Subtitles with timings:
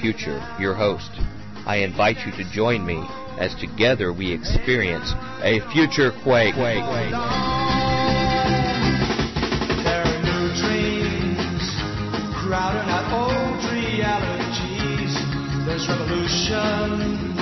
[0.00, 0.18] I'm Dr.
[0.18, 1.10] Future, your host.
[1.66, 3.06] I invite you to join me
[3.38, 5.12] as together we experience
[5.42, 6.54] a future quake.
[6.54, 6.82] There
[10.04, 11.64] are new dreams
[12.40, 15.12] crowding out old realities.
[15.66, 17.36] There's revolution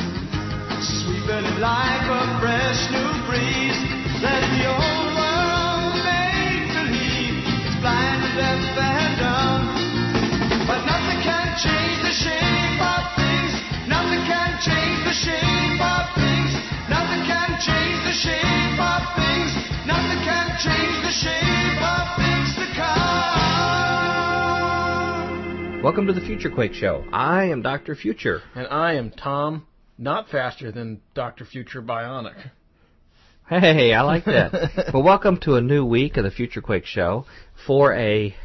[0.83, 3.79] sweeping like a fresh new breeze.
[4.23, 8.98] Let the old world make believe it's blind and deaf
[25.83, 27.05] Welcome to the Future Quake Show.
[27.13, 27.97] I am Dr.
[27.97, 28.43] Future.
[28.55, 31.45] And I am Tom, not faster than Dr.
[31.45, 32.51] Future Bionic.
[33.49, 34.91] Hey, I like that.
[34.95, 37.27] well, welcome to a new week of the Future Quake Show
[37.67, 38.37] for a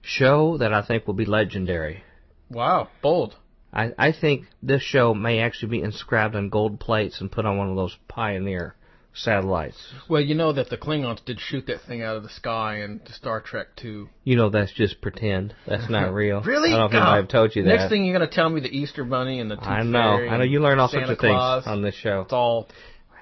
[0.00, 2.04] show that I think will be legendary.
[2.48, 3.36] Wow, bold.
[3.72, 7.56] I, I think this show may actually be inscribed on gold plates and put on
[7.56, 8.74] one of those Pioneer
[9.14, 9.76] satellites.
[10.08, 13.00] Well, you know that the Klingons did shoot that thing out of the sky in
[13.12, 14.08] Star Trek 2.
[14.24, 15.54] You know that's just pretend.
[15.66, 16.42] That's not real.
[16.42, 16.72] Really?
[16.72, 17.68] I don't know if anybody have told you that.
[17.68, 20.16] Next thing you're going to tell me the Easter Bunny and the Tooth I know.
[20.16, 21.64] Fairy I know you learn all Santa sorts of Claus.
[21.64, 22.22] things on this show.
[22.22, 22.68] It's all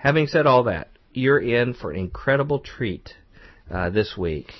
[0.03, 3.12] Having said all that, you're in for an incredible treat
[3.71, 4.50] uh, this week.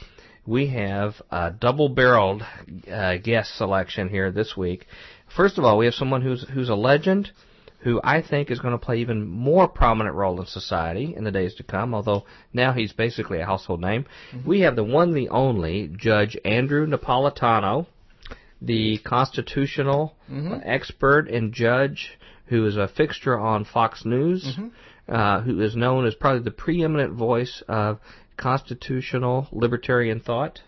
[0.47, 2.43] We have a double-barreled
[2.91, 4.87] uh, guest selection here this week.
[5.37, 7.31] First of all, we have someone who's who's a legend,
[7.81, 11.31] who I think is going to play even more prominent role in society in the
[11.31, 11.95] days to come.
[11.95, 14.07] Although now he's basically a household name.
[14.33, 14.49] Mm-hmm.
[14.49, 17.87] We have the one, the only Judge Andrew Napolitano,
[18.61, 20.61] the constitutional mm-hmm.
[20.65, 25.15] expert and judge who is a fixture on Fox News, mm-hmm.
[25.15, 28.01] uh, who is known as probably the preeminent voice of
[28.37, 30.61] constitutional libertarian thought,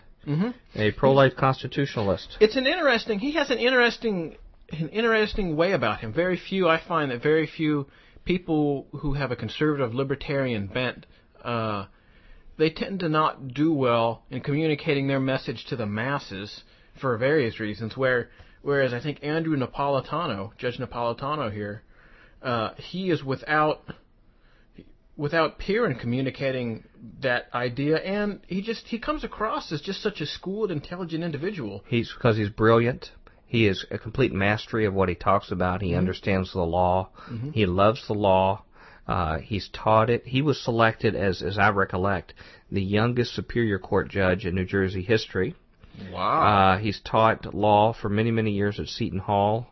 [0.75, 2.37] a pro-life constitutionalist.
[2.39, 3.19] It's an interesting.
[3.19, 4.37] He has an interesting,
[4.79, 6.13] an interesting way about him.
[6.13, 6.67] Very few.
[6.67, 7.87] I find that very few
[8.25, 11.05] people who have a conservative libertarian bent,
[11.43, 11.85] uh,
[12.57, 16.63] they tend to not do well in communicating their message to the masses
[16.99, 17.97] for various reasons.
[17.97, 18.29] Where,
[18.61, 21.83] whereas I think Andrew Napolitano, Judge Napolitano here,
[22.41, 23.81] uh, he is without
[25.15, 26.83] without peer in communicating
[27.21, 31.83] that idea, and he just he comes across as just such a schooled, intelligent individual.
[31.87, 33.11] He's because he's brilliant.
[33.53, 35.83] He is a complete mastery of what he talks about.
[35.83, 37.09] He understands the law.
[37.53, 38.63] He loves the law.
[39.07, 40.25] Uh, he's taught it.
[40.25, 42.33] He was selected as, as I recollect,
[42.71, 45.53] the youngest Superior Court judge in New Jersey history.
[46.11, 46.41] Wow.
[46.41, 49.67] Uh, he's taught law for many, many years at Seton Hall,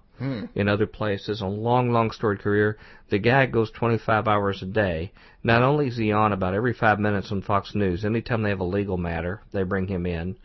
[0.53, 1.41] in other places.
[1.41, 2.77] A long, long storied career.
[3.09, 5.11] The guy goes 25 hours a day.
[5.43, 8.59] Not only is he on about every five minutes on Fox News, anytime they have
[8.59, 10.37] a legal matter, they bring him in.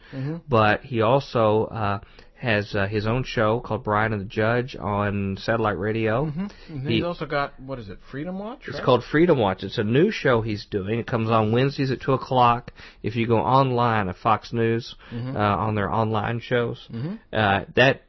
[0.49, 2.01] But he also uh,
[2.39, 6.25] has uh, his own show called Brian and the Judge on satellite radio.
[6.25, 6.53] and
[6.87, 8.61] he- he's also got what is it, Freedom Watch?
[8.67, 8.85] It's right?
[8.85, 9.63] called Freedom Watch.
[9.63, 10.99] It's a new show he's doing.
[10.99, 12.73] It comes on Wednesdays at two o'clock.
[13.03, 16.87] If you go online at Fox News uh, on their online shows,
[17.33, 18.03] uh, that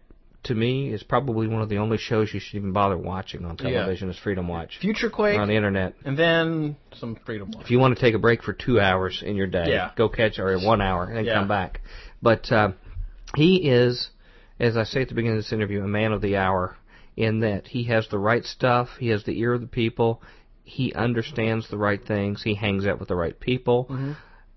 [0.44, 3.58] to me is probably one of the only shows you should even bother watching on
[3.58, 4.10] television.
[4.10, 5.94] Is Freedom Watch Future Quake, on the internet.
[6.06, 7.64] and then some Freedom Watch.
[7.66, 9.92] If you want to take a break for two hours in your day, Yeah.
[9.96, 11.34] go catch or one hour and Yeah.
[11.36, 11.82] come back.
[12.22, 12.72] But uh,
[13.36, 14.10] he is,
[14.60, 16.78] as I say at the beginning of this interview, a man of the hour
[17.16, 20.22] in that he has the right stuff, he has the ear of the people,
[20.64, 23.86] he understands the right things, he hangs out with the right people.
[23.86, 24.12] Mm-hmm.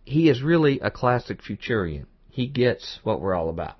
[0.04, 2.06] He is really a classic Futurian.
[2.28, 3.76] He gets what we're all about.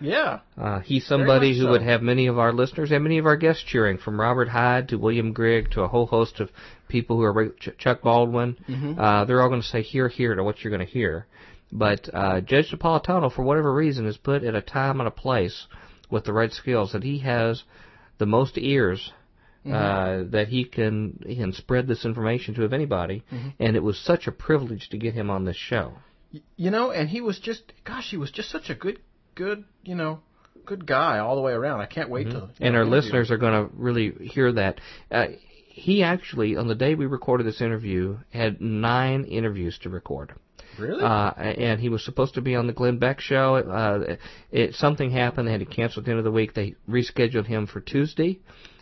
[0.00, 0.40] Yeah.
[0.60, 1.70] Uh, he's somebody who so.
[1.70, 4.88] would have many of our listeners and many of our guests cheering, from Robert Hyde
[4.88, 6.50] to William Grigg to a whole host of
[6.88, 8.56] people who are Ch- Chuck Baldwin.
[8.68, 9.00] Mm-hmm.
[9.00, 11.26] Uh, they're all going to say hear, hear to what you're going to hear.
[11.72, 15.66] But uh, Judge Napolitano, for whatever reason, is put at a time and a place
[16.10, 17.64] with the right skills that he has
[18.18, 19.12] the most ears
[19.64, 19.74] Mm-hmm.
[19.76, 23.22] uh, that he can he can spread this information to of anybody.
[23.32, 23.50] Mm-hmm.
[23.60, 25.92] And it was such a privilege to get him on this show.
[26.56, 28.98] You know, and he was just, gosh, he was just such a good,
[29.34, 30.20] good, you know,
[30.64, 31.80] good guy all the way around.
[31.80, 32.36] I can't wait to.
[32.36, 32.64] Mm-hmm.
[32.64, 33.34] and know, our listeners him.
[33.34, 34.80] are going to really hear that.
[35.10, 35.26] Uh,
[35.68, 40.34] he actually, on the day we recorded this interview, had nine interviews to record.
[40.78, 41.02] Really.
[41.02, 43.56] Uh, and he was supposed to be on the Glenn Beck show.
[43.56, 44.16] Uh,
[44.50, 46.54] it something happened; they had to cancel at the end of the week.
[46.54, 48.40] They rescheduled him for Tuesday.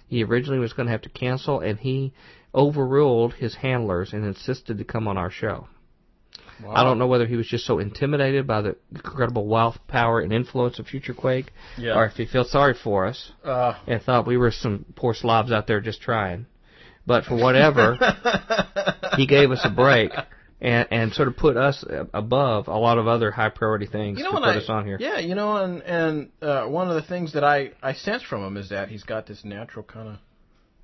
[0.08, 2.12] He originally was going to have to cancel, and he
[2.54, 5.68] overruled his handlers and insisted to come on our show.
[6.64, 6.72] wow.
[6.74, 10.32] I don't know whether he was just so intimidated by the incredible wealth, power, and
[10.32, 11.94] influence of Future Quake, Yeah.
[11.96, 15.52] or if he felt sorry for us Uh, and thought we were some poor slobs
[15.52, 16.46] out there just trying.
[17.06, 17.96] But for whatever,
[19.16, 20.10] he gave us a break
[20.60, 24.24] and and sort of put us above a lot of other high priority things You
[24.24, 24.98] know to put I, us on here.
[25.00, 28.44] Yeah, you know, and and uh, one of the things that I I sense from
[28.44, 30.16] him is that he's got this natural kind of,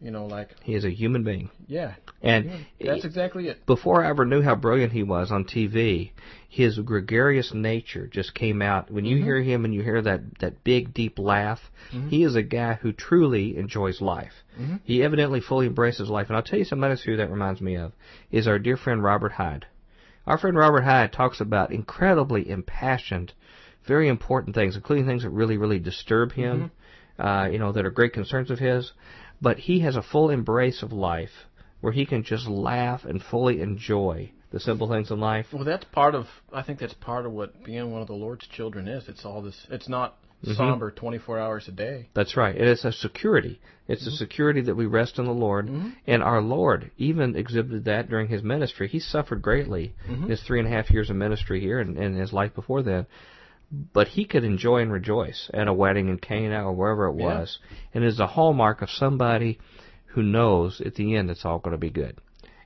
[0.00, 3.64] you know, like He is a human being, yeah, and that's exactly it.
[3.66, 6.10] before I ever knew how brilliant he was on TV,
[6.56, 8.90] his gregarious nature just came out.
[8.90, 9.24] When you mm-hmm.
[9.24, 11.60] hear him and you hear that, that big, deep laugh,
[11.92, 12.08] mm-hmm.
[12.08, 14.32] he is a guy who truly enjoys life.
[14.58, 14.76] Mm-hmm.
[14.82, 16.28] He evidently fully embraces life.
[16.28, 17.92] And I'll tell you somebody else who that reminds me of
[18.30, 19.66] is our dear friend Robert Hyde.
[20.26, 23.34] Our friend Robert Hyde talks about incredibly impassioned,
[23.86, 26.70] very important things, including things that really, really disturb him,
[27.18, 28.92] uh, you know, that are great concerns of his.
[29.40, 31.46] But he has a full embrace of life
[31.80, 35.46] where he can just laugh and fully enjoy the simple things in life.
[35.52, 36.26] Well, that's part of.
[36.52, 39.08] I think that's part of what being one of the Lord's children is.
[39.08, 39.66] It's all this.
[39.70, 40.52] It's not Mm-hmm.
[40.52, 42.10] somber 24 hours a day.
[42.14, 42.54] That's right.
[42.54, 43.58] And it's a security.
[43.88, 44.16] It's a mm-hmm.
[44.16, 45.66] security that we rest in the Lord.
[45.66, 45.90] Mm-hmm.
[46.06, 48.86] And our Lord even exhibited that during his ministry.
[48.86, 50.28] He suffered greatly mm-hmm.
[50.28, 53.06] his three and a half years of ministry here and, and his life before then.
[53.70, 57.40] But he could enjoy and rejoice at a wedding in Cana or wherever it Yeah.
[57.40, 57.58] was.
[57.92, 59.58] And it is a hallmark of somebody
[60.06, 62.18] who knows at the end it's all going to be good.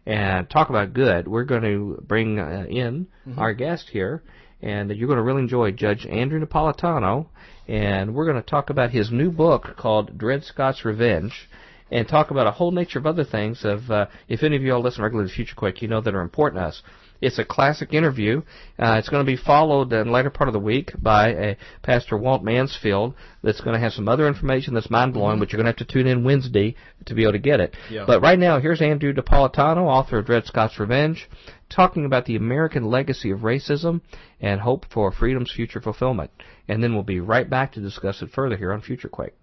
[0.07, 3.07] And talk about good, we're going to bring uh, in
[3.37, 4.23] our guest here,
[4.63, 7.27] and you're going to really enjoy Judge Andrew Napolitano,
[7.69, 11.49] and we're going to talk about his new book called Dred Scott's Revenge,
[11.91, 13.65] and talk about a whole nature of other things.
[13.65, 16.15] Of uh, if any of you all listen regularly to Future Quake, you know that
[16.15, 16.83] are important to us.
[17.21, 18.43] It's a classic interview.
[18.79, 21.55] Uh, it's going to be followed in the later part of the week by uh,
[21.83, 25.63] Pastor Walt Mansfield that's going to have some other information that's mind blowing, but you're
[25.63, 26.77] going to have to tune in Wednesday
[27.07, 27.77] to be able to get it.
[27.91, 28.05] Yeah.
[28.07, 31.29] But right now, here's Andrew Napolitano, author of Dred Scott's Revenge,
[31.69, 34.01] talking about the American legacy of racism
[34.41, 36.31] and hope for freedom's future fulfillment.
[36.69, 39.35] And then we'll be right back to discuss it further here on Future Quake.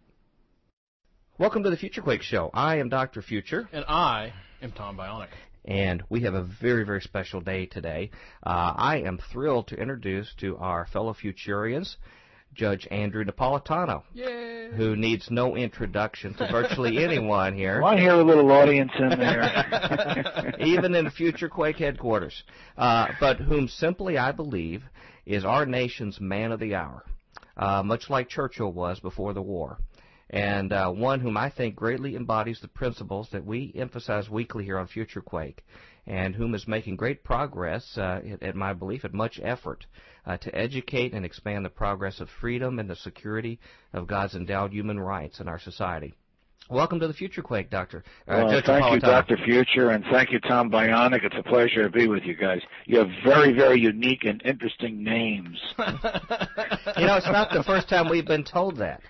[1.37, 2.49] Welcome to the Future Quake Show.
[2.53, 3.21] I am Dr.
[3.21, 3.69] Future.
[3.71, 4.33] And I
[4.63, 5.27] am Tom Bionic.
[5.67, 8.09] And we have a very, very special day today.
[8.41, 11.97] Uh, I am thrilled to introduce to our fellow Futurians
[12.53, 14.69] Judge Andrew Napolitano, Yay!
[14.75, 19.09] who needs no introduction to virtually anyone here, Well, I hear a little audience in
[19.09, 20.55] there.
[20.59, 22.43] even in Future Quake headquarters,
[22.77, 24.83] uh, but whom simply I believe
[25.25, 27.03] is our nation's man of the hour,
[27.57, 29.77] uh, much like Churchill was before the war.
[30.29, 34.77] And uh, one whom I think greatly embodies the principles that we emphasize weekly here
[34.77, 35.63] on Future Quake,
[36.05, 39.85] and whom is making great progress, uh, at, my belief, at much effort
[40.25, 43.59] uh, to educate and expand the progress of freedom and the security
[43.93, 46.13] of God's endowed human rights in our society.
[46.69, 48.03] Welcome to the Future Quake, Doctor.
[48.27, 49.37] Uh, well, Judge thank you, Dr.
[49.45, 51.23] Future, and thank you, Tom Bionic.
[51.23, 52.59] It's a pleasure to be with you guys.
[52.85, 55.57] You have very, very unique and interesting names.
[56.97, 59.01] You know, it's not the first time we've been told that.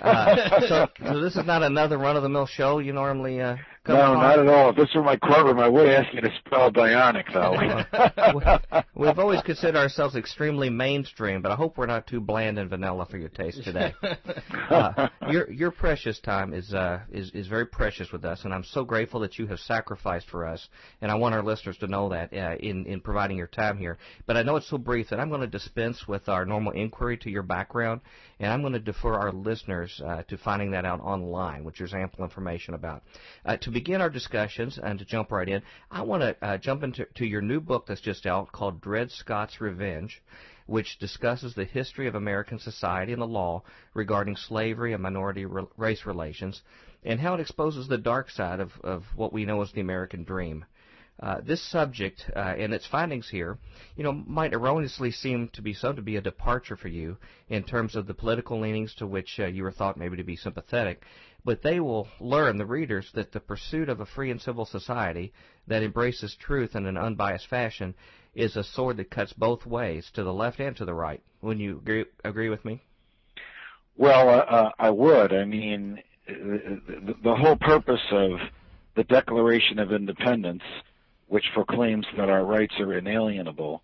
[0.00, 2.78] Uh, so, so this is not another run-of-the-mill show.
[2.78, 3.56] You normally uh,
[3.88, 4.18] no, on.
[4.18, 4.70] not at all.
[4.70, 8.82] If this were my courtroom, I would ask you to spell Bionic, though.
[8.94, 13.06] We've always considered ourselves extremely mainstream, but I hope we're not too bland and vanilla
[13.06, 13.94] for your taste today.
[14.70, 18.64] Uh, your your precious time is uh is is very precious with us, and I'm
[18.64, 20.66] so grateful that you have sacrificed for us.
[21.02, 23.98] And I want our listeners to know that uh, in in providing your time here.
[24.26, 27.18] But I know it's so brief that I'm going to dispense with our normal inquiry
[27.18, 28.00] to your background,
[28.40, 31.94] and I'm going to defer our listeners uh, to finding that out online, which there's
[31.94, 33.02] ample information about.
[33.44, 36.82] Uh, to begin our discussions and to jump right in, I want to uh, jump
[36.82, 40.22] into to your new book that's just out called Dred Scott's Revenge,
[40.66, 43.62] which discusses the history of American society and the law
[43.94, 46.62] regarding slavery and minority re- race relations,
[47.04, 50.24] and how it exposes the dark side of, of what we know as the American
[50.24, 50.64] dream.
[51.20, 53.58] Uh, this subject uh, and its findings here,
[53.96, 57.16] you know, might erroneously seem to be so to be a departure for you
[57.48, 60.34] in terms of the political leanings to which uh, you were thought maybe to be
[60.34, 61.04] sympathetic,
[61.44, 65.32] but they will learn the readers that the pursuit of a free and civil society
[65.66, 67.94] that embraces truth in an unbiased fashion
[68.34, 71.22] is a sword that cuts both ways, to the left and to the right.
[71.42, 72.80] Wouldn't you agree, agree with me?
[73.96, 75.34] Well, uh, uh, I would.
[75.34, 78.30] I mean, the, the whole purpose of
[78.96, 80.62] the Declaration of Independence,
[81.28, 83.82] which proclaims that our rights are inalienable,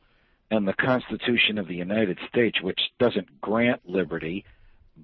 [0.50, 4.44] and the Constitution of the United States, which doesn't grant liberty,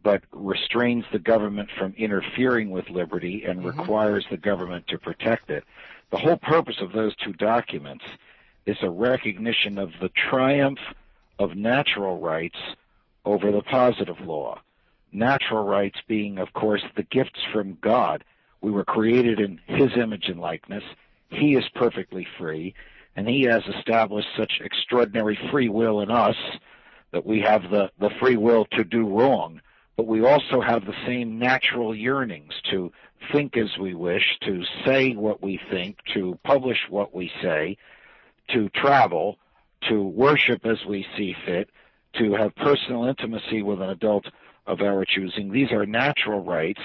[0.03, 3.79] but restrains the government from interfering with liberty and mm-hmm.
[3.79, 5.65] requires the government to protect it.
[6.11, 8.05] The whole purpose of those two documents
[8.67, 10.79] is a recognition of the triumph
[11.39, 12.59] of natural rights
[13.25, 14.61] over the positive law
[15.15, 18.25] natural rights being, of course, the gifts from God.
[18.61, 20.83] We were created in His image and likeness.
[21.31, 22.75] He is perfectly free,
[23.17, 26.37] and He has established such extraordinary free will in us
[27.13, 29.61] that we have the, the free will to do wrong.
[29.97, 32.93] But we also have the same natural yearnings to
[33.33, 37.77] think as we wish, to say what we think, to publish what we say,
[38.49, 39.39] to travel,
[39.89, 41.71] to worship as we see fit,
[42.15, 44.27] to have personal intimacy with an adult
[44.67, 45.53] of our choosing.
[45.53, 46.81] These are natural rights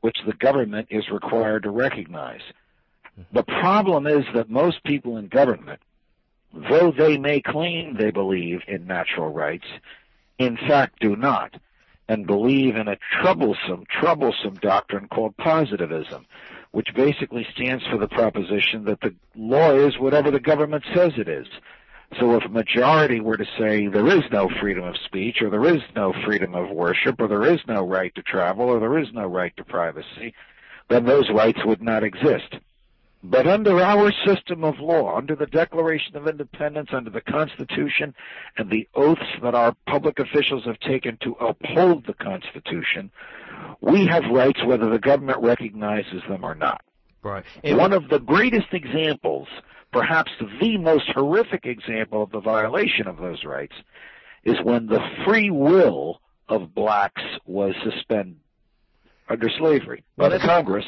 [0.00, 2.40] which the government is required to recognize.
[3.18, 3.36] Mm-hmm.
[3.36, 5.80] The problem is that most people in government,
[6.52, 9.66] though they may claim they believe in natural rights,
[10.38, 11.54] in fact do not,
[12.12, 16.26] and believe in a troublesome, troublesome doctrine called positivism,
[16.72, 21.26] which basically stands for the proposition that the law is whatever the government says it
[21.26, 21.46] is.
[22.20, 25.64] So if a majority were to say there is no freedom of speech, or there
[25.64, 29.08] is no freedom of worship, or there is no right to travel, or there is
[29.14, 30.34] no right to privacy,
[30.90, 32.56] then those rights would not exist.
[33.24, 38.14] But under our system of law, under the Declaration of Independence, under the Constitution,
[38.56, 43.12] and the oaths that our public officials have taken to uphold the Constitution,
[43.80, 46.82] we have rights whether the government recognizes them or not.
[47.22, 47.44] Right.
[47.62, 49.46] One of the greatest examples
[49.92, 53.74] perhaps the most horrific example of the violation of those rights
[54.44, 58.38] is when the free will of blacks was suspended
[59.28, 60.84] under slavery by Well, the Congress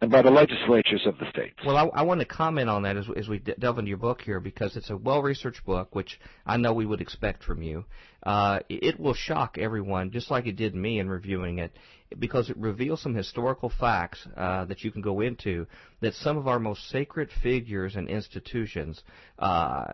[0.00, 1.56] and by the legislatures of the states.
[1.64, 4.22] Well, I, I want to comment on that as, as we delve into your book
[4.22, 7.84] here because it's a well-researched book, which I know we would expect from you.
[8.22, 11.72] Uh, it will shock everyone, just like it did me in reviewing it,
[12.18, 15.66] because it reveals some historical facts uh, that you can go into
[16.00, 19.02] that some of our most sacred figures and institutions,
[19.38, 19.84] uh,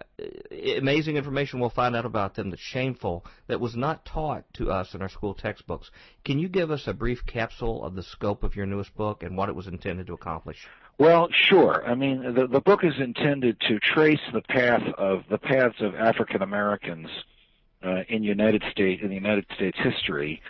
[0.78, 4.94] amazing information we'll find out about them that's shameful, that was not taught to us
[4.94, 5.90] in our school textbooks.
[6.24, 9.36] Can you give us a brief capsule of the scope of your newest book and
[9.36, 10.66] what it was intended to accomplish?
[10.98, 11.86] Well, sure.
[11.86, 15.94] I mean, the, the book is intended to trace the path of the paths of
[15.94, 17.08] African Americans
[17.84, 20.40] uh, in United States in the United States history,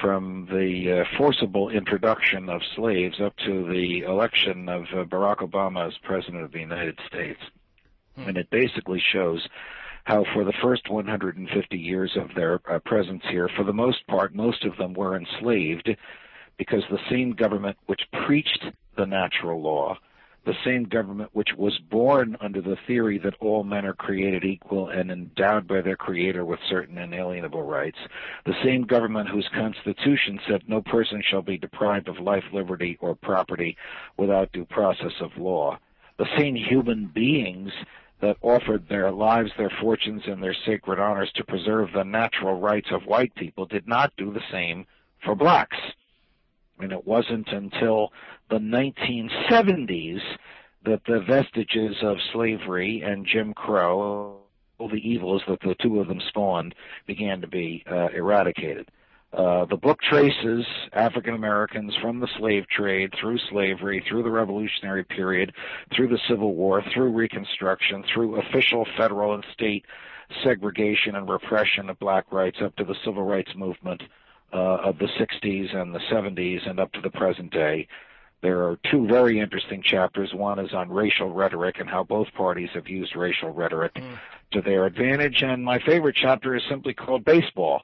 [0.00, 5.88] from the uh, forcible introduction of slaves up to the election of uh, Barack Obama
[5.88, 7.40] as president of the United States,
[8.16, 8.28] Hmm.
[8.28, 9.48] and it basically shows
[10.04, 14.34] how for the first 150 years of their uh, presence here, for the most part,
[14.34, 15.96] most of them were enslaved
[16.58, 18.64] because the same government which preached
[18.96, 19.96] the natural law,
[20.44, 24.88] the same government which was born under the theory that all men are created equal
[24.88, 27.98] and endowed by their creator with certain inalienable rights,
[28.44, 33.14] the same government whose constitution said no person shall be deprived of life, liberty, or
[33.14, 33.76] property
[34.16, 35.78] without due process of law,
[36.18, 37.70] the same human beings
[38.20, 42.88] that offered their lives, their fortunes, and their sacred honors to preserve the natural rights
[42.92, 44.86] of white people did not do the same
[45.24, 45.76] for blacks.
[46.78, 48.12] And it wasn't until
[48.52, 50.20] the 1970s
[50.84, 54.40] that the vestiges of slavery and Jim Crow,
[54.78, 56.74] all the evils that the two of them spawned,
[57.06, 58.90] began to be uh, eradicated.
[59.32, 65.04] Uh, the book traces African Americans from the slave trade through slavery, through the Revolutionary
[65.04, 65.54] period,
[65.96, 69.86] through the Civil War, through Reconstruction, through official federal and state
[70.44, 74.02] segregation and repression of black rights up to the Civil Rights Movement
[74.52, 77.88] uh, of the 60s and the 70s and up to the present day.
[78.42, 80.34] There are two very interesting chapters.
[80.34, 84.18] One is on racial rhetoric and how both parties have used racial rhetoric Mm.
[84.52, 85.42] to their advantage.
[85.42, 87.82] And my favorite chapter is simply called Baseball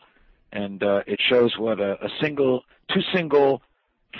[0.52, 3.62] and uh, it shows what a, a single, two single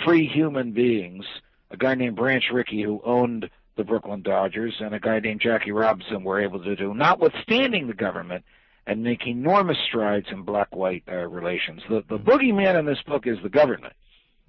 [0.05, 1.25] free human beings,
[1.71, 5.71] a guy named Branch Rickey who owned the Brooklyn Dodgers, and a guy named Jackie
[5.71, 8.43] Robinson were able to do, notwithstanding the government,
[8.85, 11.81] and make enormous strides in black-white uh, relations.
[11.89, 13.93] The the boogeyman in this book is the government,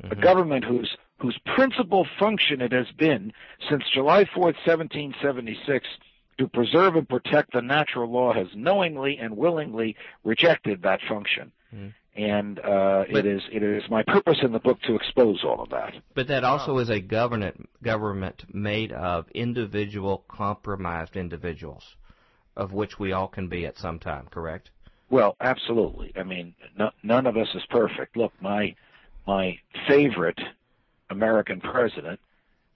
[0.04, 3.32] a government whose whose principal function it has been
[3.68, 5.86] since July 4th, 1776
[6.38, 11.52] to preserve and protect the natural law has knowingly and willingly rejected that function.
[11.74, 11.92] Mm.
[12.16, 15.62] And uh, But- it is it is my purpose in the book to expose all
[15.62, 15.94] of that.
[16.14, 21.96] But that also is a government government made of individual compromised individuals,
[22.56, 24.26] of which we all can be at some time.
[24.30, 24.70] Correct?
[25.10, 26.12] Well, absolutely.
[26.16, 28.16] I mean, no, none of us is perfect.
[28.16, 28.74] Look, my
[29.26, 29.58] my
[29.88, 30.40] favorite
[31.10, 32.20] American president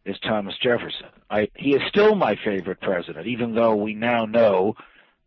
[0.05, 1.09] is Thomas Jefferson.
[1.31, 4.75] I, he is still my favorite president, even though we now know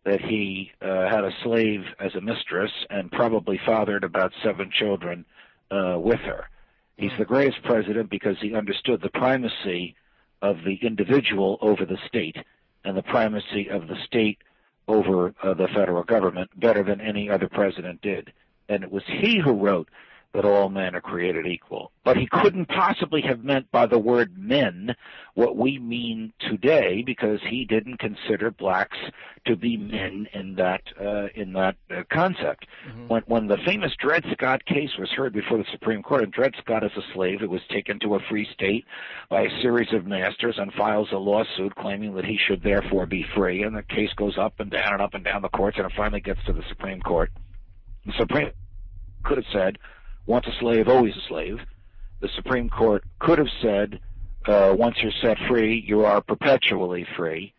[0.04, 5.26] that he uh, had a slave as a mistress and probably fathered about seven children
[5.72, 6.50] uh, with her.
[6.96, 9.96] He's the greatest president because he understood the primacy
[10.42, 12.38] of the individual over the state
[12.84, 14.38] and the primacy of the state
[14.88, 18.32] over uh, the federal government better than any other president did.
[18.70, 19.90] And it was he who wrote
[20.38, 21.91] that all men are created equal.
[22.06, 24.96] But he couldn't possibly have meant by the word men
[25.34, 28.98] what we mean today because he didn't consider blacks
[29.48, 32.67] to be men in that uh, in that uh, concept.
[32.88, 33.08] Mm-hmm.
[33.08, 36.53] When when the famous Dred Scott case was heard before the Supreme Court, and Dred
[36.62, 38.86] Scott is a slave who was taken to a free state
[39.32, 43.25] by a series of masters and files a lawsuit claiming that he should therefore be
[43.36, 45.88] free, and the case goes up and down and up and down the courts, and
[45.88, 47.32] it finally gets to the Supreme Court.
[48.06, 48.51] The Supreme
[49.24, 49.79] could have said,
[50.27, 51.60] once a slave, always a slave.
[52.19, 54.00] The Supreme Court could have said,
[54.46, 57.53] uh, once you're set free, you are perpetually free.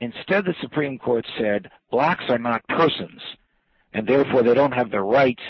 [0.00, 3.20] Instead, the Supreme Court said, blacks are not persons,
[3.92, 5.42] and therefore they don't have the rights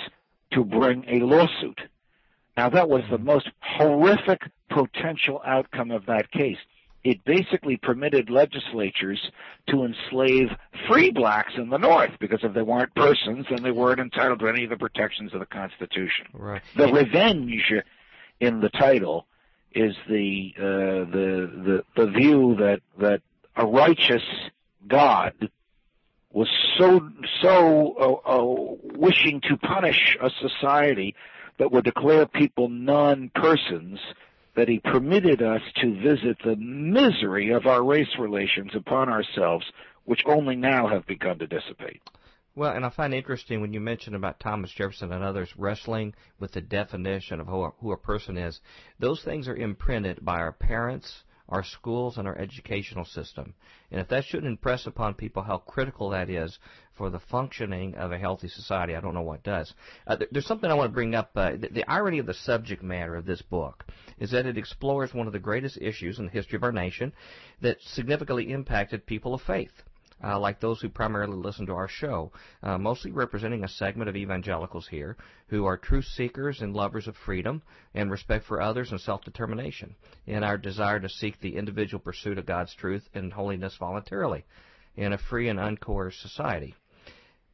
[0.52, 1.80] to bring a lawsuit.
[2.56, 6.58] Now, that was the most horrific potential outcome of that case
[7.06, 9.20] it basically permitted legislatures
[9.68, 10.48] to enslave
[10.88, 14.48] free blacks in the North because if they weren't persons, then they weren't entitled to
[14.48, 16.26] any of the protections of the Constitution.
[16.32, 16.62] Right.
[16.75, 17.72] The revenge
[18.40, 19.26] in the title
[19.72, 20.62] is the uh,
[21.12, 23.22] the the the view that that
[23.54, 24.22] a righteous
[24.88, 25.48] God
[26.32, 27.08] was so
[27.40, 27.94] so
[28.26, 31.14] uh, uh, wishing to punish a society
[31.58, 34.00] that would declare people non-persons
[34.56, 39.64] that he permitted us to visit the misery of our race relations upon ourselves,
[40.04, 42.00] which only now have begun to dissipate.
[42.54, 46.52] Well, and I find interesting when you mention about Thomas Jefferson and others wrestling with
[46.52, 48.60] the definition of who a, who a person is.
[48.99, 53.52] Those things are imprinted by our parents, our schools, and our educational system.
[53.90, 56.58] And if that shouldn't impress upon people how critical that is
[56.97, 59.73] for the functioning of a healthy society, I don't know what does.
[60.06, 61.30] Uh, there's something I want to bring up.
[61.35, 63.85] Uh, the, the irony of the subject matter of this book
[64.19, 67.13] is that it explores one of the greatest issues in the history of our nation
[67.61, 69.82] that significantly impacted people of faith
[70.25, 72.32] uh, like those who primarily listen to our show,
[72.63, 75.17] uh, mostly representing a segment of evangelicals here
[75.49, 77.63] who are truth seekers and lovers of freedom
[77.95, 79.95] and respect for others and self-determination,
[80.26, 84.45] in our desire to seek the individual pursuit of God's truth and holiness voluntarily
[84.97, 86.75] in a free and uncoerced society.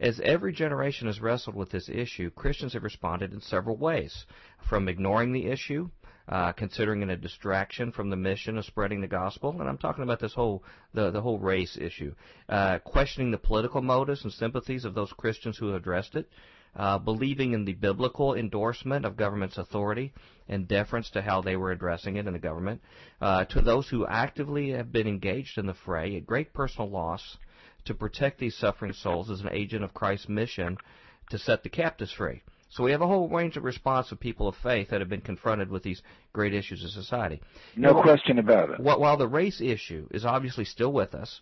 [0.02, 4.26] As every generation has wrestled with this issue, Christians have responded in several ways,
[4.68, 5.90] from ignoring the issue
[6.28, 9.50] uh, considering it a distraction from the mission of spreading the gospel.
[9.50, 12.14] And I'm talking about this whole the the whole race issue,
[12.48, 16.28] uh, questioning the political motives and sympathies of those Christians who addressed it.
[16.74, 20.10] Uh, believing in the biblical endorsement of government's authority
[20.48, 22.80] and deference to how they were addressing it in the government,
[23.20, 27.36] uh, to those who actively have been engaged in the fray at great personal loss
[27.84, 30.76] to protect these suffering souls as an agent of Christ's mission
[31.30, 32.42] to set the captives free.
[32.70, 35.20] So we have a whole range of response of people of faith that have been
[35.20, 37.42] confronted with these great issues of society.
[37.76, 38.80] No now, question about it.
[38.80, 41.40] While the race issue is obviously still with us,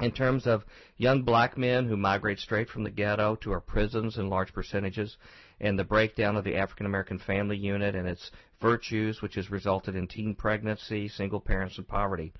[0.00, 0.64] in terms of
[0.96, 5.16] young black men who migrate straight from the ghetto to our prisons in large percentages,
[5.60, 9.94] and the breakdown of the African American family unit and its virtues, which has resulted
[9.94, 12.32] in teen pregnancy, single parents, and poverty.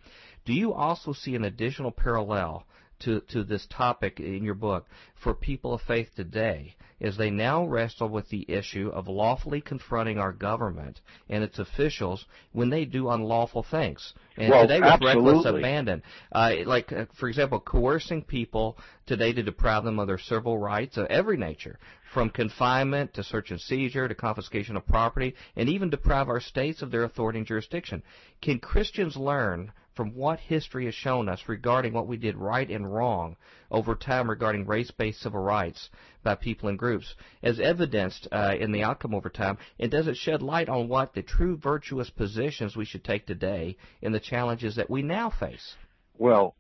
[0.44, 2.66] Do you also see an additional parallel
[3.05, 4.87] to, to this topic in your book
[5.23, 10.19] for people of faith today as they now wrestle with the issue of lawfully confronting
[10.19, 14.15] our government and its officials when they do unlawful things.
[14.37, 16.03] And well, today with reckless abandon.
[16.31, 20.97] Uh, like, uh, for example, coercing people today to deprive them of their civil rights
[20.97, 21.79] of every nature,
[22.15, 26.83] from confinement to search and seizure to confiscation of property, and even deprive our states
[26.83, 28.03] of their authority and jurisdiction.
[28.41, 32.92] Can Christians learn from what history has shown us regarding what we did right and
[32.92, 33.37] wrong
[33.70, 35.90] over time regarding race-based civil rights
[36.22, 40.16] by people and groups, as evidenced uh, in the outcome over time, and does it
[40.16, 44.76] shed light on what the true virtuous positions we should take today in the challenges
[44.76, 45.74] that we now face?
[46.18, 46.55] Well,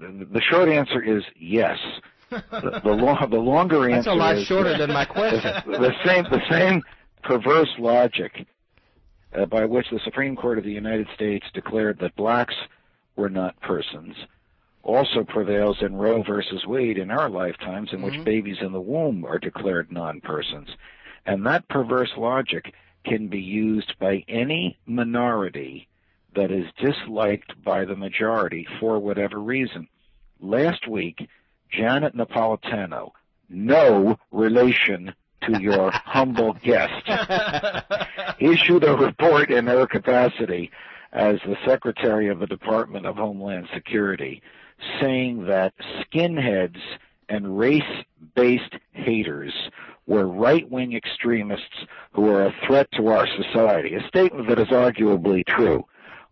[0.00, 1.78] the, the short answer is yes.
[2.30, 5.40] the, the, long, the longer answer That's a lot is shorter than my question.
[5.66, 6.82] the same the same
[7.22, 8.46] perverse logic
[9.36, 12.54] uh, by which the Supreme Court of the United States declared that blacks
[13.16, 14.14] were not persons
[14.88, 18.16] also prevails in Roe versus Wade in our lifetimes, in mm-hmm.
[18.16, 20.68] which babies in the womb are declared non-persons.
[21.26, 22.72] And that perverse logic
[23.04, 25.88] can be used by any minority
[26.34, 29.88] that is disliked by the majority for whatever reason.
[30.40, 31.28] Last week,
[31.70, 33.10] Janet Napolitano,
[33.50, 37.06] no relation to your humble guest,
[38.40, 40.70] issued a report in her capacity
[41.12, 44.42] as the Secretary of the Department of Homeland Security
[45.00, 46.80] saying that skinheads
[47.28, 49.52] and race-based haters
[50.06, 55.44] were right-wing extremists who are a threat to our society, a statement that is arguably
[55.46, 55.84] true.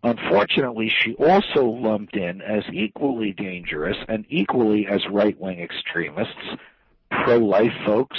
[0.03, 6.57] Unfortunately, she also lumped in as equally dangerous and equally as right-wing extremists
[7.11, 8.17] pro-life folks,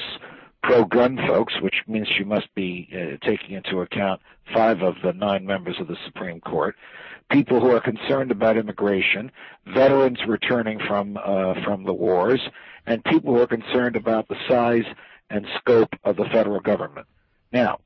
[0.62, 4.20] pro-gun folks, which means she must be uh, taking into account
[4.54, 6.74] five of the nine members of the Supreme Court,
[7.30, 9.30] people who are concerned about immigration,
[9.66, 12.40] veterans returning from uh, from the wars,
[12.86, 14.84] and people who are concerned about the size
[15.30, 17.06] and scope of the federal government.
[17.52, 17.80] Now,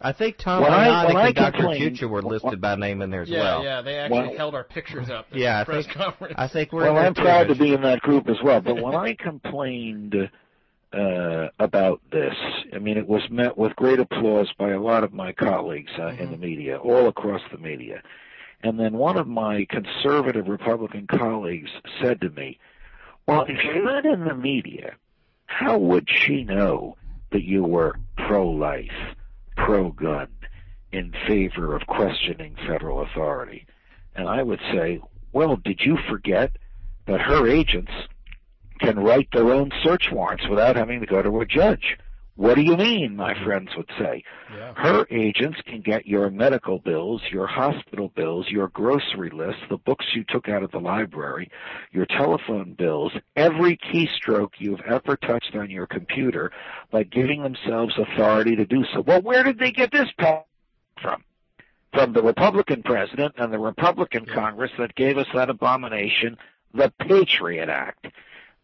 [0.00, 1.52] I think Tom When I- I and Dr.
[1.52, 3.62] complained- Future were listed by name in there as yeah, well.
[3.64, 5.26] yeah, yeah, they actually Well- held our pictures up.
[5.30, 6.34] At Yeah, I the press think- conference.
[6.36, 8.60] I think we're well, I'm proud to be in that group as well.
[8.60, 10.28] But when I complained
[10.94, 12.34] uh, about this,
[12.72, 16.08] I mean, it was met with great applause by a lot of my colleagues uh,
[16.08, 18.02] in the media, all across the media.
[18.62, 22.58] And then one of my conservative Republican colleagues said to me,
[23.26, 24.94] "Well, if you're not in the media,
[25.46, 26.96] how would she know
[27.30, 29.16] that you were pro-life,
[29.56, 30.28] pro-gun,
[30.92, 33.66] in favor of questioning federal authority?"
[34.14, 35.00] And I would say,
[35.32, 36.52] well, did you forget
[37.06, 37.90] that her agents
[38.80, 41.96] can write their own search warrants without having to go to a judge?
[42.36, 43.44] What do you mean, my hmm.
[43.44, 44.24] friends would say?
[44.52, 44.72] yeah.
[44.74, 50.06] Her agents can get your medical bills, your hospital bills, your grocery list, the books
[50.14, 51.50] you took out of the library,
[51.92, 56.50] your telephone bills, every keystroke you've ever touched on your computer
[56.90, 59.00] by giving themselves authority to do so.
[59.00, 60.44] Well, where did they get this power
[61.00, 61.22] from?
[61.92, 66.36] From the Republican president and the Republican Congress that gave us that abomination,
[66.72, 68.08] the Patriot Act.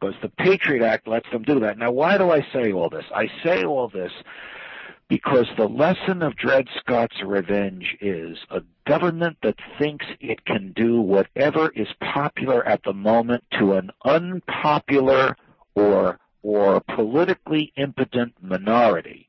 [0.00, 1.76] Because the Patriot Act lets them do that.
[1.76, 3.04] Now, why do I say all this?
[3.14, 4.12] I say all this
[5.10, 11.00] because the lesson of Dred Scott's revenge is a government that thinks it can do
[11.00, 15.36] whatever is popular at the moment to an unpopular
[15.74, 19.28] or or politically impotent minority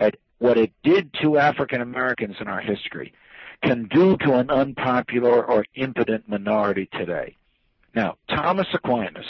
[0.00, 3.12] at what it did to African Americans in our history
[3.62, 7.36] can do to an unpopular or impotent minority today.
[7.94, 9.26] Now, Thomas Aquinas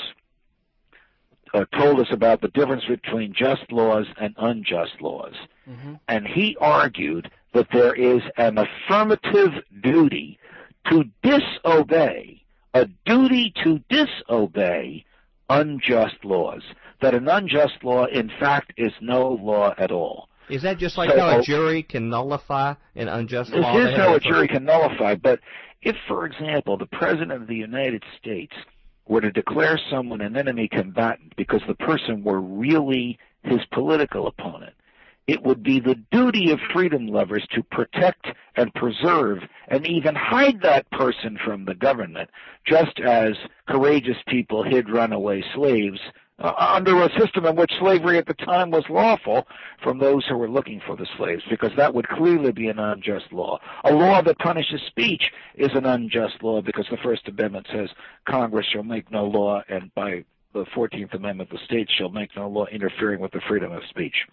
[1.55, 5.35] uh, told us about the difference between just laws and unjust laws.
[6.09, 9.51] And he argued that there is an affirmative
[9.83, 10.39] duty
[10.91, 15.05] to disobey, a duty to disobey
[15.51, 16.63] unjust laws.
[17.01, 20.29] That an unjust law, in fact, is no law at all.
[20.49, 23.75] Is that just like So- how a jury can nullify an unjust law?
[23.75, 25.41] They is how a jury can nullify, but
[25.83, 28.55] if, for example, the President of the United States
[29.09, 34.75] were to declare someone an enemy combatant because the person were really his political opponent,
[35.27, 40.61] it would be the duty of freedom lovers to protect and preserve and even hide
[40.63, 42.31] that person from the government,
[42.67, 43.33] just as
[43.69, 46.01] courageous people hid runaway slaves
[46.39, 49.47] uh, under a system in which slavery at the time was lawful
[49.83, 53.33] from those who were looking for the slaves, because that would clearly be an unjust
[53.33, 53.59] law.
[53.85, 57.89] A law that punishes speech is an unjust law because the First Amendment says
[58.29, 62.49] Congress shall make no law, and by the 14th Amendment, the states shall make no
[62.49, 64.27] law interfering with the freedom of speech.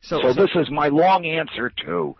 [0.00, 2.16] So, So this is my long answer to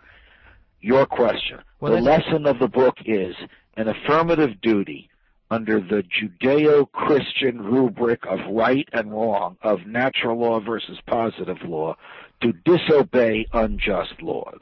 [0.79, 1.59] your question.
[1.79, 3.35] Well, the lesson of the book is
[3.75, 5.09] an affirmative duty
[5.53, 11.95] under the Judeo-Christian rubric of right and wrong, of natural law versus positive law,
[12.41, 14.61] to disobey unjust laws.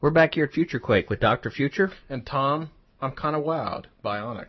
[0.00, 1.50] we're back here at Future Quake with Dr.
[1.50, 1.90] Future.
[2.10, 4.48] And Tom, I'm kind of wowed, bionic.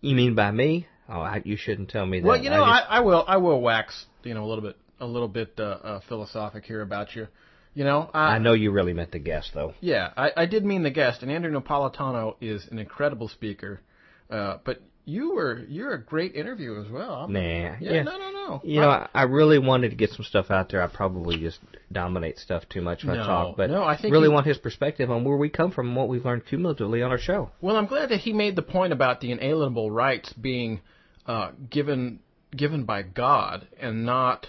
[0.00, 0.88] You mean by me?
[1.08, 2.26] Oh, I, you shouldn't tell me that.
[2.26, 4.76] Well, you know, I, just- I will I will wax you know a little bit
[5.00, 7.26] a little bit uh, uh, philosophic here about you.
[7.74, 9.74] You know, I, I know you really meant the guest, though.
[9.80, 13.80] Yeah, I, I did mean the guest, and Andrew Napolitano is an incredible speaker.
[14.30, 17.14] Uh, but you were you're a great interview as well.
[17.14, 17.40] I'm- Nah.
[17.40, 18.02] Yeah, Yeah.
[18.02, 18.60] no, no, no.
[18.64, 20.82] You know, I, I really wanted to get some stuff out there.
[20.82, 21.58] I probably just
[21.90, 24.58] dominate stuff too much when I talk, but no, I think really you- want his
[24.58, 27.50] perspective on where we come from and what we've learned cumulatively on our show.
[27.60, 30.80] Well, I'm glad that he made the point about the inalienable rights being
[31.26, 32.20] uh, given
[32.56, 34.48] given by God and not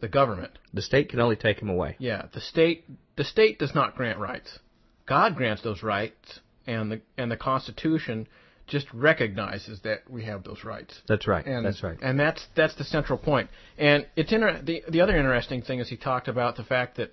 [0.00, 0.52] the government.
[0.74, 1.96] The state can only take him away.
[1.98, 2.84] Yeah, the state
[3.16, 4.58] the state does not grant rights.
[5.06, 8.26] God grants those rights, and the and the Constitution
[8.66, 11.00] just recognizes that we have those rights.
[11.08, 11.44] That's right.
[11.46, 11.96] And, That's right.
[12.02, 13.48] And that's that's the central point.
[13.78, 17.12] And it's inter- the the other interesting thing is he talked about the fact that,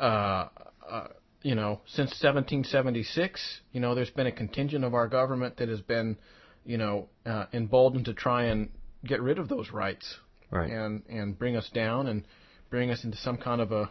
[0.00, 0.48] uh,
[0.90, 1.08] uh,
[1.42, 5.80] you know, since 1776, you know, there's been a contingent of our government that has
[5.80, 6.16] been,
[6.64, 8.70] you know, uh, emboldened to try and
[9.04, 10.18] get rid of those rights
[10.50, 10.70] Right.
[10.70, 12.24] and and bring us down and
[12.70, 13.90] bring us into some kind of a,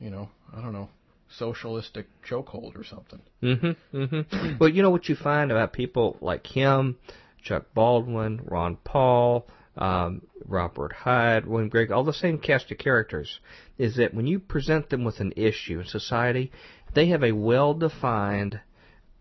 [0.00, 0.88] you know, I don't know,
[1.30, 3.20] socialistic chokehold or something.
[3.42, 3.96] Mm-hmm.
[3.96, 4.56] Mm-hmm.
[4.60, 6.96] well, you know what you find about people like him,
[7.42, 13.38] Chuck Baldwin, Ron Paul, um, Robert Hyde, William Grigg, all the same cast of characters,
[13.76, 16.50] is that when you present them with an issue in society,
[16.94, 18.60] they have a well-defined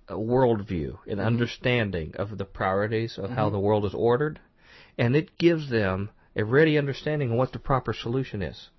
[0.10, 4.40] uh, worldview and understanding of the priorities of how the world is ordered,
[4.98, 8.70] and it gives them a ready understanding of what the proper solution is.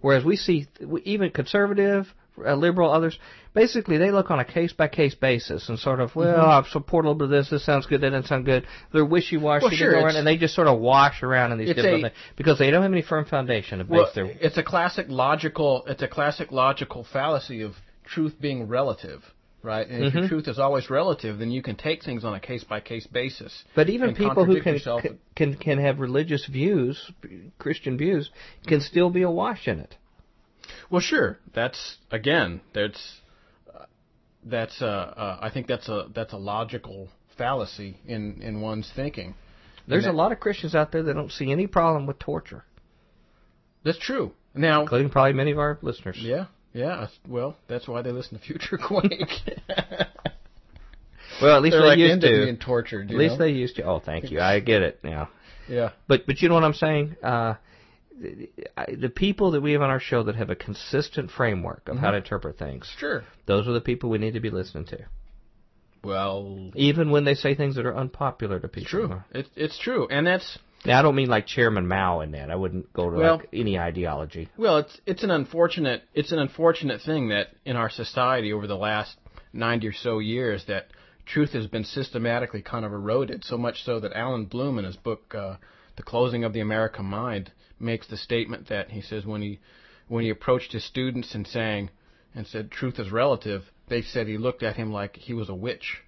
[0.00, 0.66] Whereas we see
[1.04, 3.18] even conservative, uh, liberal, others,
[3.54, 7.04] basically they look on a case by case basis and sort of, well, I support
[7.04, 7.50] a little bit of this.
[7.50, 8.00] This sounds good.
[8.00, 8.66] That doesn't sound good.
[8.92, 12.04] They're wishy washy, Well, sure, and they just sort of wash around in these different
[12.04, 14.24] a- things because they don't have any firm foundation to base Well, their.
[14.26, 15.84] it's a classic logical.
[15.86, 19.22] It's a classic logical fallacy of truth being relative,
[19.62, 19.88] right?
[19.88, 20.18] And if Mm-hmm.
[20.18, 23.06] your truth is always relative, then you can take things on a case by case
[23.06, 23.64] basis.
[23.74, 24.78] But even people who can
[25.36, 27.10] can can have religious views,
[27.58, 28.30] Christian views,
[28.66, 29.96] can still be awash in it.
[30.90, 31.38] Well, sure.
[31.54, 32.60] That's again.
[32.74, 33.20] That's
[33.74, 33.84] uh,
[34.44, 39.34] that's uh, uh, I think that's a that's a logical fallacy in in one's thinking.
[39.86, 42.64] There's a lot of Christians out there that don't see any problem with torture,
[43.84, 44.32] That's true.
[44.54, 46.16] Now, including probably many of our listeners.
[46.20, 47.08] yeah, yeah.
[47.28, 49.10] Well, that's why they listen to Future Quake.
[51.42, 52.44] Well, at least They're they like used to.
[52.44, 53.10] being tortured.
[53.10, 53.44] At least know?
[53.44, 53.82] they used to.
[53.84, 54.40] Oh, thank you.
[54.40, 55.28] I get it now.
[55.66, 55.92] Yeah.
[56.06, 57.16] But but you know what I'm saying?
[57.22, 57.54] Uh,
[58.20, 62.04] the, people that we have on our show that have a consistent framework of how
[62.08, 62.12] Mm-hmm.
[62.12, 63.24] to interpret things, Sure.
[63.46, 64.98] those are the people we need to be listening to,
[66.02, 68.88] Well, even when they say things that are unpopular to people.
[68.88, 69.22] true.
[69.32, 72.50] It, it's true, and that's Now I don't mean like Chairman Mao in that.
[72.50, 74.48] I wouldn't go to Well- like any ideology.
[74.58, 78.76] well, it's it's an unfortunate it's an unfortunate thing that in our society over the
[78.76, 79.16] last
[79.54, 80.88] ninety or so years that
[81.24, 83.44] truth has been systematically kind of eroded.
[83.44, 85.56] So much so that Allan Bloom in his book uh,
[85.96, 89.60] The Closing of the American Mind makes the statement that he says when he
[90.08, 91.90] when he approached his students and saying
[92.34, 95.54] and said truth is relative, they said he looked at him like he was a
[95.54, 96.02] witch.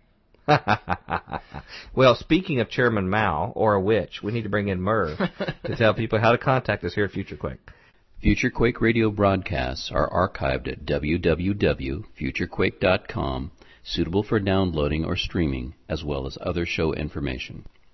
[1.94, 5.76] well, speaking of Chairman Mao or a witch, we need to bring in Merv to
[5.76, 7.58] tell people how to contact us here at Future Quake.
[8.20, 13.50] Future Quake radio broadcasts are archived at www.futurequake.com,
[13.82, 17.66] suitable for downloading or streaming, as well as other show information.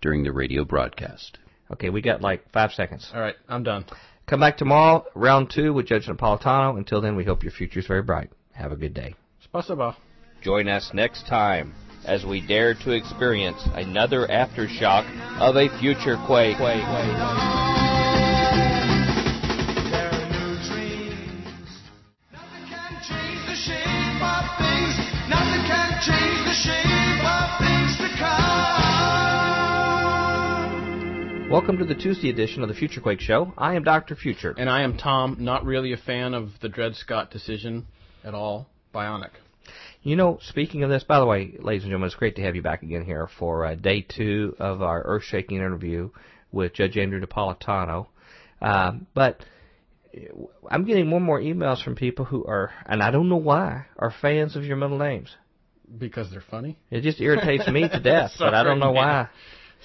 [0.00, 1.38] during the radio broadcast.
[1.70, 3.10] Okay, we got like five seconds.
[3.14, 3.84] All right, I'm done.
[4.26, 6.76] Come back tomorrow, round two with Judge Napolitano.
[6.76, 8.30] Until then, we hope your future is very bright.
[8.52, 9.14] Have a good day.
[9.46, 9.96] Spasiba.
[10.42, 15.04] Join us next time as we dare to experience another aftershock
[15.40, 16.58] of a future quake.
[16.58, 16.86] There are
[20.28, 21.80] new dreams.
[22.32, 23.46] Nothing can change
[26.46, 26.97] the shape
[31.50, 33.54] Welcome to the Tuesday edition of the Future Quake Show.
[33.56, 34.14] I am Dr.
[34.14, 34.54] Future.
[34.58, 37.86] And I am Tom, not really a fan of the Dred Scott decision
[38.22, 38.68] at all.
[38.94, 39.30] Bionic.
[40.02, 42.54] You know, speaking of this, by the way, ladies and gentlemen, it's great to have
[42.54, 46.10] you back again here for uh, day two of our earth-shaking interview
[46.52, 48.08] with Judge Andrew Napolitano.
[48.60, 49.42] Um, but
[50.14, 50.20] uh,
[50.70, 53.86] I'm getting more and more emails from people who are, and I don't know why,
[53.96, 55.34] are fans of your middle names.
[55.96, 56.76] Because they're funny?
[56.90, 59.28] It just irritates me to death, but I don't know Sorry, why.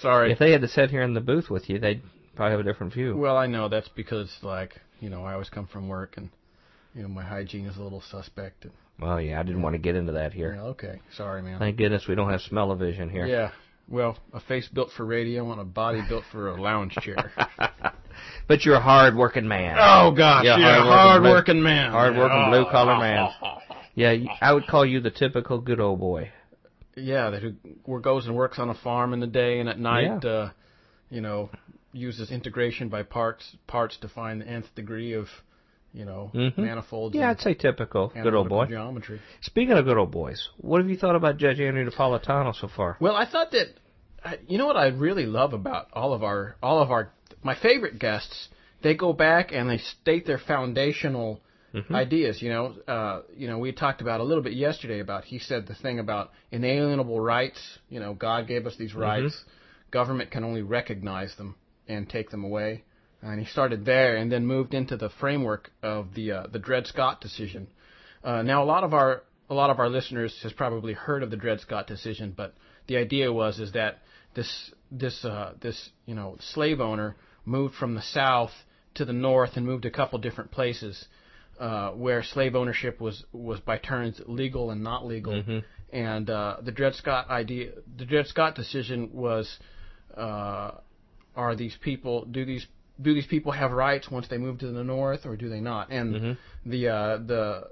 [0.01, 0.31] Sorry.
[0.31, 2.01] If they had to sit here in the booth with you, they'd
[2.35, 3.15] probably have a different view.
[3.15, 6.29] Well, I know that's because, like, you know, I always come from work and,
[6.95, 8.63] you know, my hygiene is a little suspect.
[8.65, 10.57] And, Well, yeah, I didn't want to get into that yeah, here.
[10.59, 10.99] okay.
[11.15, 11.59] Sorry, man.
[11.59, 13.25] Thank goodness we don't have smell-o-vision here.
[13.27, 13.51] Yeah.
[13.89, 17.31] Well, a face built for radio and a body built for a lounge chair.
[18.47, 19.75] But you're a hard-working man.
[19.79, 20.43] oh, gosh.
[20.45, 21.91] Yeah, Yeah, hard-working hard blue- working man.
[21.91, 22.49] hard-working Yeah.
[22.49, 23.29] blue-collar man.
[23.95, 26.31] Yeah, I would call you the typical good old boy.
[26.95, 30.23] Yeah, that who goes and works on a farm in the day and at night,
[30.23, 30.29] Yeah.
[30.29, 30.49] uh,
[31.09, 31.49] you know,
[31.91, 35.27] uses integration by parts parts to find the nth degree of,
[35.93, 36.57] you know, Mhm.
[36.57, 37.15] manifolds.
[37.15, 38.65] Yeah, I'd say typical good old boy.
[38.65, 39.21] geometry.
[39.41, 42.97] Speaking of good old boys, what have you thought about Judge Andrew Napolitano so far?
[42.99, 43.69] Well, I thought that,
[44.47, 47.11] you know, what I really love about all of our all of our
[47.43, 48.49] my favorite guests,
[48.81, 51.41] they go back and they state their foundational
[51.73, 51.95] Mm-hmm.
[51.95, 52.39] ideas.
[52.41, 55.65] You know, uh, you know, we talked about a little bit yesterday about he said
[55.65, 57.59] the thing about inalienable rights.
[57.89, 58.83] You know, God gave us Mm-hmm.
[58.83, 59.43] these rights.
[59.89, 61.55] Government can only recognize them
[61.87, 62.83] and take them away.
[63.21, 66.85] And he started there and then moved into the framework of the uh, the Dred
[66.87, 67.67] Scott decision.
[68.23, 71.31] Uh, now, a lot of our a lot of our listeners has probably heard of
[71.31, 72.53] the Dred Scott decision, but
[72.87, 73.99] the idea was is that
[74.35, 78.51] this this uh, this you know slave owner moved from the south
[78.95, 81.07] to the north and moved a couple different places
[81.59, 85.43] uh, where slave ownership was was by turns legal and not legal.
[85.91, 89.59] And uh, the Dred Scott idea, the Dred Scott decision was,
[90.17, 90.71] uh,
[91.35, 92.65] are these people do these
[93.01, 95.91] do these people have rights once they move to the north, or do they not?
[95.91, 96.69] And Mm-hmm.
[96.71, 97.67] the uh, the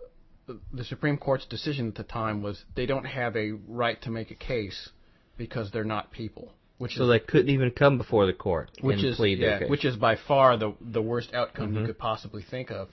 [0.74, 4.32] the Supreme Court's decision at the time was they don't have a right to make
[4.32, 4.90] a case
[5.38, 8.98] because they're not people, which So is they couldn't even come before the court which
[8.98, 9.70] and is plead their yeah, case.
[9.70, 11.80] which is by far the the worst outcome Mm-hmm.
[11.80, 12.90] you could possibly think of.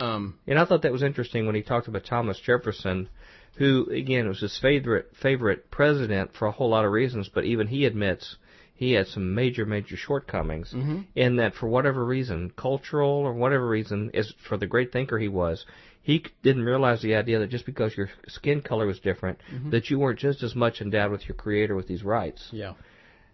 [0.00, 3.08] Um, And I thought that was interesting when he talked about Thomas Jefferson,
[3.56, 7.66] who again was his favorite favorite president for a whole lot of reasons, but even
[7.68, 8.36] he admits
[8.74, 10.74] he had some major major shortcomings.
[11.14, 15.28] In that for whatever reason, cultural or whatever reason, is for the great thinker he
[15.28, 15.64] was,
[16.02, 19.38] he didn't realize the idea that just because your skin color was different,
[19.70, 22.48] that you weren't just as much endowed with your creator with these rights.
[22.50, 22.72] yeah,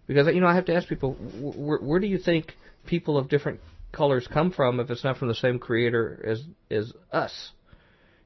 [0.07, 3.17] Because you know, I have to ask people, wh- where, where do you think people
[3.17, 3.61] of different
[3.93, 7.53] colors come from if it's not from the same creator as as us?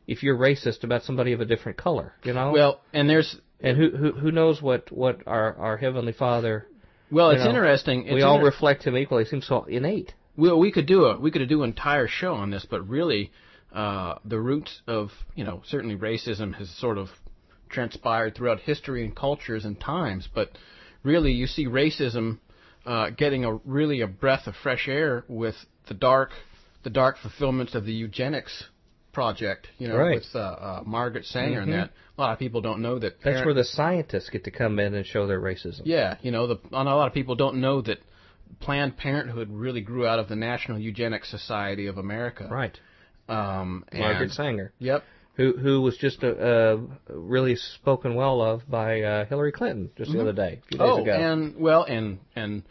[0.07, 2.53] If you're racist about somebody of a different color, you know.
[2.53, 6.67] well, and there's and who who who knows what what our our heavenly Father?
[7.11, 8.07] well, it's know, interesting.
[8.07, 9.23] It's we all inter- reflect Him equally.
[9.23, 10.15] It seems so innate.
[10.37, 13.31] Well, we could do a we could do an entire show on this, but really,
[13.73, 17.09] uh, the roots of you know certainly racism has sort of
[17.69, 20.51] transpired throughout history and cultures and times, but
[21.03, 22.39] really you see racism
[22.87, 25.55] uh, getting a really a breath of fresh air with
[25.89, 26.31] the dark
[26.85, 28.65] the dark fulfillments of the eugenics
[29.13, 29.69] project.
[29.79, 30.15] You know, Right.
[30.17, 31.91] with uh, uh, Margaret Sanger and that.
[32.19, 33.21] A lot of people don't know that.
[33.23, 35.83] That's where the scientists get to come in and show their racism.
[35.85, 37.99] yeah, you know, the and a lot of people don't know that
[38.61, 42.49] Planned Parenthood really grew out of the National Eugenics Society of America.
[42.51, 42.79] Right.
[43.29, 45.05] Um, and, Margaret Sanger, Yep.
[45.35, 50.13] Who who was just uh, uh, really spoken well of by uh, Hillary Clinton just
[50.13, 51.13] the other day, a few days Oh, ago.
[51.13, 52.63] and well, and and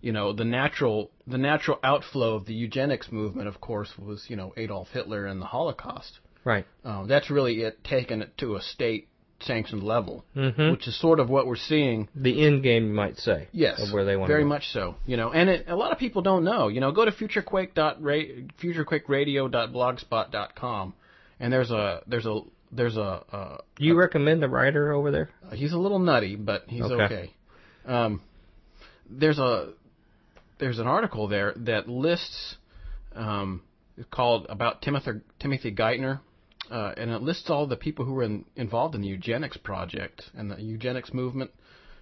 [0.00, 4.36] you know the natural the natural outflow of the eugenics movement, of course, was you
[4.36, 6.20] know Adolf Hitler and the Holocaust.
[6.44, 6.64] right.
[6.84, 9.08] Um, that's really it taken it to a state
[9.40, 10.70] sanctioned level, Mhm.
[10.70, 12.08] which is sort of what we're seeing.
[12.14, 13.48] The end game, you might say.
[13.52, 14.94] Yes, Of where they want very to much so.
[15.04, 16.68] You know, and it, a lot of people don't know.
[16.68, 18.22] You know, go to futurequake dot ra-
[18.62, 20.94] futurequakeradio.blogspot.com,
[21.40, 22.40] and there's a there's a
[22.72, 23.00] there's a,
[23.32, 25.30] a Do you recommend the writer over there?
[25.54, 27.02] he's a little nutty, but he's Okay.
[27.04, 27.30] okay.
[27.86, 28.20] Um,
[29.08, 29.72] there's a
[30.58, 32.56] there's an article there that lists
[33.14, 33.62] um,
[34.10, 36.20] called about Timothy Timothy Geithner,
[36.70, 40.22] uh, and it lists all the people who were in, involved in the eugenics project
[40.34, 41.50] and the eugenics movement.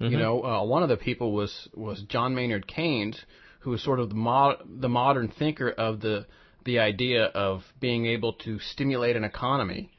[0.00, 3.18] You know, uh, one of the people was was John Maynard Keynes,
[3.60, 6.26] who was sort of the mo- the modern thinker of the
[6.64, 9.90] the idea of being able to stimulate an economy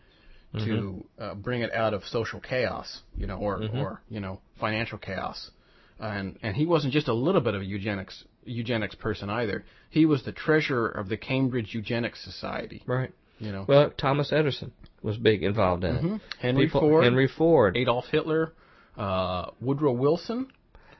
[0.58, 4.98] to uh, bring it out of social chaos, you know, or or you know financial
[4.98, 5.52] chaos,
[6.00, 9.66] and and he wasn't just a little bit of a eugenics eugenics person either.
[9.90, 12.84] He was the treasurer of the Cambridge Eugenics Society.
[12.86, 13.12] Right.
[13.40, 14.72] You know, Well, Thomas Edison
[15.04, 16.22] was big involved in it.
[16.40, 17.76] Henry People- Ford, Henry Ford.
[17.76, 18.54] Adolf Hitler,
[18.98, 20.48] uh, Woodrow Wilson,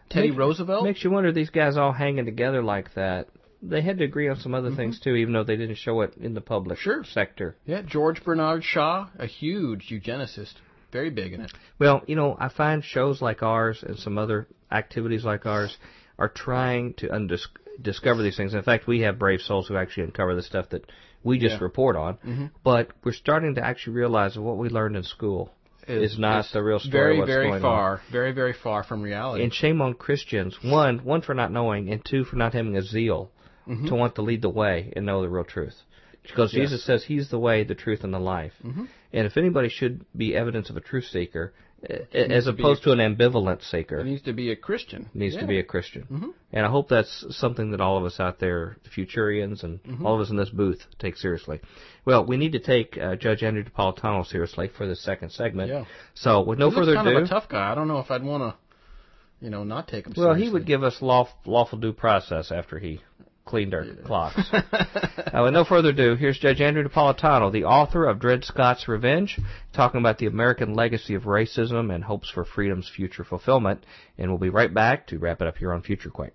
[0.10, 0.84] Teddy Makes- Roosevelt.
[0.84, 3.30] Makes you wonder these guys all hanging together like that.
[3.70, 6.16] They had to agree on some other things too, even though they didn't show it
[6.18, 7.04] in the public Sure.
[7.04, 7.56] sector.
[7.66, 10.54] yeah, George Bernard Shaw, a huge eugenicist,
[10.92, 11.52] very big in it.
[11.80, 15.78] Well, you know, I find shows like ours and some other activities like ours
[16.18, 17.48] are trying to undis-
[17.82, 18.54] discover these things.
[18.54, 20.90] In fact, we have brave souls who actually uncover the stuff that
[21.24, 21.64] we just Yeah.
[21.64, 22.14] report on.
[22.18, 22.46] Mm-hmm.
[22.64, 25.52] But we're starting to actually realize that what we learned in school
[25.88, 26.92] is, not is the real story.
[26.92, 27.62] Very, what's very going on.
[27.62, 29.44] far, very, very far from reality.
[29.44, 30.58] And shame on Christians.
[30.64, 33.32] One, one for not knowing, and two for not having a zeal
[33.68, 35.76] to want to lead the way and know the real truth.
[36.24, 36.62] Because Mm-hmm.
[36.62, 36.70] Yes.
[36.72, 38.54] Jesus says He's the way, the truth, and the life.
[38.64, 38.88] Mhm.
[39.14, 41.54] And if anybody should be evidence of a truth seeker,
[41.88, 44.56] uh, needs as to opposed a- to an ambivalent seeker, He needs to be a
[44.56, 45.08] Christian.
[45.14, 46.08] needs to be a Christian.
[46.12, 46.34] Mhm.
[46.52, 50.04] And I hope that's something that all of us out there, the Futurians and Mm-hmm.
[50.06, 51.60] all of us in this booth, take seriously.
[52.06, 55.70] Well, we need to take uh, Judge Andrew Napolitano seriously for the second segment.
[55.70, 55.86] Yeah.
[56.16, 57.72] So, with no further kind ado, of a tough guy.
[57.72, 60.14] I don't know if I'd want to, you know, not take him.
[60.18, 63.02] well, he would give us law, lawful due process after he
[63.46, 64.50] cleaned our clocks.
[64.54, 69.40] uh, with no further ado, here's Judge Andrew Napolitano, the author of Dred Scott's Revenge,
[69.74, 73.86] talking about the American legacy of racism and hopes for freedom's future fulfillment.
[74.18, 76.34] And we'll be right back to wrap it up here on Future Quake.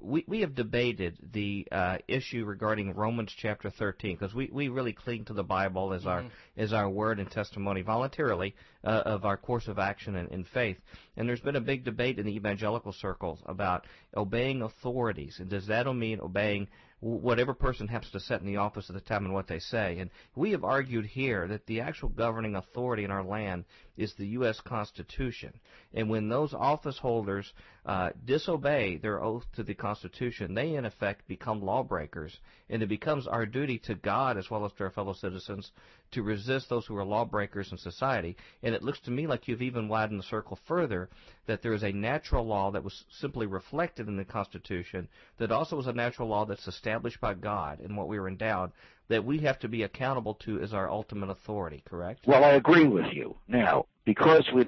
[0.00, 4.92] We, we have debated the uh, issue regarding Romans chapter 13 because we, we really
[4.92, 6.24] cling to the Bible as our
[6.56, 10.78] as our word and testimony voluntarily uh, of our course of action and in faith.
[11.16, 13.86] And there's been a big debate in the evangelical circles about
[14.16, 16.68] obeying authorities and does that mean obeying
[17.00, 19.98] whatever person happens to sit in the office at the time and what they say.
[19.98, 23.64] And we have argued here that the actual governing authority in our land
[23.98, 24.60] is the U.S.
[24.60, 25.52] Constitution.
[25.92, 27.52] And when those office holders
[27.84, 32.38] uh, disobey their oath to the Constitution, they in effect become lawbreakers,
[32.70, 35.72] and it becomes our duty to God as well as to our fellow citizens
[36.12, 38.36] to resist those who are lawbreakers in society.
[38.62, 41.10] And it looks to me like you've even widened the circle further
[41.46, 45.76] that there is a natural law that was simply reflected in the Constitution that also
[45.76, 48.72] was a natural law that's established by God and what we were endowed
[49.08, 52.26] that we have to be accountable to as our ultimate authority, correct?
[52.26, 53.36] Well, I agree with you.
[53.48, 54.66] Now, because we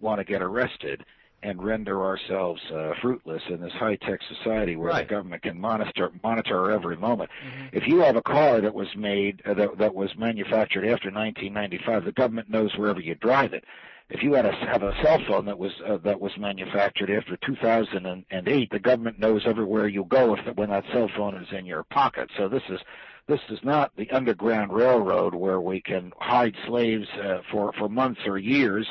[0.00, 1.04] want to get arrested
[1.42, 5.06] and render ourselves uh, fruitless in this high-tech society where Right.
[5.06, 7.30] the government can monitor monitor every moment.
[7.30, 7.76] Mm-hmm.
[7.76, 12.04] If you have a car that was made uh, that, that was manufactured after 1995,
[12.04, 13.64] the government knows wherever you drive it.
[14.08, 17.36] If you had a, have a cell phone that was uh, that was manufactured after
[17.44, 21.82] 2008, the government knows everywhere you go if when that cell phone is in your
[21.84, 22.30] pocket.
[22.36, 22.80] So this is
[23.28, 28.20] this is not the underground railroad where we can hide slaves uh, for for months
[28.26, 28.86] or years.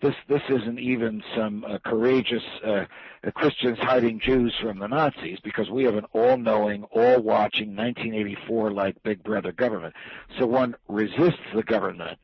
[0.00, 5.38] This this isn't even some uh, courageous uh, uh, Christians hiding Jews from the Nazis
[5.42, 9.94] because we have an all-knowing, all-watching 1984-like Big Brother government.
[10.38, 12.18] So one resists the government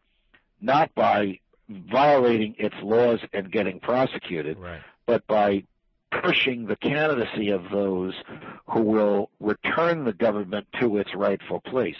[0.61, 1.39] not by
[1.69, 4.81] violating its laws and getting prosecuted, Right.
[5.07, 5.65] but by
[6.23, 8.15] pushing the candidacy of those
[8.69, 11.97] who will return the government to its rightful place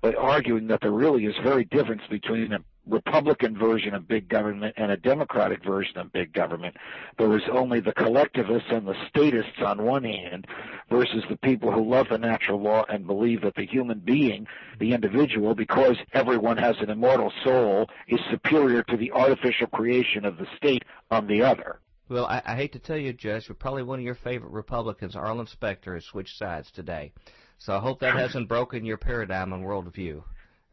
[0.00, 2.58] by arguing that there really is very difference between a
[2.88, 6.76] Republican version of big government and a Democratic version of big government.
[7.18, 10.46] There is only the collectivists and the statists on one hand
[10.88, 14.46] versus the people who love the natural law and believe that the human being,
[14.78, 20.38] the individual, because everyone has an immortal soul, is superior to the artificial creation of
[20.38, 21.80] the state on the other.
[22.08, 25.16] Well, I, I hate to tell you, Judge, but probably one of your favorite Republicans,
[25.16, 27.12] Arlen Specter, has switched sides today.
[27.58, 30.22] So I hope that hasn't broken your paradigm and worldview.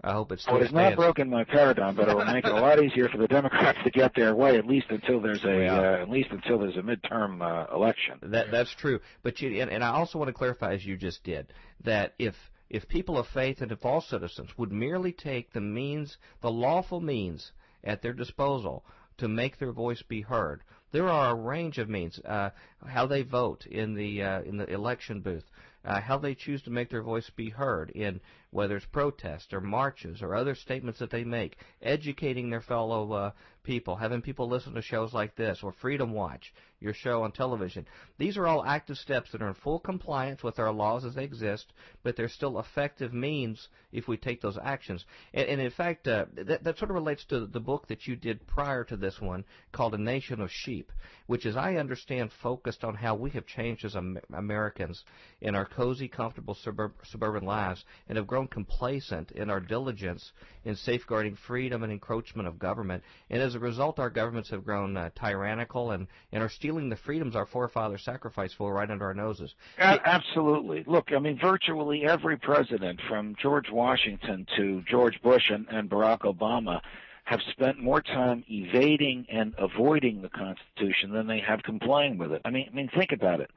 [0.06, 2.52] I hope it still Well, it's not broken my paradigm, but it will make it
[2.52, 5.64] a lot easier for the Democrats to get their way, at least until there's a
[5.64, 5.80] Yeah.
[5.80, 8.20] uh, at least until there's a midterm uh, election.
[8.22, 9.00] That that's true.
[9.24, 11.54] But you and, and I also want to clarify, as you just did,
[11.86, 12.36] that if
[12.70, 17.00] if people of faith and if all citizens would merely take the means, the lawful
[17.00, 18.84] means at their disposal
[19.20, 20.64] to make their voice be heard,
[20.94, 22.18] there are a range of means.
[22.20, 22.52] Uh,
[22.88, 25.44] how they vote in the uh, in the election booth,
[25.84, 28.22] uh, how they choose to make their voice be heard in
[28.54, 33.32] whether it's protests or marches or other statements that they make, educating their fellow uh,
[33.64, 37.88] people, having people listen to shows like this or Freedom Watch, your show on television.
[38.18, 41.24] These are all active steps that are in full compliance with our laws as they
[41.24, 41.72] exist,
[42.04, 45.06] but they're still effective means if we take those actions.
[45.34, 48.16] And, and in fact, uh, that, that sort of relates to the book that you
[48.16, 50.92] did prior to this one called A Nation of Sheep,
[51.28, 55.04] which, as I understand, focused on how we have changed as Am- Americans
[55.40, 60.32] in our cozy, comfortable suburb- suburban lives and have grown complacent in our diligence
[60.66, 63.04] in safeguarding freedom and encroachment of government.
[63.30, 66.96] And as a result, our governments have grown uh, tyrannical and, and are stealing the
[66.96, 69.54] freedoms our forefathers sacrificed for right under our noses.
[69.78, 70.84] Absolutely.
[70.88, 76.20] Look, I mean, virtually every president, from George Washington to George Bush and, and Barack
[76.22, 76.82] Obama,
[77.26, 82.42] have spent more time evading and avoiding the Constitution than they have complying with it.
[82.44, 83.50] I mean, I mean, think about it.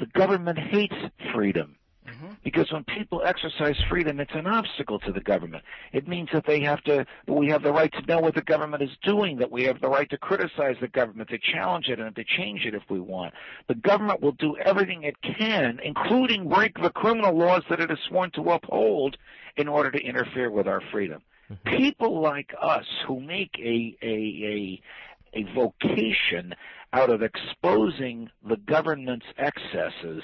[0.00, 0.94] The government hates
[1.32, 1.76] freedom.
[2.08, 2.30] Mm-hmm.
[2.42, 5.62] Because when people exercise freedom, it's an obstacle to the government.
[5.92, 8.42] It means that they have to, that we have the right to know what the
[8.42, 12.00] government is doing, that we have the right to criticize the government, to challenge it,
[12.00, 13.34] and to change it if we want.
[13.68, 17.98] The government will do everything it can, including break the criminal laws that it is
[18.08, 19.16] sworn to uphold,
[19.56, 21.22] in order to interfere with our freedom.
[21.50, 21.76] Mm-hmm.
[21.76, 24.80] People like us who make a, a,
[25.34, 26.54] a, a vocation
[26.92, 30.22] out of exposing the government's excesses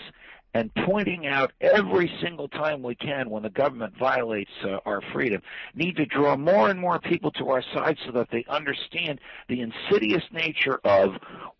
[0.54, 5.42] and pointing out every single time we can when the government violates uh, our freedom
[5.74, 9.60] need to draw more and more people to our side so that they understand the
[9.60, 11.10] insidious nature of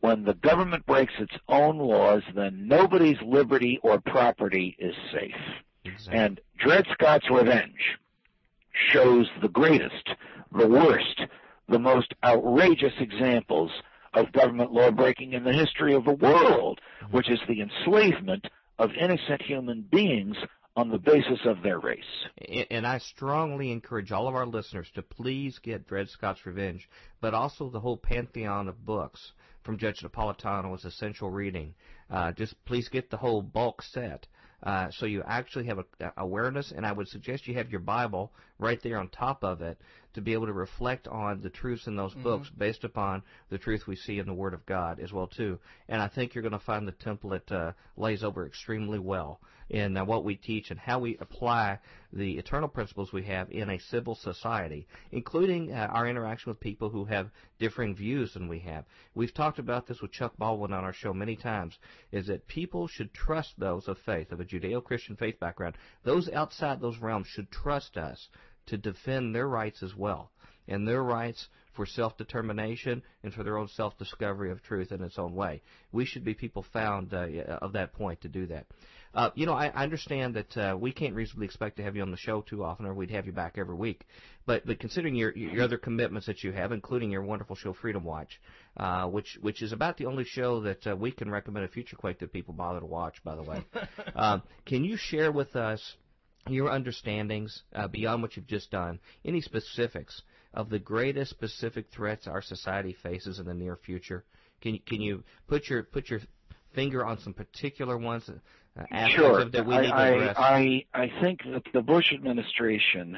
[0.01, 5.35] when the government breaks its own laws then nobody's liberty or property is safe
[5.85, 6.19] Exactly.
[6.21, 7.99] and Dred Scott's Revenge
[8.93, 10.09] shows the greatest,
[10.57, 11.21] the worst,
[11.69, 13.71] the most outrageous examples
[14.15, 16.81] of government law breaking in the history of the world,
[17.11, 18.47] which is the enslavement
[18.79, 20.37] of innocent human beings
[20.77, 22.05] on the basis of their race.
[22.71, 26.89] And I strongly encourage all of our listeners to please get Dred Scott's Revenge,
[27.21, 29.33] but also the whole pantheon of books
[29.65, 31.75] from Judge Napolitano is essential reading.
[32.09, 34.27] Uh, just please get the whole bulk set.
[34.63, 37.81] Uh, so you actually have a, a awareness, and I would suggest you have your
[37.81, 39.79] Bible right there on top of it
[40.19, 43.87] to be able to reflect on the truths in those books based upon the truth
[43.87, 45.59] we see in the Word of God as well too.
[45.89, 49.41] And I think you're going to find the template uh, lays over extremely well
[49.71, 51.79] in uh, what we teach and how we apply
[52.13, 56.89] the eternal principles we have in a civil society, including uh, our interaction with people
[56.89, 58.85] who have differing views than we have.
[59.15, 61.77] We've talked about this with Chuck Baldwin on our show many times.
[62.11, 65.77] Is that people should trust those of faith of a Judeo-Christian faith background.
[66.03, 68.29] Those outside those realms should trust us
[68.69, 70.31] to defend their rights as well,
[70.67, 71.49] and their rights
[71.79, 75.63] for self-determination and for their own self-discovery of truth in its own way.
[75.93, 77.27] We should be people found uh,
[77.63, 78.67] of that point to do that.
[79.15, 82.03] Uh, you know, I, I understand that uh, we can't reasonably expect to have you
[82.03, 84.07] on the show too often, or we'd have you back every week.
[84.45, 88.05] But but considering your your other commitments that you have, including your wonderful show Freedom
[88.05, 88.41] Watch,
[88.77, 91.97] uh, which which is about the only show that uh, we can recommend a future
[91.97, 93.23] quake that people bother to watch.
[93.25, 93.65] By the way,
[94.15, 95.81] um, can you share with us?
[96.49, 100.23] Your understandings uh, beyond what you've just done, any specifics
[100.55, 104.25] of the greatest specific threats our society faces in the near future?
[104.61, 106.21] Can you, can you put your put your
[106.75, 109.41] finger on some particular ones uh, sure.
[109.41, 110.37] of that we I, need to address?
[110.39, 113.17] I, I, I think that the Bush administration,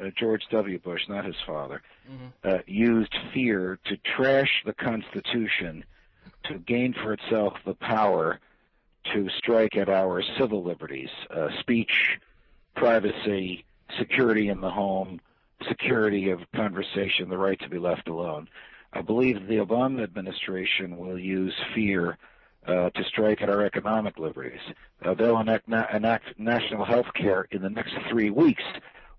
[0.00, 0.78] uh, George W.
[0.78, 1.82] Bush, not his father,
[2.44, 5.84] uh, used fear to trash the Constitution
[6.44, 8.40] to gain for itself the power
[9.12, 12.18] to strike at our civil liberties, uh, speech,
[12.80, 13.62] privacy,
[13.98, 15.20] security in the home,
[15.68, 18.48] security of conversation, the right to be left alone.
[18.94, 22.16] I believe the Obama administration will use fear
[22.66, 24.62] uh, to strike at our economic liberties.
[25.04, 28.64] Uh, they'll enact, na- enact national health care in the next three weeks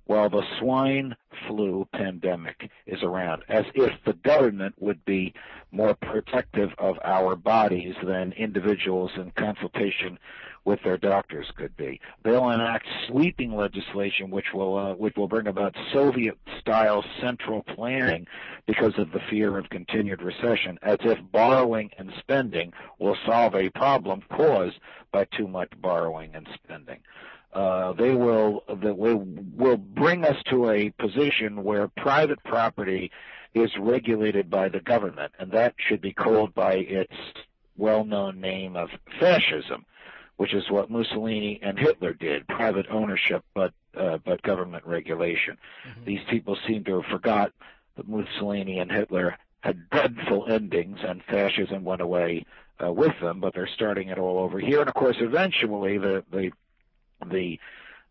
[0.06, 1.16] while the swine
[1.48, 5.36] flu pandemic is around, as if the government would be
[5.72, 10.18] more protective of our bodies than individuals in consultation
[10.64, 12.00] with their doctors could be.
[12.24, 18.28] They'll enact sweeping legislation which will uh, which will bring about Soviet-style central planning
[18.68, 23.70] because of the fear of continued recession, as if borrowing and spending will solve a
[23.70, 24.80] problem caused
[25.12, 27.00] by too much borrowing and spending.
[27.54, 29.26] Uh, they will will
[29.58, 33.12] will bring us to a position where private property
[33.54, 37.14] is regulated by the government, and that should be called by its
[37.78, 38.90] well-known name of
[39.20, 39.86] fascism,
[40.42, 45.56] which is what Mussolini and Hitler did: private ownership, but uh, but government regulation.
[46.04, 47.52] These people seem to have forgot
[47.96, 52.48] that Mussolini and Hitler had dreadful endings, and fascism went away
[52.84, 53.40] uh, with them.
[53.40, 56.52] But they're starting it all over here, and of course, eventually the the
[57.24, 57.60] the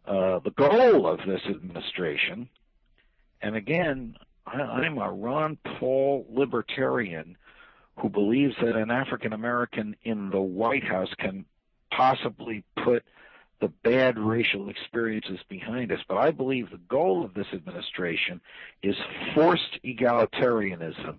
[0.06, 2.48] uh, the goal of this administration,
[3.42, 4.16] and again,
[4.46, 7.36] I, I'm a Ron Paul libertarian
[7.98, 11.44] who believes that an African American in the White House can
[11.90, 13.04] possibly put
[13.60, 16.00] the bad racial experiences behind us.
[16.08, 18.40] But I believe the goal of this administration
[18.82, 18.96] is
[19.34, 21.16] forced egalitarianism,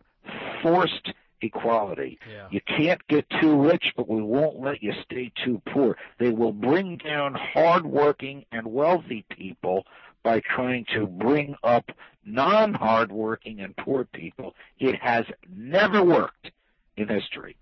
[0.61, 2.19] forced equality.
[2.29, 2.47] Yeah.
[2.51, 5.97] You can't get too rich, but we won't let you stay too poor.
[6.19, 9.85] They will bring down hardworking and wealthy people
[10.23, 11.91] by trying to bring up
[12.25, 14.55] non-hardworking and poor people.
[14.79, 16.51] It has never worked
[16.95, 17.55] in history.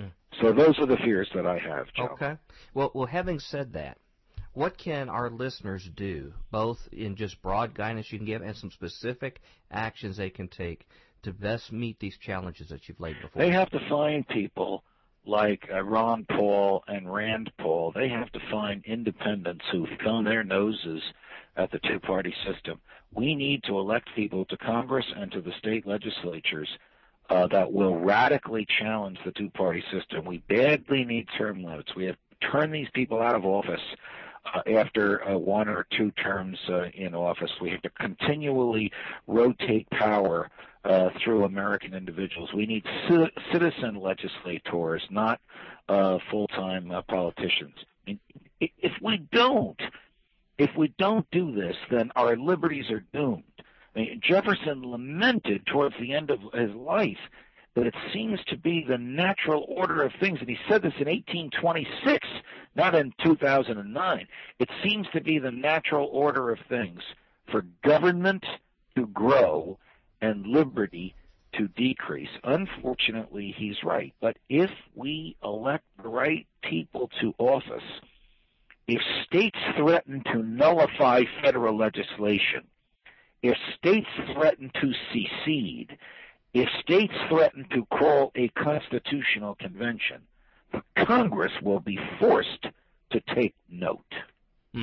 [0.00, 0.10] Mm.
[0.40, 2.08] So those are the fears that I have, Joe.
[2.12, 2.36] Okay.
[2.74, 3.98] Well, well, having said that,
[4.52, 8.70] what can our listeners do, both in just broad guidance you can give and some
[8.70, 9.40] specific
[9.70, 10.86] actions they can take
[11.22, 13.42] to best meet these challenges that you've laid before?
[13.42, 14.82] They have to find people
[15.26, 17.92] like uh, Ron Paul and Rand Paul.
[17.94, 21.02] They have to find independents who thumb their noses
[21.56, 22.80] at the two-party system.
[23.12, 26.68] We need to elect people to Congress and to the state legislatures
[27.30, 30.24] that will radically challenge the two-party system.
[30.24, 31.94] We badly need term limits.
[31.94, 33.80] We have to turn these people out of office
[34.54, 37.50] uh, after uh, one or two terms uh, in office.
[37.60, 38.90] We have to continually
[39.26, 40.50] rotate power
[40.84, 42.52] uh, through American individuals.
[42.52, 45.40] We need ci- citizen legislators, not
[45.88, 47.74] uh, full-time uh, politicians.
[48.08, 48.18] I
[48.60, 49.80] if we don't,
[50.58, 53.44] if we don't do this, then our liberties are doomed.
[54.20, 57.18] Jefferson lamented towards the end of his life
[57.74, 61.06] that it seems to be the natural order of things, and he said this in
[61.06, 62.26] 1826,
[62.74, 64.26] not in 2009.
[64.58, 67.00] It seems to be the natural order of things
[67.50, 68.44] for government
[68.96, 69.78] to grow
[70.20, 71.14] and liberty
[71.54, 72.28] to decrease.
[72.44, 74.12] Unfortunately, he's right.
[74.20, 77.82] But if we elect the right people to office,
[78.86, 82.64] if states threaten to nullify federal legislation,
[83.42, 85.96] if states threaten to secede,
[86.52, 90.22] if states threaten to call a constitutional convention,
[90.72, 92.66] the Congress will be forced
[93.10, 94.14] to take note.
[94.74, 94.82] Hmm.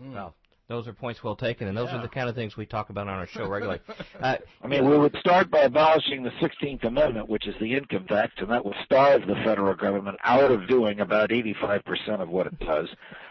[0.00, 0.34] Well,
[0.68, 1.98] Those are points well taken, and those Yeah.
[1.98, 3.80] are the kind of things we talk about on our show regularly.
[4.22, 8.06] Uh, I mean, we would start by abolishing the 16th Amendment, which is the income
[8.06, 12.46] tax, and that would starve the federal government out of doing about 85% of what
[12.46, 12.88] it does.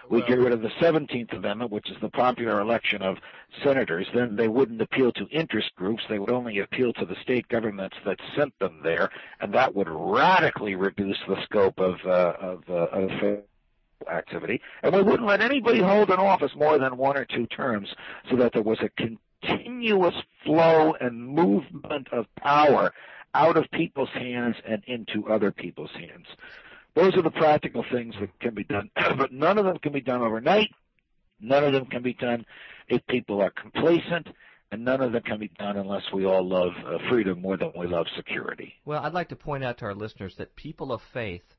[0.10, 3.18] We get rid of the 17th Amendment, which is the popular election of
[3.64, 4.08] senators.
[4.14, 6.04] Then they wouldn't appeal to interest groups.
[6.10, 9.10] They would only appeal to the state governments that sent them there,
[9.40, 13.44] and that would radically reduce the scope of, uh, of, uh, of federal
[14.10, 14.62] activity.
[14.84, 17.90] And we wouldn't let anybody hold an office more than one or two terms
[18.30, 22.92] so that there was a continuous flow and movement of power
[23.34, 26.28] out of people's hands and into other people's hands.
[26.96, 30.02] Those are the practical things that can be done, but none of them can be
[30.02, 30.70] done overnight.
[31.40, 32.46] None of them can be done
[32.88, 34.28] if people are complacent,
[34.72, 37.72] and none of them can be done unless we all love uh, freedom more than
[37.76, 38.76] we love security.
[38.86, 41.56] Well, I'd like to point out to our listeners that people of faith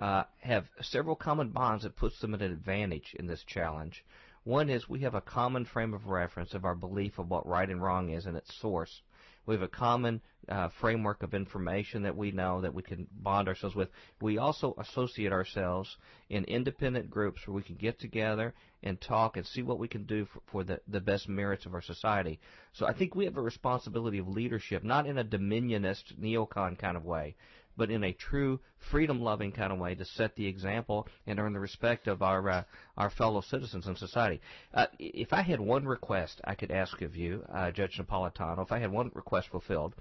[0.00, 4.04] uh, have several common bonds that puts them at an advantage in this challenge.
[4.44, 7.68] One is we have a common frame of reference of our belief of what right
[7.68, 9.02] and wrong is in its source.
[9.46, 13.48] We have a common uh, framework of information that we know that we can bond
[13.48, 13.88] ourselves with.
[14.20, 15.96] We also associate ourselves
[16.28, 20.04] in independent groups where we can get together and talk and see what we can
[20.04, 22.40] do for, for the, the best merits of our society.
[22.72, 26.96] So I think we have a responsibility of leadership, not in a dominionist neocon kind
[26.96, 27.36] of way,
[27.80, 28.60] but in a true
[28.90, 32.62] freedom-loving kind of way to set the example and earn the respect of our uh,
[32.98, 34.38] our fellow citizens in society.
[34.74, 38.70] Uh, if I had one request I could ask of you, uh, Judge Napolitano, if
[38.70, 39.94] I had one request fulfilled,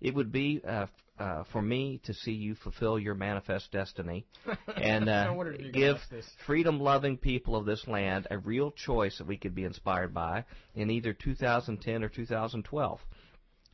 [0.00, 0.86] it would be uh,
[1.18, 4.24] uh, for me to see you fulfill your manifest destiny
[4.76, 8.70] and uh, wondered if you were gonna give freedom-loving people of this land a real
[8.70, 10.42] choice that we could be inspired by
[10.74, 13.00] in either 2010 or 2012.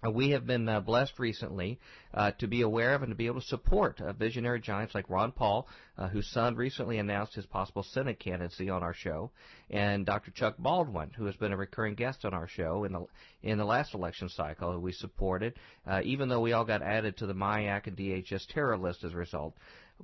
[0.04, 1.78] Uh, we have been uh, blessed recently
[2.14, 5.08] uh, to be aware of and to be able to support uh, visionary giants like
[5.08, 9.30] Ron Paul, uh, whose son recently announced his possible Senate candidacy on our show,
[9.70, 10.32] and Dr.
[10.32, 13.06] Chuck Baldwin, who has been a recurring guest on our show in the
[13.42, 15.54] in the last election cycle, who we supported,
[15.86, 19.12] uh, even though we all got added to the MIAC and DHS terror list as
[19.12, 19.54] a result.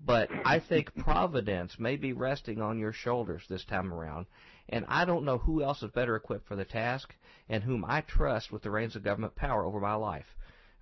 [0.04, 4.26] But I think Providence may be resting on your shoulders this time around,
[4.68, 7.14] and I don't know who else is better equipped for the task
[7.48, 10.26] and whom I trust with the reins of government power over my life.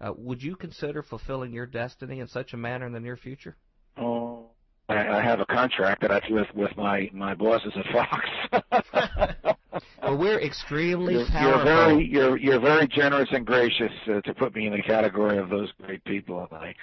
[0.00, 3.56] Uh, would you consider fulfilling your destiny in such a manner in the near future?
[3.96, 4.50] Oh,
[4.88, 9.56] I, I have a contract that I've with with my my bosses at Fox.
[10.02, 14.54] Well, we're extremely you're, you're very you're you're very generous and gracious uh, to put
[14.54, 16.74] me in the category of those great people, and I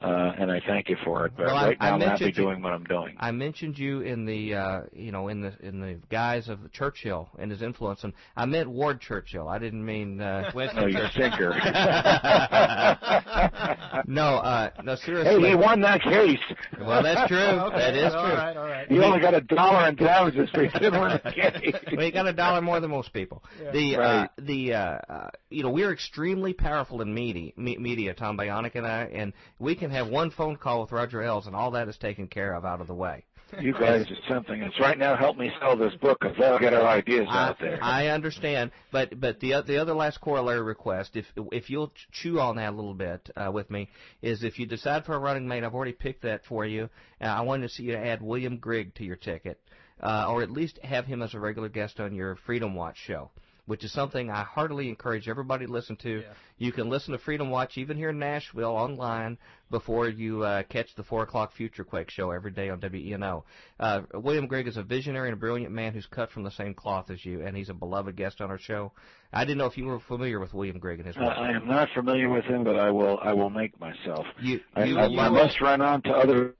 [0.00, 1.32] uh, and I thank you for it.
[1.36, 3.16] But Well, I- right I now, I'm happy doing what I'm doing.
[3.18, 7.28] I mentioned you in the uh, you know in the in the guise of Churchill
[7.38, 9.48] and his influence, and I meant Ward Churchill.
[9.48, 10.76] I didn't mean uh, Winston.
[10.84, 11.50] Oh, you're a thinker.
[14.06, 15.48] no, uh, no, hey, seriously.
[15.48, 16.38] he won that case.
[16.80, 17.38] well, that's true.
[17.38, 18.20] Okay, that is true.
[18.20, 18.88] All right, all right.
[18.90, 21.74] He only got a dollar in damages for he didn't win the case.
[21.96, 23.42] well, you got a dollar more than most people.
[23.72, 24.78] The uh, the uh,
[25.08, 28.14] uh, you know we're extremely powerful in media, me- media.
[28.14, 31.56] Tom Bionic and I, and we can have one phone call with Roger Ailes, and
[31.56, 33.24] all that is taken care of out of the way.
[33.60, 34.60] You guys are something.
[34.60, 35.14] It's right now.
[35.16, 37.78] Help me sell this book because that'll get our ideas out there.
[37.80, 42.40] I, I understand, but but the the other last corollary request, if if you'll chew
[42.40, 43.88] on that a little bit uh, with me,
[44.20, 46.90] is if you decide for a running mate, I've already picked that for you.
[47.20, 49.60] Uh, I wanted to see you add William Grigg to your ticket,
[50.02, 53.30] uh, or at least have him as a regular guest on your Freedom Watch show.
[53.66, 56.20] Which is something I heartily encourage everybody to listen to.
[56.20, 56.32] Yeah.
[56.58, 59.38] You can listen to Freedom Watch even here in Nashville online
[59.70, 63.42] before you uh, catch the 4 o'clock Future Quake show every day on WENO.
[63.80, 66.74] Uh, William Grigg is a visionary and a brilliant man who's cut from the same
[66.74, 68.92] cloth as you, and he's a beloved guest on our show.
[69.32, 71.36] I didn't know if you were familiar with William Grigg and his Uh, work.
[71.36, 73.18] I am not familiar with him, but I will.
[73.20, 74.24] I will make myself.
[74.40, 76.54] You, I, you, I, you I must run on to other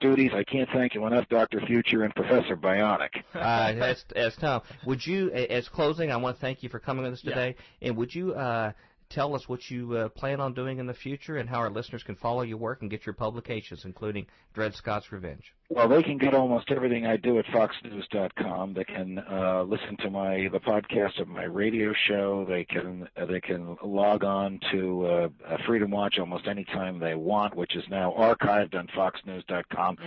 [0.00, 0.30] duties.
[0.34, 3.10] I can't thank you enough, Doctor Future and Professor Bionic.
[3.34, 7.04] uh, as, as Tom, would you, as closing, I want to thank you for coming
[7.04, 7.34] with us Yeah.
[7.34, 8.72] today, and would you uh,
[9.10, 12.02] tell us what you uh, plan on doing in the future and how our listeners
[12.02, 15.52] can follow your work and get your publications, including Dred Scott's Revenge?
[15.68, 18.74] Well, they can get almost everything I do at FoxNews.com.
[18.74, 22.46] They can uh, listen to my the podcast of my radio show.
[22.48, 27.14] They can uh, they can log on to uh, Freedom Watch almost any time they
[27.14, 29.98] want, which is now archived on FoxNews.com.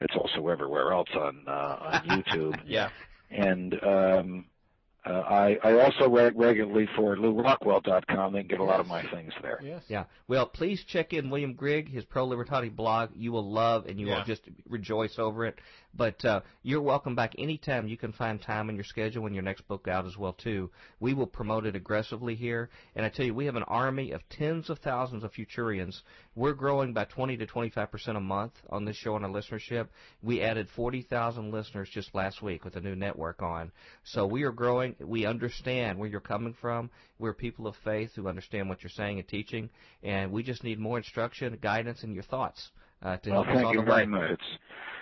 [0.00, 2.60] It's also everywhere else on uh, on YouTube.
[2.66, 2.90] Yeah.
[3.30, 4.44] And um,
[5.06, 8.32] uh, I, I also write regularly for LewRockwell.com.
[8.32, 9.58] They can get a lot of my things there.
[9.62, 9.82] Yes.
[9.88, 10.04] Yeah.
[10.28, 13.10] Well, please check in William Grigg, his Pro Libertate blog.
[13.14, 14.18] You will love and you Yeah.
[14.18, 15.58] will just rejoice over it.
[15.92, 17.88] But uh, you're welcome back anytime.
[17.88, 20.70] You can find time in your schedule when your next book out as well too.
[21.00, 24.26] We will promote it aggressively here, and I tell you, we have an army of
[24.28, 26.02] tens of thousands of Futurians.
[26.36, 29.88] We're growing by 20 to 25 percent a month on this show and our listenership.
[30.22, 33.72] We added 40,000 listeners just last week with a new network on.
[34.04, 34.94] So we are growing.
[35.00, 36.90] We understand where you're coming from.
[37.18, 39.70] We're people of faith who understand what you're saying and teaching,
[40.04, 42.70] and we just need more instruction, guidance, and your thoughts
[43.02, 44.06] uh, to Well, help us thank on you the very way.
[44.06, 44.30] much.
[44.30, 44.42] It's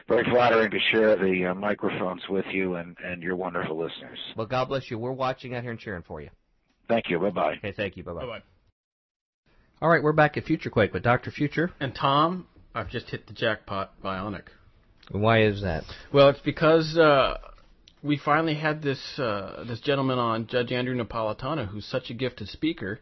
[0.08, 4.18] very flattering to share the uh, microphones with you and, and your wonderful listeners.
[4.36, 4.98] Well, God bless you.
[4.98, 6.30] We're watching out here and cheering for you.
[6.88, 7.18] Thank you.
[7.18, 7.54] Bye bye.
[7.58, 8.02] Okay, thank you.
[8.04, 8.20] Bye bye.
[8.20, 8.42] Bye-bye.
[9.80, 11.30] All right, we're back at Future Quake with Dr.
[11.30, 11.70] Future.
[11.78, 14.44] And Tom, I've just hit the jackpot bionic.
[15.10, 15.84] Why is that?
[16.12, 17.36] Well, it's because uh,
[18.02, 22.48] we finally had this uh, this gentleman on, Judge Andrew Napolitano, who's such a gifted
[22.48, 23.00] speaker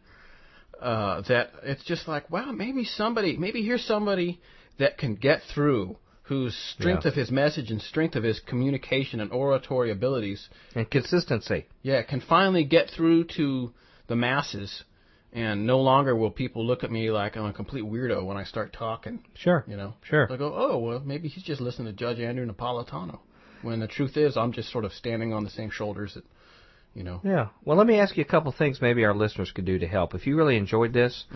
[0.80, 4.40] uh, that it's just like, wow, maybe somebody, maybe here's somebody
[4.78, 7.10] that can get through, whose strength Yeah.
[7.10, 11.66] of his message and strength of his communication and oratory abilities, And consistency.
[11.82, 13.72] yeah, can finally get through to
[14.08, 14.84] the masses.
[15.32, 18.44] And no longer will people look at me like I'm a complete weirdo when I
[18.44, 19.22] start talking.
[19.34, 19.64] Sure.
[19.68, 20.26] You know, Sure.
[20.26, 23.18] They'll go, oh well, maybe he's just listening to Judge Andrew Napolitano.
[23.62, 26.24] When the truth is, I'm just sort of standing on the same shoulders that,
[26.96, 27.20] you know.
[27.22, 27.48] Yeah.
[27.64, 30.14] Well, let me ask you a couple things maybe our listeners could do to help.
[30.14, 31.26] If you really enjoyed this,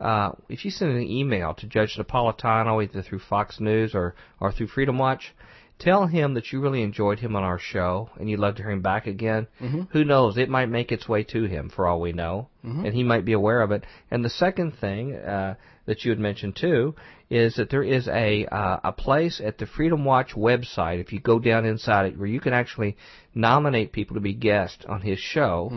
[0.00, 4.50] uh, if you send an email to Judge Napolitano either through Fox News or, or
[4.50, 5.32] through Freedom Watch,
[5.78, 8.72] tell him that you really enjoyed him on our show and you'd love to hear
[8.72, 9.46] him back again.
[9.92, 10.36] Who knows?
[10.36, 13.32] It might make its way to him for all we know, and he might be
[13.34, 13.84] aware of it.
[14.10, 15.54] And the second thing uh,
[15.86, 16.94] that you had mentioned too
[17.30, 21.00] is that there is a uh, a place at the Freedom Watch website.
[21.00, 22.96] If you go down inside it, where you can actually
[23.34, 25.70] nominate people to be guests on his show.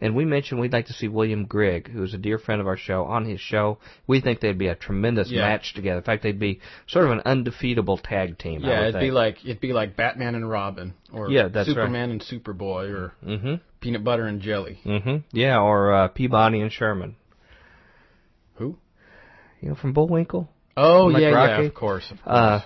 [0.00, 2.76] And we mentioned we'd like to see William Grigg, who's a dear friend of our
[2.76, 3.78] show, on his show.
[4.06, 5.42] We think they'd be a tremendous Yeah.
[5.42, 5.98] match together.
[5.98, 8.60] In fact, they'd be sort of an undefeatable tag team.
[8.62, 11.74] Yeah, it'd be like it'd be like Batman and Robin, or Yeah, that's right.
[11.74, 13.60] Superman and Superboy, or Mhm.
[13.84, 14.78] Peanut Butter and Jelly.
[14.86, 15.16] Mm-hmm.
[15.32, 17.16] Yeah, or uh, Peabody and Sherman.
[18.54, 18.78] Who?
[19.60, 20.48] You know, from Bullwinkle.
[20.74, 22.10] Oh Like yeah, yeah, of course.
[22.10, 22.26] Of course.
[22.26, 22.60] Uh,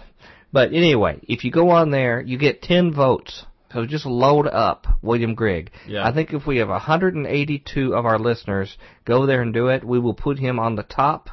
[0.53, 3.45] but anyway, if you go on there, you get 10 votes.
[3.73, 5.73] So just load up William Grigg.
[5.89, 6.07] Yeah.
[6.07, 9.99] I think if we have 182 of our listeners go there and do it, we
[9.99, 11.31] will put him on the top.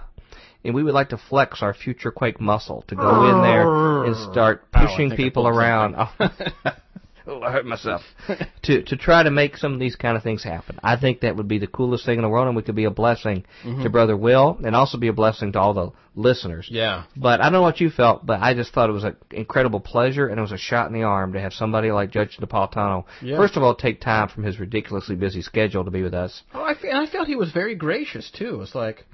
[0.64, 4.16] And we would like to flex our future Quake muscle to go in there and
[4.32, 5.96] start pushing I people around.
[7.28, 8.02] oh, I hurt myself.
[8.64, 10.80] to to try to make some of these kind of things happen.
[10.84, 12.86] I think that would be the coolest thing in the world, and we could be
[12.86, 13.84] a blessing mm-hmm.
[13.84, 16.68] to Brother Will, and also be a blessing to all the listeners.
[16.72, 17.04] yeah.
[17.16, 19.82] But I don't know what you felt, but I just thought it was an incredible
[19.82, 23.04] pleasure, and it was a shot in the arm to have somebody like Judge Napolitano,
[23.22, 23.38] Yeah.
[23.38, 26.64] first of all, take time from his ridiculously busy schedule to be with us, Oh,
[26.64, 28.62] I felt he was very gracious too.
[28.62, 29.06] It's like,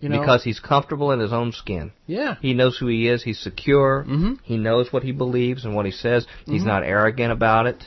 [0.00, 1.92] you know, because he's comfortable in his own skin.
[2.06, 3.22] yeah, He knows who he is.
[3.22, 4.04] He's secure.
[4.08, 4.34] Mm-hmm.
[4.42, 6.26] He knows what he believes and what he says.
[6.42, 6.52] Mm-hmm.
[6.52, 7.84] He's not arrogant about it.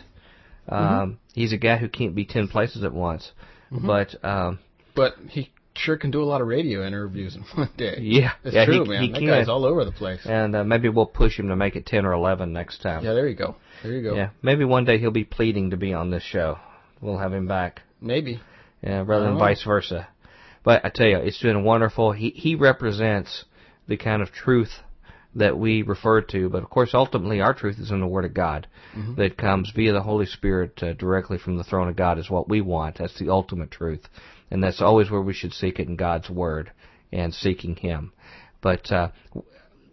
[0.69, 3.31] Um, He's a guy who can't be ten places at once.
[3.71, 3.87] Mm-hmm.
[3.87, 4.59] But um,
[4.95, 7.95] but he sure can do a lot of radio interviews in one day.
[8.01, 9.01] yeah, It's yeah, true, he, man.
[9.03, 9.27] he that can.
[9.27, 10.21] guy's all over the place.
[10.25, 13.03] and uh, maybe we'll push him to make it ten or eleven next time.
[13.03, 13.55] Yeah, there you go.
[13.81, 14.15] There you go.
[14.15, 16.59] Yeah, maybe one day he'll be pleading to be on this show.
[17.01, 17.81] We'll have him back.
[17.99, 18.39] Maybe.
[18.83, 19.39] Yeah, rather than Oh.
[19.39, 20.07] vice versa.
[20.63, 22.11] But I tell you, it's been wonderful.
[22.11, 23.45] He he represents
[23.87, 24.71] the kind of truth
[25.35, 28.33] that we refer to, but of course, ultimately, our truth is in the Word of
[28.33, 28.67] God
[29.17, 32.19] that comes via the Holy Spirit uh, directly from the throne of God.
[32.19, 32.97] Is what we want.
[32.99, 34.07] That's the ultimate truth,
[34.51, 36.71] and that's always where we should seek it in God's Word
[37.11, 38.13] and seeking Him.
[38.61, 39.09] But uh,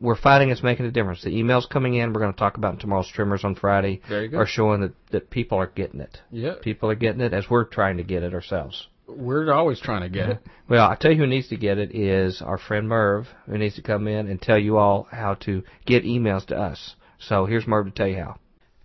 [0.00, 1.22] we're finding it's making a difference.
[1.22, 4.28] The emails coming in, we're going to talk about in tomorrow's Trimmers on Friday, Very
[4.28, 4.38] good.
[4.38, 6.18] are showing that, that people are getting it.
[6.30, 6.54] Yeah.
[6.62, 8.88] People are getting it as we're trying to get it ourselves.
[9.16, 10.38] We're always trying to get it.
[10.68, 13.74] Well, I tell you who needs to get it is our friend Merv, who needs
[13.74, 16.94] to come in and tell you all how to get emails to us.
[17.18, 18.36] So here's Merv to tell you how.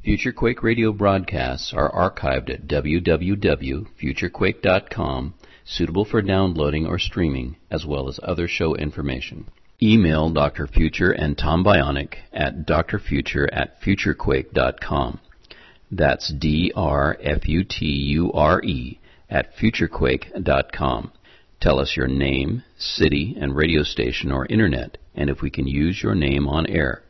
[0.04, 8.10] Future Quake radio broadcasts are archived at www.futurequake.com, suitable for downloading or streaming, as well
[8.10, 9.46] as other show information.
[9.82, 10.66] Email Dr.
[10.66, 15.20] Future and Tom Bionic at drfuture at futurequake.com.
[15.92, 17.20] That's D-R-F-U-T-U-R-E
[19.30, 21.12] at futurequake.com.
[21.62, 26.04] Tell us your name, city, and radio station or internet, and if we can use
[26.04, 27.02] your name on air.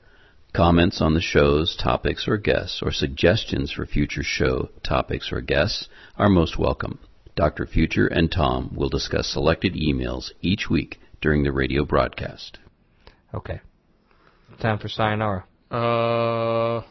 [0.53, 5.89] Comments on the show's topics or guests, or suggestions for future show topics or guests
[6.18, 6.99] are most welcome.
[7.36, 7.66] Dr.
[7.66, 12.59] Future and Tom will discuss selected emails each week during the radio broadcast.
[13.34, 13.59] Okay.
[14.61, 15.43] Time for sayonara.
[15.70, 16.84] Uh,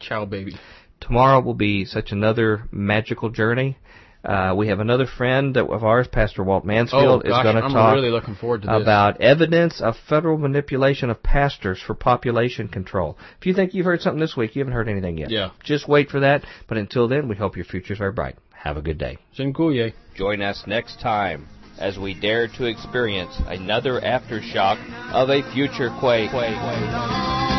[0.00, 0.56] ciao, baby.
[1.00, 3.78] Tomorrow will be such another magical journey.
[4.24, 7.68] Uh, we have another friend of ours, Pastor Walt Mansfield, oh, gosh, is going to
[7.74, 8.82] talk really looking forward to this.
[8.82, 13.18] about evidence of federal manipulation of pastors for population control.
[13.40, 15.30] If you think you've heard something this week, you haven't heard anything yet.
[15.30, 15.50] Yeah.
[15.64, 16.44] Just wait for that.
[16.68, 18.36] But until then, we hope your futures are bright.
[18.52, 19.18] Have a good day.
[19.36, 19.92] Dziękuję.
[20.14, 21.48] Join us next time
[21.78, 24.78] as we dare to experience another aftershock
[25.12, 26.30] of a future quake.
[26.30, 27.51] There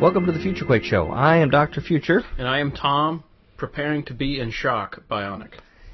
[0.00, 1.08] Welcome to the Future Quake Show.
[1.08, 1.80] I am Dr.
[1.80, 3.24] Future, And I am Tom,
[3.56, 5.52] preparing to be in shock, bionic.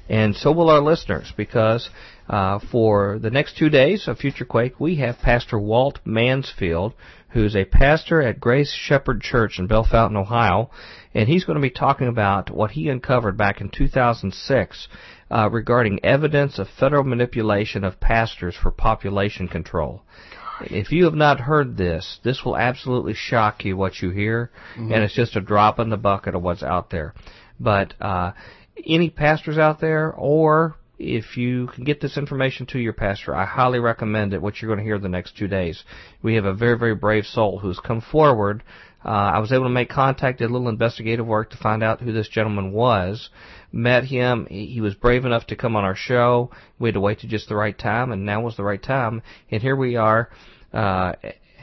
[0.09, 1.89] and so will our listeners, because
[2.27, 6.93] uh, for the next two days of Future Quake, we have Pastor Walt Mansfield,
[7.29, 10.69] who's a pastor at Grace Shepherd Church in Bellefontaine, Ohio,
[11.13, 14.87] and he's going to be talking about what he uncovered back in 2006
[15.31, 20.01] uh, regarding evidence of federal manipulation of pastors for population control.
[20.61, 25.03] If you have not heard this, this will absolutely shock you what you hear, and
[25.03, 27.13] it's just a drop in the bucket of what's out there.
[27.59, 28.33] But uh,
[28.85, 33.45] any pastors out there, or if you can get this information to your pastor, I
[33.45, 34.41] highly recommend it.
[34.41, 35.83] What you're going to hear the next two days.
[36.21, 38.63] We have a very, very brave soul who's come forward.
[39.03, 42.01] Uh, I was able to make contact, did a little investigative work to find out
[42.01, 43.29] who this gentleman was.
[43.71, 44.47] Met him.
[44.49, 46.51] He he was brave enough to come on our show.
[46.79, 49.21] We had to wait to just the right time, and now was the right time.
[49.51, 50.29] And here we are,
[50.73, 51.13] uh,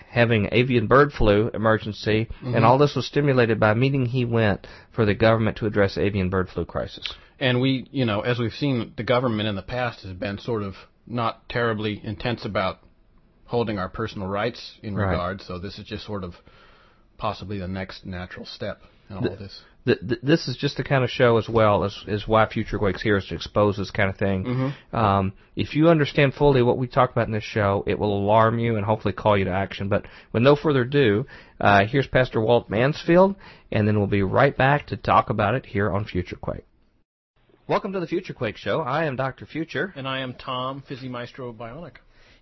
[0.09, 4.67] having avian bird flu emergency, and all this was stimulated by a meeting he went
[4.93, 7.13] for the government to address the avian bird flu crisis.
[7.39, 10.63] And we, you know, as we've seen, the government in the past has been sort
[10.63, 10.75] of
[11.07, 12.79] not terribly intense about
[13.47, 15.11] holding our personal rights in Right.
[15.11, 15.41] regard.
[15.43, 16.35] So this is just sort of
[17.19, 18.81] possibly the next natural step
[19.11, 19.61] in all of this.
[19.87, 22.78] Th- th- this is just the kind of show as well as, as why Future
[22.78, 24.72] Quakes here is to expose this kind of thing.
[24.93, 28.59] Um, if you understand fully what we talk about in this show, it will alarm
[28.59, 29.89] you and hopefully call you to action.
[29.89, 31.26] But with no further ado,
[31.61, 33.37] uh, here's Pastor Walt Mansfield,
[33.72, 36.66] and then we'll be right back to talk about it here on Future Quake.
[37.68, 38.80] Welcome to the Future Quake Show.
[38.80, 39.47] I am Dr.
[39.47, 39.93] Future.
[39.97, 41.95] And I am Tom, Fizzy Maestro Bionic.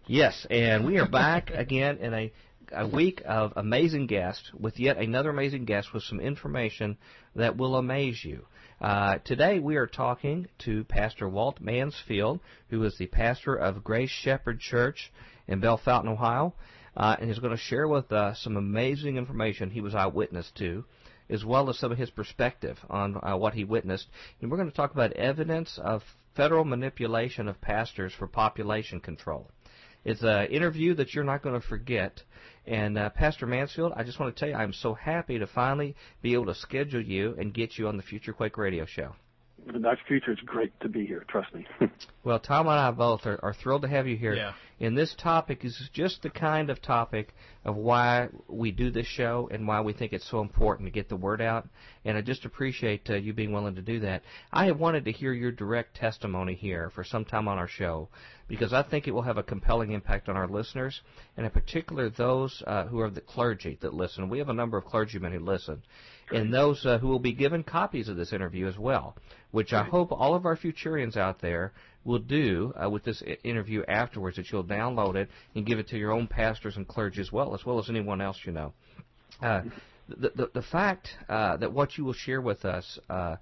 [0.07, 2.33] Yes, and we are back again in a,
[2.73, 6.97] a week of amazing guests with yet another amazing guest with some information
[7.37, 8.47] that will amaze you.
[8.81, 12.41] Uh, today we are talking to Pastor Walt Mansfield,
[12.71, 15.13] who is the pastor of Grace Shepherd Church
[15.47, 16.55] in Bellefontaine, Ohio,
[16.97, 20.85] uh, and he's going to share with us some amazing information he was eyewitness to
[21.31, 24.07] as well as some of his perspective on uh, what he witnessed.
[24.41, 26.03] And we're going to talk about evidence of
[26.37, 29.49] federal manipulation of pastors for population control.
[30.05, 32.23] It's an interview that you're not going to forget.
[32.67, 35.97] And uh, Pastor Mansfield, I just want to tell you, I'm so happy to finally
[36.23, 39.15] be able to schedule you and get you on the Future Quake Radio Show.
[39.67, 39.99] Dr.
[40.07, 41.25] Future, it's great to be here.
[41.29, 41.67] Trust me.
[42.23, 44.33] Well, Tom and I both are, are thrilled to have you here.
[44.33, 44.55] Yeah.
[44.81, 47.35] And this topic is just the kind of topic
[47.67, 51.11] of why we do this show and why we think it's so important to get
[51.11, 51.69] the word out.
[52.07, 54.23] And I just appreciate uh, you being willing to do that.
[54.51, 58.09] I have wanted to hear your direct testimony here for some time on our show
[58.49, 61.01] because I think it will have a compelling impact on our listeners,
[61.37, 64.29] and in particular those uh, who are the clergy that listen.
[64.29, 65.83] We have a number of clergymen who listen,
[66.31, 69.17] and those uh, who will be given copies of this interview as well,
[69.51, 71.73] which I hope all of our Futurians out there
[72.05, 74.37] will do uh, with this I- interview afterwards.
[74.37, 77.55] That you'll download it and give it to your own pastors and clergy as well,
[77.55, 78.73] as well as anyone else you know.
[79.43, 79.63] Uh,
[80.09, 82.99] the, the the fact uh, that what you will share with us.
[83.09, 83.37] Uh,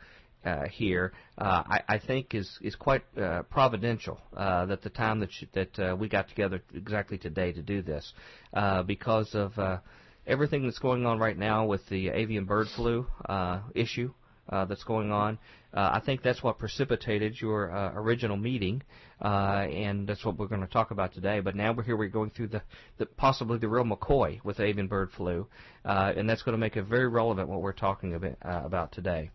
[0.44, 5.20] uh, here, uh, I, I think is is quite uh, providential uh, that the time
[5.20, 8.12] that you, that uh, we got together exactly today to do this,
[8.52, 9.78] uh, because of uh,
[10.26, 14.12] everything that's going on right now with the avian bird flu uh, issue
[14.48, 15.38] uh, that's going on.
[15.74, 18.82] Uh, I think that's what precipitated your uh, original meeting,
[19.22, 21.40] uh, and that's what we're going to talk about today.
[21.40, 21.96] But now we're here.
[21.96, 22.62] We're going through the,
[22.98, 25.46] the possibly the real McCoy with avian bird flu,
[25.84, 28.92] uh, and that's going to make it very relevant what we're talking about, uh, about
[28.92, 29.30] today.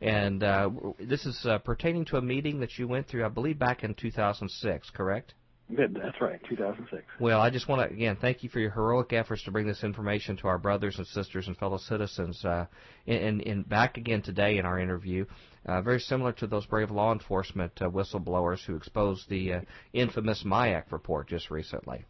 [0.00, 3.58] And uh, this is uh, pertaining to a meeting that you went through, I believe,
[3.58, 5.34] back in 2006, correct?
[5.74, 7.02] Good, That's right, 2006.
[7.20, 9.82] Well, I just want to again thank you for your heroic efforts to bring this
[9.84, 12.44] information to our brothers and sisters and fellow citizens.
[12.44, 12.66] Uh,
[13.06, 15.24] and, and back again today in our interview,
[15.66, 19.60] uh, very similar to those brave law enforcement uh, whistleblowers who exposed the uh,
[19.92, 22.04] infamous MIAC report just recently.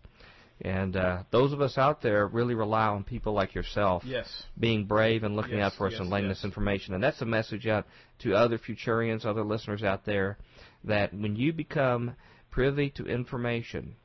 [0.60, 4.44] And uh, those of us out there really rely on people like yourself Yes.
[4.58, 6.36] being brave and looking Yes, out for us yes, and laying yes.
[6.38, 6.94] this information.
[6.94, 7.86] And that's a message out
[8.20, 10.38] to other Futurians, other listeners out there,
[10.84, 12.14] that when you become
[12.52, 13.96] privy to information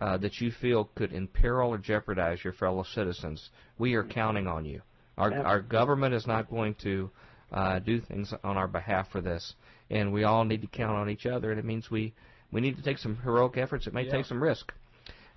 [0.00, 4.64] uh, that you feel could imperil or jeopardize your fellow citizens, we are counting on
[4.64, 4.80] you.
[5.18, 7.10] Our, our government is not going to
[7.52, 9.54] uh, do things on our behalf for this,
[9.90, 11.50] and we all need to count on each other.
[11.50, 12.14] And it means we
[12.52, 13.86] we need to take some heroic efforts.
[13.86, 14.12] It may Yeah.
[14.12, 14.72] take some risk.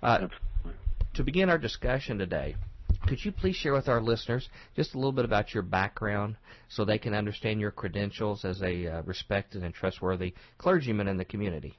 [0.02, 0.28] Uh,
[1.14, 2.54] to begin our discussion today,
[3.06, 6.36] could you please share with our listeners just a little bit about your background
[6.68, 11.24] so they can understand your credentials as a uh, respected and trustworthy clergyman in the
[11.24, 11.76] community?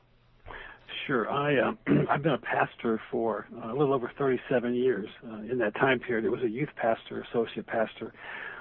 [1.08, 1.30] Sure.
[1.30, 1.72] I uh,
[2.10, 5.08] I've been a pastor for uh, a little over 37 years.
[5.26, 8.14] Uh, in that time period, it was a youth pastor, associate pastor,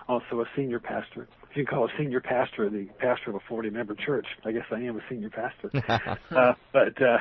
[0.09, 1.29] also a senior pastor.
[1.51, 4.65] If you can call a senior pastor the pastor of a 40-member church, I guess
[4.71, 5.71] I am a senior pastor.
[6.31, 7.19] uh, but uh,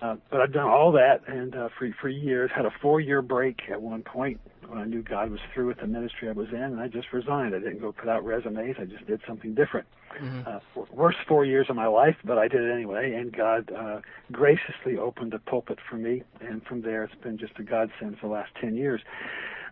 [0.00, 3.60] uh, but I've done all that, and uh, for for years had a four-year break
[3.70, 6.62] at one point when I knew God was through with the ministry I was in,
[6.62, 7.54] and I just resigned.
[7.54, 8.76] I didn't go put out resumes.
[8.80, 9.86] I just did something different.
[10.46, 10.58] Uh,
[10.92, 14.00] worst four years of my life, but I did it anyway, and God uh,
[14.30, 18.26] graciously opened a pulpit for me, and from there it's been just a godsend for
[18.26, 19.00] the last ten years.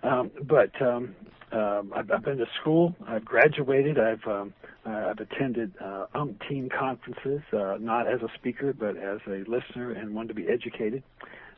[0.02, 1.14] Um, but um,
[1.52, 2.94] um, I've, I've been to school.
[3.06, 3.98] I've graduated.
[3.98, 4.54] I've um,
[4.86, 9.92] uh, I've attended uh, umpteen conferences, uh, not as a speaker, but as a listener
[9.92, 11.02] and one to be educated.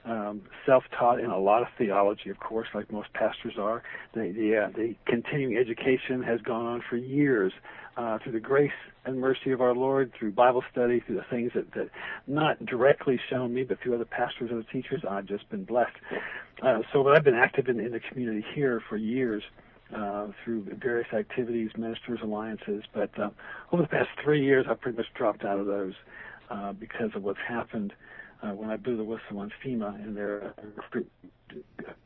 [0.05, 3.85] Um, self-taught in a lot of theology, of course, like most pastors are.
[4.15, 7.53] The the, uh, the continuing education has gone on for years
[7.97, 8.71] uh, through the grace
[9.05, 11.91] and mercy of our Lord, through Bible study, through the things that, that
[12.27, 15.97] not directly shown me, but through other pastors and teachers, I've just been blessed.
[16.63, 19.43] Uh, so I've been active in, in the community here for years
[19.95, 22.83] uh, through various activities, ministers, alliances.
[22.95, 23.31] But uh,
[23.73, 25.95] over the past three years, I've pretty much dropped out of those
[26.51, 27.93] uh, because of what's happened
[28.43, 30.55] uh, when I blew the whistle on FEMA and their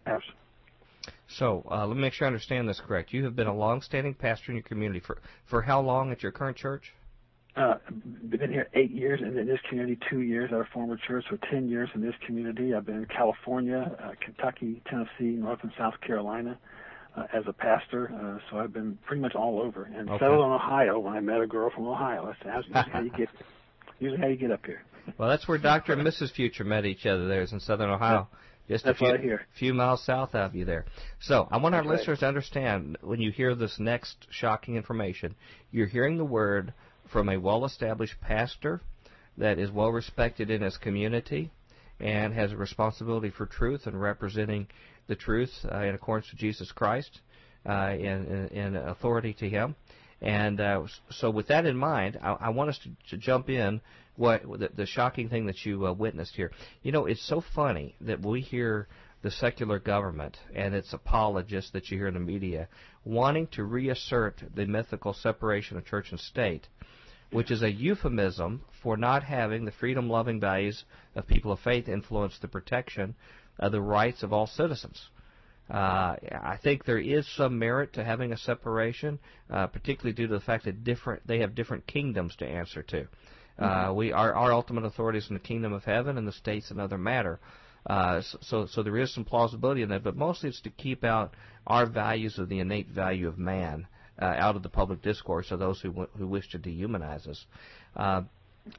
[0.06, 0.18] uh,
[1.28, 3.12] So uh, let me make sure I understand this correct.
[3.12, 6.32] You have been a long-standing pastor in your community for for how long at your
[6.32, 6.92] current church?
[7.56, 7.76] uh,
[8.28, 11.38] been here eight years, and in this community two years at a former church, so
[11.50, 12.74] ten years in this community.
[12.74, 16.58] I've been in California, uh, Kentucky, Tennessee, North and South Carolina
[17.16, 18.12] uh, as a pastor.
[18.14, 20.24] Uh, so I've been pretty much all over, and Okay.
[20.24, 22.26] settled in Ohio when I met a girl from Ohio.
[22.26, 23.28] That's, that's usually how you get
[24.00, 24.82] usually how you get up here.
[25.16, 26.32] Well, that's where Doctor and Mrs.
[26.32, 27.26] Future met each other.
[27.26, 28.28] There's in Southern Ohio,
[28.68, 30.86] just That's a few I few miles south of you there.
[31.20, 31.98] So I want our That's right.
[31.98, 35.34] listeners to understand when you hear this next shocking information,
[35.70, 36.72] you're hearing the word
[37.12, 38.80] from a well-established pastor
[39.38, 41.50] that is well respected in his community
[42.00, 44.66] and has a responsibility for truth and representing
[45.06, 47.20] the truth uh, in accordance with Jesus Christ
[47.68, 49.76] uh, in, in, in authority to Him.
[50.20, 53.80] And uh, so, with that in mind, I, I want us to, to jump in
[54.16, 56.50] what the, the shocking thing that you uh, witnessed here.
[56.82, 58.88] You know, it's so funny that we hear
[59.22, 62.68] the secular government and its apologists that you hear in the media
[63.04, 66.68] wanting to reassert the mythical separation of church and state,
[67.30, 71.88] which is a euphemism for not having the freedom loving values of people of faith
[71.88, 73.14] influence the protection
[73.58, 75.08] of the rights of all citizens.
[75.68, 79.18] Uh, I think there is some merit to having a separation,
[79.50, 83.08] uh, particularly due to the fact that different they have different kingdoms to answer to.
[83.58, 86.70] Uh, we our our ultimate authority is in the kingdom of heaven, and the state's
[86.70, 87.40] another matter.
[87.86, 91.34] Uh, so, so there is some plausibility in that, but mostly it's to keep out
[91.66, 93.86] our values of the innate value of man
[94.20, 97.46] uh, out of the public discourse of those who w- who wish to dehumanize us.
[97.94, 98.22] Uh,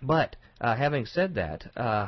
[0.02, 2.08] but uh, having said that, uh,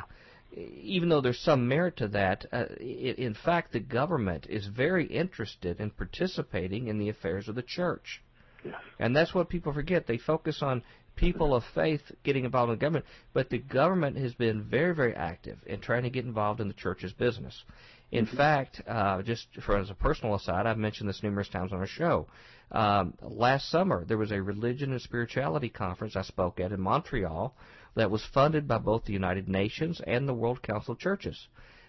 [0.52, 5.06] even though there's some merit to that, uh, i in fact, the government is very
[5.06, 8.22] interested in participating in the affairs of the church.
[8.64, 8.74] Yes.
[8.98, 10.06] And that's what people forget.
[10.06, 10.82] They focus on
[11.20, 13.04] people of faith getting involved in government,
[13.34, 16.74] but the government has been very, very active in trying to get involved in the
[16.74, 17.62] church's business.
[18.10, 21.78] In fact, uh, just for as a personal aside, I've mentioned this numerous times on
[21.78, 22.26] our show.
[22.72, 27.54] Um, last summer, there was a religion and spirituality conference I spoke at in Montreal
[27.96, 31.48] that was funded by both the United Nations and the World Council of Churches,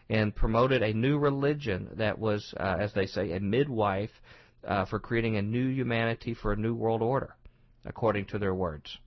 [0.10, 4.12] and promoted a new religion that was, uh, as they say, a midwife
[4.68, 7.36] uh, for creating a new humanity for a new world order,
[7.86, 8.98] according to their words.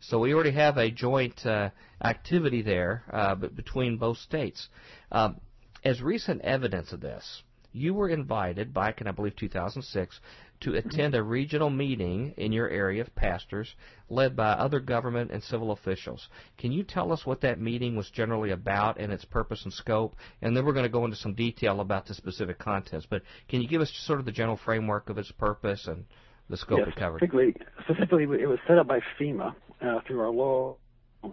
[0.00, 1.70] So we already have a joint uh,
[2.02, 4.68] activity there uh, between both states.
[5.10, 5.40] Um,
[5.84, 7.42] as recent evidence of this,
[7.72, 10.20] you were invited back in, I believe, 2006
[10.60, 13.74] to attend a regional meeting in your area of pastors
[14.08, 16.28] led by other government and civil officials.
[16.56, 20.16] Can you tell us what that meeting was generally about and its purpose and scope?
[20.42, 23.06] And then we're going to go into some detail about the specific contents.
[23.08, 26.04] But can you give us sort of the general framework of its purpose and
[26.50, 27.18] the scope yes, it covered?
[27.18, 30.78] Specifically, specifically, it was set up by FEMA uh, through our local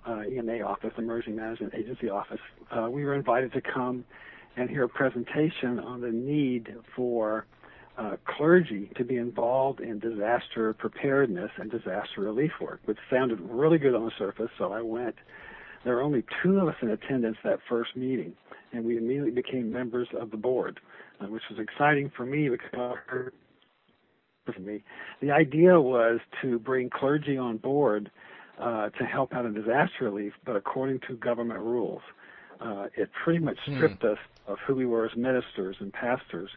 [0.07, 2.39] uh, EMA office, Emergency Management Agency office.
[2.71, 4.03] Uh, we were invited to come
[4.57, 7.45] and hear a presentation on the need for
[7.97, 13.77] uh, clergy to be involved in disaster preparedness and disaster relief work, which sounded really
[13.77, 14.49] good on the surface.
[14.57, 15.15] So I went.
[15.83, 18.33] There were only two of us in attendance that first meeting,
[18.73, 20.79] and we immediately became members of the board,
[21.21, 24.83] uh, which was exciting for me because for me.
[25.21, 28.11] The idea was to bring clergy on board
[28.59, 32.01] uh, to help out in disaster relief, but according to government rules.
[32.61, 36.49] Uh, it pretty much stripped us of who we were as ministers and pastors.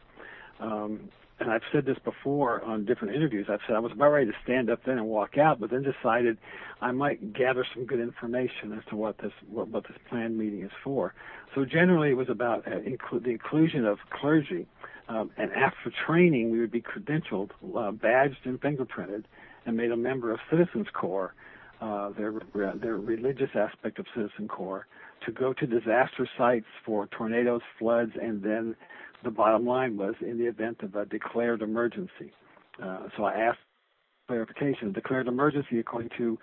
[0.61, 1.09] Um,
[1.40, 3.46] and I've said this before on different interviews.
[3.49, 5.82] I've said I was about ready to stand up then and walk out, but then
[5.82, 6.36] decided
[6.80, 10.62] I might gather some good information as to what this what, what this planned meeting
[10.62, 11.14] is for.
[11.55, 14.66] So generally, it was about uh, inclu- the inclusion of clergy,
[15.09, 19.24] um, and after training, we would be credentialed, uh, badged, and fingerprinted,
[19.64, 21.34] and made a member of Citizens Corps,
[21.81, 24.87] uh, their their religious aspect of Citizen Corps,
[25.24, 28.74] to go to disaster sites for tornadoes, floods, and then
[29.24, 32.33] the bottom line was in the event of a declared emergency.
[32.83, 33.59] Uh, so I asked
[34.29, 34.93] clarification.
[34.93, 36.39] Declared emergency, according to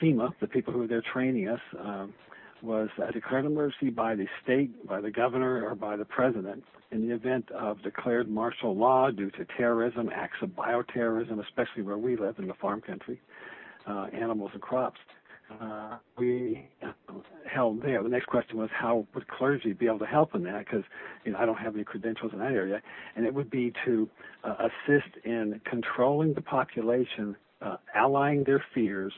[0.00, 2.14] FEMA, the people who are there training us, um,
[2.62, 7.06] was a declared emergency by the state, by the governor, or by the president in
[7.06, 12.16] the event of declared martial law due to terrorism, acts of bioterrorism, especially where we
[12.16, 13.20] live in the farm country,
[13.86, 14.98] uh, animals and crops
[15.60, 16.68] uh, we
[17.52, 18.02] held there.
[18.02, 20.66] The next question was how would clergy be able to help in that?
[20.66, 20.84] Because
[21.24, 22.80] you know I don't have any credentials in that area,
[23.16, 24.08] and it would be to
[24.44, 29.12] uh, assist in controlling the population, uh, allying their fears,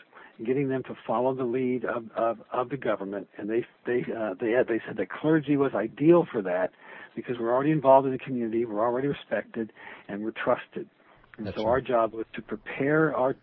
[0.45, 3.29] getting them to follow the lead of, of, of the government.
[3.37, 6.71] And they they uh, they had, they said that clergy was ideal for that
[7.15, 9.73] because we're already involved in the community, we're already respected,
[10.09, 10.89] and we're trusted.
[11.37, 11.71] And That's so right.
[11.71, 13.37] our job was to prepare our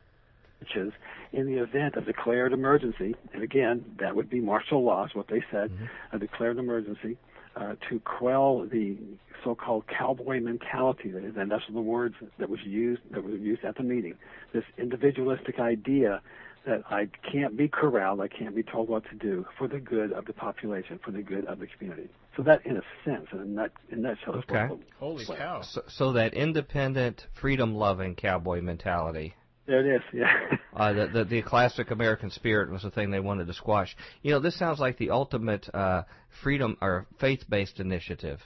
[0.59, 0.93] churches
[1.31, 5.27] in the event of declared emergency, and again, that would be martial law, is what
[5.27, 6.15] they said, Mm-hmm.
[6.15, 7.17] a declared emergency,
[7.55, 8.97] uh, to quell the
[9.43, 13.63] so-called cowboy mentality, that is, and that's the words that was used that was used
[13.63, 14.15] at the meeting.
[14.53, 16.21] This individualistic idea
[16.65, 20.11] that I can't be corralled, I can't be told what to do for the good
[20.11, 22.09] of the population, for the good of the community.
[22.35, 24.67] So that, in a sense, in a nut, in a nutshell, is Okay.
[24.67, 25.61] what, Holy cow.
[25.61, 29.35] So, so that independent, freedom-loving cowboy mentality.
[29.69, 30.01] There it is.
[30.13, 30.31] Yeah.
[30.75, 33.97] Uh, the, the the classic American spirit was the thing they wanted to squash.
[34.21, 36.03] You know, this sounds like the ultimate uh,
[36.41, 38.39] freedom or faith-based initiative,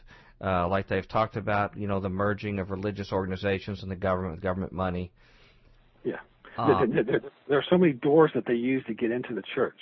[0.43, 1.77] uh, like they've talked about.
[1.77, 5.11] You know, the merging of religious organizations and the government with government money.
[6.03, 6.15] Yeah.
[6.57, 9.43] Uh, there, there, there are so many doors that they use to get into the
[9.53, 9.77] church,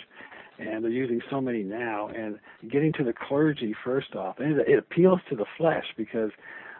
[0.59, 2.09] and they're using so many now.
[2.09, 2.37] And
[2.69, 6.31] getting to the clergy first off, and it, it appeals to the flesh because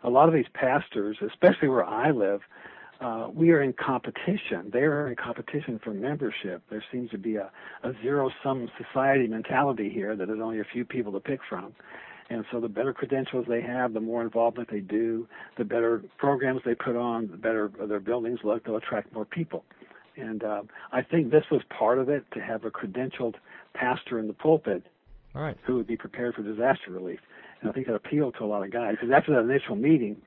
[0.03, 2.41] a lot of these pastors, especially where I live,
[3.01, 4.69] uh, we are in competition.
[4.71, 6.61] They are in competition for membership.
[6.69, 7.51] There seems to be a,
[7.83, 11.73] a zero-sum society mentality here that there's only a few people to pick from.
[12.29, 15.27] And so the better credentials they have, the more involvement they do,
[15.57, 19.65] the better programs they put on, the better their buildings look, they'll attract more people.
[20.15, 23.35] And um, I think this was part of it to have a credentialed
[23.73, 24.83] pastor in the pulpit
[25.35, 25.57] all right.
[25.65, 27.19] who would be prepared for disaster relief.
[27.61, 30.21] And I think that appealed to a lot of guys because after that initial meeting,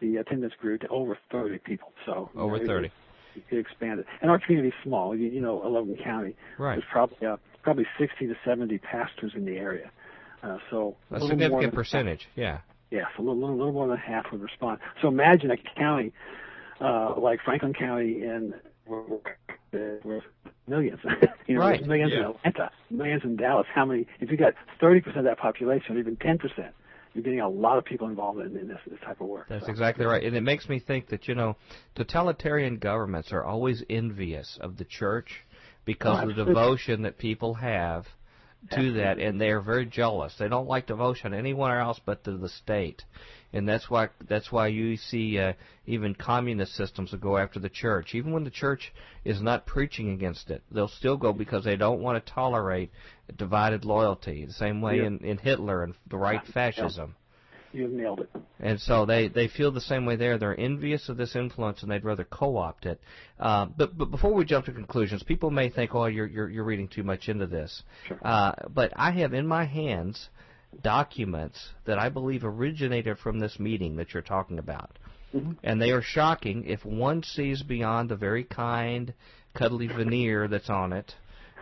[0.00, 1.92] the attendance grew to over 30 people.
[2.06, 2.90] So you Over know, 30.
[3.50, 5.16] It expanded, and our community's small.
[5.16, 6.36] You, you know, Logan County.
[6.56, 6.76] Right.
[6.76, 9.90] There's probably uh, probably 60 to 70 pastors in the area.
[10.42, 12.28] Uh, so A more significant percentage.
[12.36, 12.60] Yeah.
[12.92, 14.78] yeah, so a little, little, little more than half would respond.
[15.02, 16.12] So imagine a county
[16.80, 18.54] uh, like Franklin County in
[18.86, 19.00] where
[20.68, 21.00] millions,
[21.46, 21.84] you know, Right.
[21.84, 22.20] millions Yeah.
[22.20, 23.66] in Atlanta, millions in Dallas.
[23.74, 24.06] How many?
[24.20, 26.38] If you got 30% of that population, or even 10%,
[27.14, 29.46] you're getting a lot of people involved in, in this, this type of work.
[29.48, 30.22] That's So, exactly right.
[30.22, 31.56] And it makes me think that, you know,
[31.94, 35.44] totalitarian governments are always envious of the church
[35.84, 38.06] because Oh, of the devotion that people have
[38.72, 40.34] to that, and they are very jealous.
[40.38, 43.02] They don't like devotion anywhere else but to the state.
[43.52, 45.52] And that's why that's why you see uh,
[45.86, 48.92] even communist systems go after the church, even when the church
[49.24, 50.62] is not preaching against it.
[50.72, 52.90] They'll still go because they don't want to tolerate
[53.36, 54.44] divided loyalty.
[54.44, 55.06] The same way Yeah.
[55.06, 57.14] in, in Hitler and the right fascism.
[57.74, 58.30] You nailed it.
[58.60, 60.38] And so they, they feel the same way there.
[60.38, 63.00] They're envious of this influence and they'd rather co-opt it.
[63.40, 66.64] Uh, but but before we jump to conclusions, people may think, oh, you're you're, you're
[66.64, 67.82] reading too much into this.
[68.06, 68.18] Sure.
[68.22, 70.28] Uh, but I have in my hands
[70.82, 74.96] documents that I believe originated from this meeting that you're talking about.
[75.34, 75.56] Mhm.
[75.64, 79.12] And they are shocking if one sees beyond the very kind,
[79.54, 81.14] cuddly veneer that's on it.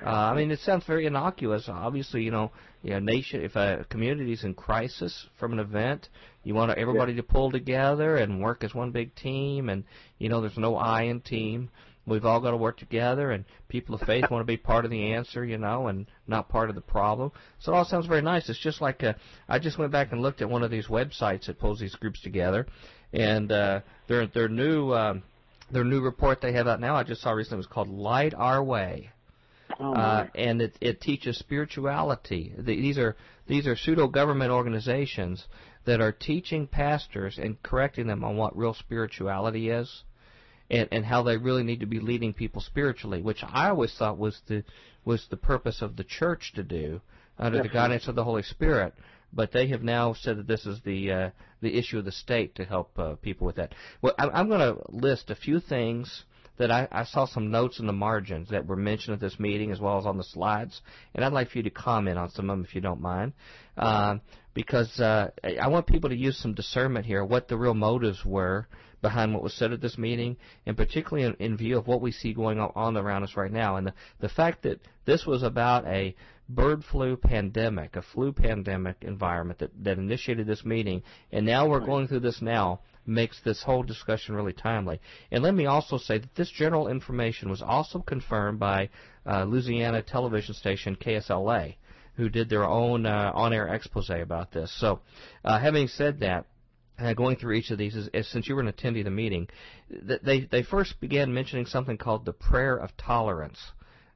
[0.05, 1.69] Uh, I mean, it sounds very innocuous.
[1.69, 2.51] Obviously, you know,
[2.83, 3.43] you know, nation.
[3.43, 6.09] If a community's in crisis from an event,
[6.45, 9.69] you want everybody to pull together and work as one big team.
[9.69, 9.85] And
[10.19, 11.71] you know, there's no I in team.
[12.05, 14.91] We've all got to work together, and people of faith want to be part of
[14.91, 17.31] the answer, you know, and not part of the problem.
[17.61, 18.49] So it all sounds very nice.
[18.49, 19.13] It's just like uh,
[19.49, 22.21] I just went back and looked at one of these websites that pulls these groups
[22.21, 22.67] together,
[23.13, 25.23] and uh, their their new um,
[25.71, 26.97] their new report they have out now.
[26.97, 29.11] I just saw recently was called Light Our Way
[29.83, 32.55] Oh, uh, and it, it teaches spirituality.
[32.57, 33.17] The, these are
[33.49, 35.45] these are pseudo government organizations
[35.87, 40.05] that are teaching pastors and correcting them on what real spirituality is.
[40.71, 44.19] and and how they really need to be leading people spiritually, which I always thought
[44.19, 44.65] was the
[45.05, 47.01] was the purpose of the church to do
[47.39, 48.95] under the guidance of the Holy Spirit.
[49.33, 51.31] But they have now said that this is the uh,
[51.61, 53.75] the issue of the state to help uh, people with that.
[54.01, 56.25] Well, I'm, I'm going to list a few things
[56.59, 59.71] that I, I saw some notes in the margins that were mentioned at this meeting
[59.71, 60.81] as well as on the slides,
[61.15, 63.33] and I'd like for you to comment on some of them if you don't mind,
[63.77, 64.21] um,
[64.55, 65.31] because uh,
[65.61, 68.67] I want people to use some discernment here, what the real motives were
[69.01, 72.13] behind what was said at this meeting, and particularly in, in view of what we
[72.13, 75.87] see going on around us right now, and the, the fact that this was about
[75.87, 76.15] a
[76.49, 81.81] bird flu pandemic, a flu pandemic environment that, that initiated this meeting, and now we're
[81.81, 85.01] going through this now makes this whole discussion really timely.
[85.31, 88.91] And let me also say that this general information was also confirmed by
[89.27, 91.77] uh, Louisiana television station KSLA,
[92.15, 94.73] who did their own uh, on-air expose about this.
[94.79, 95.01] So,
[95.45, 96.47] uh, having said that,
[96.99, 99.11] uh, going through each of these, is, is, since you were an attendee of the
[99.11, 99.49] meeting,
[100.07, 103.59] th- they they first began mentioning something called the prayer of tolerance.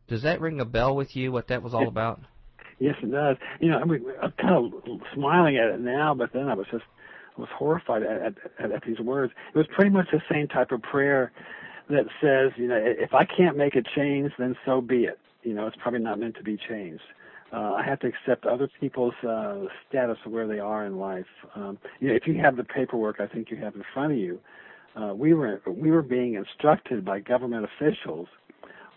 [0.09, 1.33] Does that ring a bell with you?
[1.33, 2.21] What that was all about?
[2.79, 3.37] Yes, it does.
[3.61, 6.67] You know, I mean, I'm kind of smiling at it now, but then I was
[6.71, 6.85] just
[7.37, 9.33] I was horrified at, at, at these words.
[9.55, 11.33] It was pretty much the same type of prayer
[11.89, 15.19] that says, you know, if I can't make a change, then so be it.
[15.43, 17.03] You know, it's probably not meant to be changed.
[17.53, 21.27] Uh, I have to accept other people's uh, status of where they are in life.
[21.55, 24.19] Um, you know, if you have the paperwork, I think you have in front of
[24.19, 24.41] you.
[24.97, 28.29] Uh, we were we were being instructed by government officials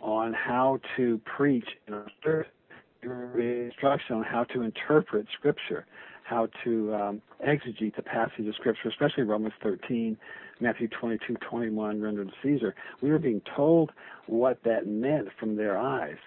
[0.01, 5.85] on how to preach being instruction on how to interpret Scripture,
[6.23, 10.17] how to um, exegete the passage of Scripture, especially Romans 13,
[10.59, 12.75] Matthew 22, 21, rendered to Caesar.
[13.01, 13.91] We were being told
[14.27, 16.17] what that meant from their eyes.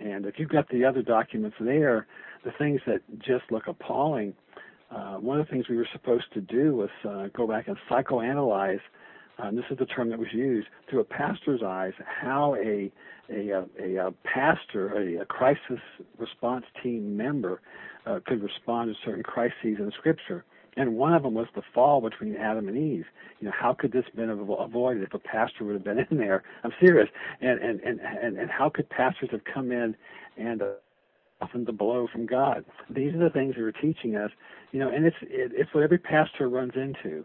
[0.00, 2.06] And if you've got the other documents there,
[2.44, 4.34] the things that just look appalling,
[4.90, 7.76] uh, one of the things we were supposed to do was uh, go back and
[7.88, 8.80] psychoanalyze,
[9.38, 12.90] uh, and this is the term that was used, through a pastor's eyes, how a
[13.30, 15.80] a, a, a, pastor, a, a crisis
[16.18, 17.60] response team member,
[18.06, 20.44] uh, could respond to certain crises in Scripture.
[20.76, 23.06] And one of them was the fall between Adam and Eve.
[23.40, 26.18] You know, how could this have been avoided if a pastor would have been in
[26.18, 26.42] there?
[26.64, 27.08] I'm serious.
[27.40, 29.94] And and and and, and how could pastors have come in
[30.36, 32.64] and uh, the blow from God?
[32.90, 34.30] These are the things they were teaching us.
[34.72, 37.24] You know, and it's it, it's what every pastor runs into.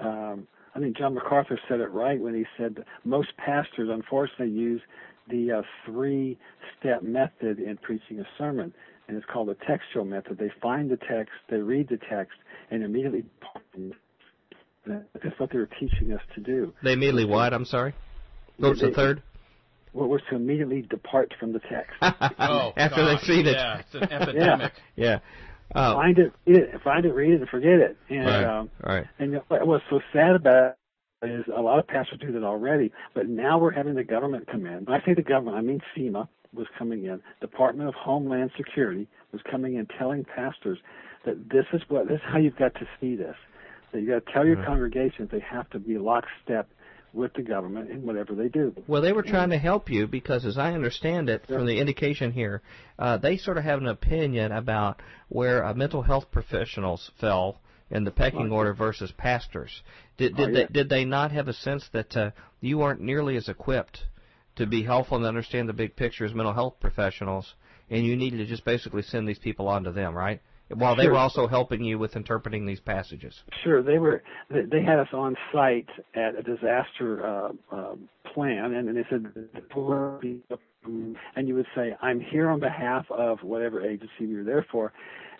[0.00, 0.48] Um,
[0.78, 4.80] I think John MacArthur said it right when he said that most pastors, unfortunately, use
[5.28, 8.72] the uh, three-step method in preaching a sermon,
[9.08, 10.38] and it's called the textual method.
[10.38, 12.38] They find the text, they read the text,
[12.70, 13.24] and immediately.
[14.86, 16.72] That's what they were teaching us to do.
[16.84, 17.52] They immediately what?
[17.52, 17.92] I'm sorry.
[18.58, 19.20] What was the third?
[19.92, 21.92] What was to immediately depart from the text.
[22.38, 23.56] Oh, After gosh, they see seen it.
[23.56, 24.72] Yeah, it's an epidemic.
[24.94, 25.18] Yeah.
[25.74, 27.96] Oh, Find it, read it, find it, read it, and forget it.
[28.08, 28.44] And right.
[28.44, 29.06] um, right.
[29.18, 30.76] And what's so sad about
[31.22, 34.46] it is a lot of pastors do that already, but now we're having the government
[34.50, 34.84] come in.
[34.84, 37.20] When I say the government, I mean FEMA was coming in.
[37.40, 40.78] Department of Homeland Security was coming in telling pastors
[41.26, 43.36] that this is what this is how you've got to see this.
[43.92, 44.66] That you got to tell your Right.
[44.66, 46.68] congregations they have to be lockstep
[47.18, 48.74] with the government in whatever they do.
[48.86, 52.32] Well, they were trying to help you because, as I understand it from the indication
[52.32, 52.62] here,
[52.98, 58.04] uh, they sort of have an opinion about where uh, mental health professionals fell in
[58.04, 59.82] the pecking order versus pastors.
[60.16, 62.30] Did did Oh, they did they not have a sense that uh,
[62.60, 64.04] you aren't nearly as equipped
[64.56, 67.54] to be helpful and understand the big picture as mental health professionals,
[67.90, 70.40] and you needed to just basically send these people on to them, right?
[70.74, 71.12] While they Sure.
[71.12, 73.42] were also helping you with interpreting these passages.
[73.62, 74.22] Sure, they were.
[74.50, 77.94] They had us on site at a disaster uh, uh,
[78.34, 79.32] plan, and, and they said,
[80.84, 84.92] and you would say, "I'm here on behalf of whatever agency you're there for,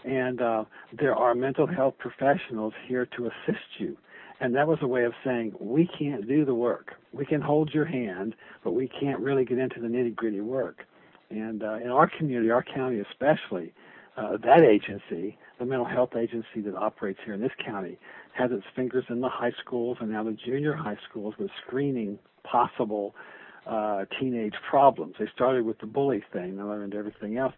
[0.05, 0.65] and uh,
[0.99, 3.97] there are mental health professionals here to assist you."
[4.41, 6.93] And that was a way of saying, "We can't do the work.
[7.13, 8.35] We can hold your hand,
[8.65, 10.85] but we can't really get into the nitty gritty work."
[11.31, 13.75] And uh, in our community, our county especially,
[14.19, 17.99] uh, that agency, the mental health agency that operates here in this county,
[18.35, 22.19] has its fingers in the high schools and now the junior high schools with screening
[22.45, 23.15] possible
[23.67, 25.15] uh, teenage problems.
[25.19, 27.53] They started with the bully thing, they're into everything else.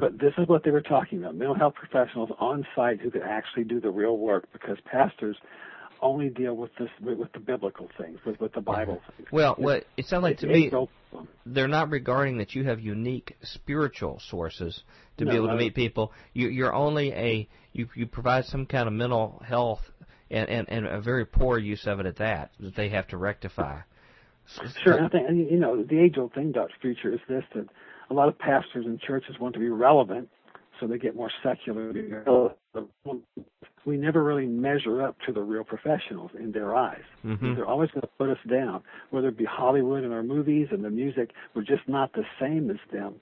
[0.00, 3.22] But this is what they were talking about: mental health professionals on site who could
[3.22, 5.36] actually do the real work, because pastors
[6.02, 9.28] only deal with this with, with the biblical things, with with the Bible things.
[9.32, 10.88] Well, what it sounds like to It- me, it
[11.46, 14.82] they're not regarding that you have unique spiritual sources
[15.18, 16.12] to be able to meet people.
[16.32, 19.80] You, you're only a you you provide some kind of mental health
[20.30, 23.16] and, and and a very poor use of it at that that they have to
[23.16, 23.80] rectify.
[24.82, 26.74] Sure, and I think you know the age-old thing, Dr.
[26.80, 27.66] Future, is this: that
[28.10, 30.28] a lot of pastors and churches want to be relevant,
[30.80, 31.92] so they get more secular.
[33.84, 37.02] We never really measure up to the real professionals in their eyes.
[37.24, 37.56] Mhm.
[37.56, 40.84] They're always going to put us down, whether it be Hollywood and our movies and
[40.84, 41.32] the music.
[41.54, 43.14] We're just not the same as them.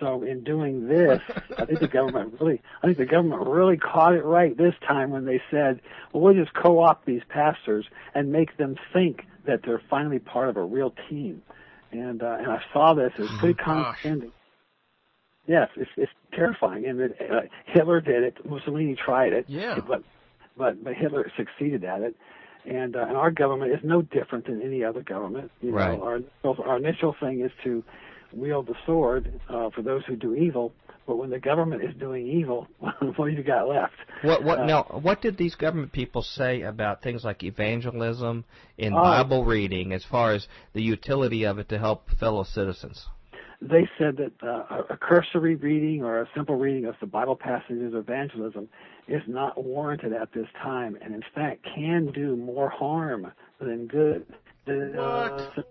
[0.00, 1.20] So in doing this,
[1.58, 5.10] I think the government really, I think the government really caught it right this time
[5.10, 5.80] when they said,
[6.12, 10.56] well, we'll just co-opt these pastors and make them think that they're finally part of
[10.56, 11.42] a real team.
[11.92, 13.64] And uh, and I saw this as pretty Gosh.
[13.66, 14.32] condescending.
[15.46, 16.86] Yes, it's it's terrifying.
[16.86, 18.36] And it, uh, Hitler did it.
[18.48, 19.44] Mussolini tried it.
[19.48, 19.78] Yeah.
[19.86, 20.02] But
[20.56, 22.14] but but Hitler succeeded at it.
[22.64, 25.50] And, uh, and our government is no different than any other government.
[25.60, 25.98] You Right.
[25.98, 26.20] know, our
[26.64, 27.82] our initial thing is to
[28.32, 30.72] wield the sword uh, for those who do evil.
[31.04, 33.94] But when the government is doing evil, what do you got left?
[34.22, 34.82] What what Uh, now?
[35.02, 38.44] What did these government people say about things like evangelism
[38.78, 39.02] and Oh.
[39.02, 43.08] Bible reading, as far as the utility of it to help fellow citizens?
[43.62, 47.94] They said that uh, a cursory reading or a simple reading of the Bible passages
[47.94, 48.68] of evangelism
[49.06, 54.26] is not warranted at this time, and in fact can do more harm than good.
[54.66, 54.72] Uh,
[55.54, 55.66] What?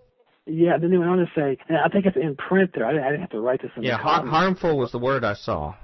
[0.45, 2.85] yeah, then they went on to say, and I think it's in print there.
[2.85, 4.99] I didn't, I didn't have to write this in Yeah, the har- harmful was the
[4.99, 5.76] word I saw.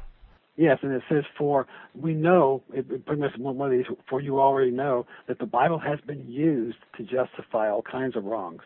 [0.55, 4.21] Yes, and it says for we know it, it pretty much one of these for
[4.21, 8.61] you already know that the Bible has been used to justify all kinds of wrongs.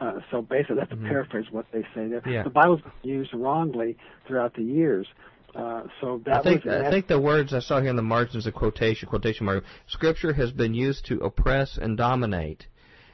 [0.00, 1.04] Uh, so basically, that's Mhm.
[1.04, 2.22] a paraphrase of what they say there.
[2.26, 2.42] Yeah.
[2.42, 3.96] The Bible's been used wrongly
[4.26, 5.06] throughout the years.
[5.54, 8.54] Uh, so I think I think the words I saw here in the margins of
[8.54, 9.64] quotation quotation mark.
[9.88, 12.66] Scripture has been used to oppress and dominate.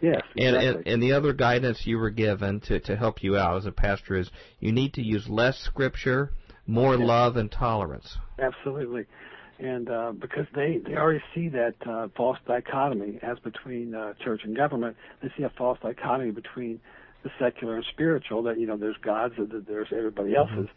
[0.02, 0.66] yes, And, exactly.
[0.68, 3.72] and and the other guidance you were given to to help you out as a
[3.72, 4.30] pastor is
[4.60, 6.30] you need to use less scripture,
[6.66, 7.06] more Yeah.
[7.06, 8.18] love and tolerance.
[8.38, 9.06] Absolutely.
[9.58, 14.42] And uh, because they, they already see that uh, false dichotomy as between uh, church
[14.44, 16.80] and government, they see a false dichotomy between
[17.22, 18.42] the secular and spiritual.
[18.42, 20.68] That you know, there's God's, and that there's everybody else's.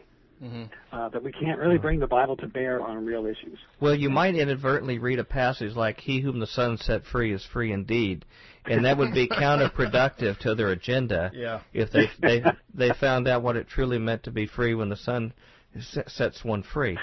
[0.41, 3.59] hmm Uh, that we can't really bring the Bible to bear on real issues.
[3.81, 7.43] Well, you might inadvertently read a passage like "He whom the Son set free is
[7.45, 8.23] free indeed,"
[8.65, 9.27] and that would be
[9.73, 11.59] counterproductive to their agenda Yeah.
[11.73, 12.43] if they they
[12.73, 15.33] they found out what it truly meant to be free when the Son
[16.07, 16.97] sets one free.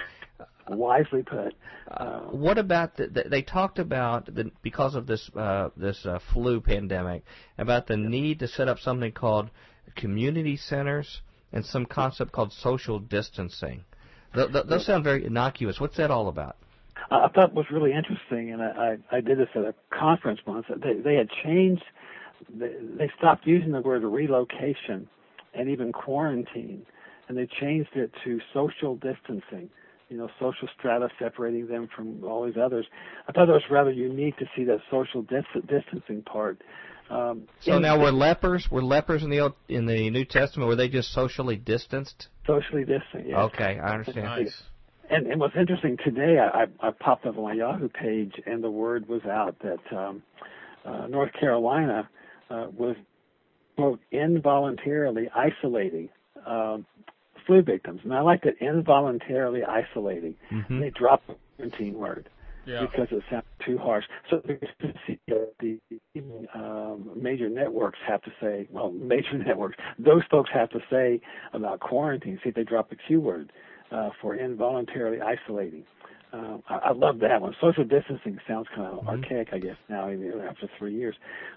[0.69, 1.55] Wisely put.
[1.89, 6.19] Uh, what about the, the, they talked about the, because of this uh, this uh,
[6.33, 7.23] flu pandemic
[7.57, 9.51] about the need to set up something called
[9.95, 11.21] community centers
[11.53, 13.85] and some concept called social distancing.
[14.35, 15.79] Th- th- those sound very innocuous.
[15.79, 16.57] What's that all about?
[17.11, 20.67] I thought was really interesting, and I, I, I did this at a conference once.
[20.69, 21.85] They, they had changed,
[22.53, 25.09] they, they stopped using the word relocation
[25.55, 26.85] and even quarantine,
[27.29, 29.71] and they changed it to social distancing.
[30.09, 32.87] You know, social strata separating them from all these others.
[33.29, 36.63] I thought it was rather unique to see that social dis- distancing part.
[37.11, 40.69] Um, So in- now were lepers were lepers in the old, in the New Testament
[40.69, 42.29] were they just socially distanced?
[42.47, 43.31] socially distancing.
[43.31, 43.39] Yes.
[43.53, 44.27] Okay, I understand.
[44.27, 44.63] Nice.
[45.11, 48.63] And, and what's interesting today, I, I, I popped up on my Yahoo page, and
[48.63, 50.23] the word was out that um,
[50.85, 52.09] uh, North Carolina
[52.51, 52.97] uh, was
[53.77, 56.09] quote involuntarily isolating
[56.47, 56.87] um,
[57.47, 60.35] flu victims, and I like that involuntarily isolating.
[60.51, 60.81] Mhm.
[60.81, 62.29] They dropped the quarantine word
[62.67, 62.83] Yeah.
[62.83, 64.05] because it sounded too harsh.
[64.31, 64.59] So the,
[65.61, 65.79] the
[66.55, 71.21] um, major networks have to say, well, major networks, those folks have to say
[71.53, 72.39] about quarantine.
[72.43, 73.53] See if they drop the Q word
[73.91, 75.85] uh, for involuntarily isolating.
[76.33, 77.55] Um, I, I love that one.
[77.61, 81.15] Social distancing sounds kind of archaic, I guess, now even after three years.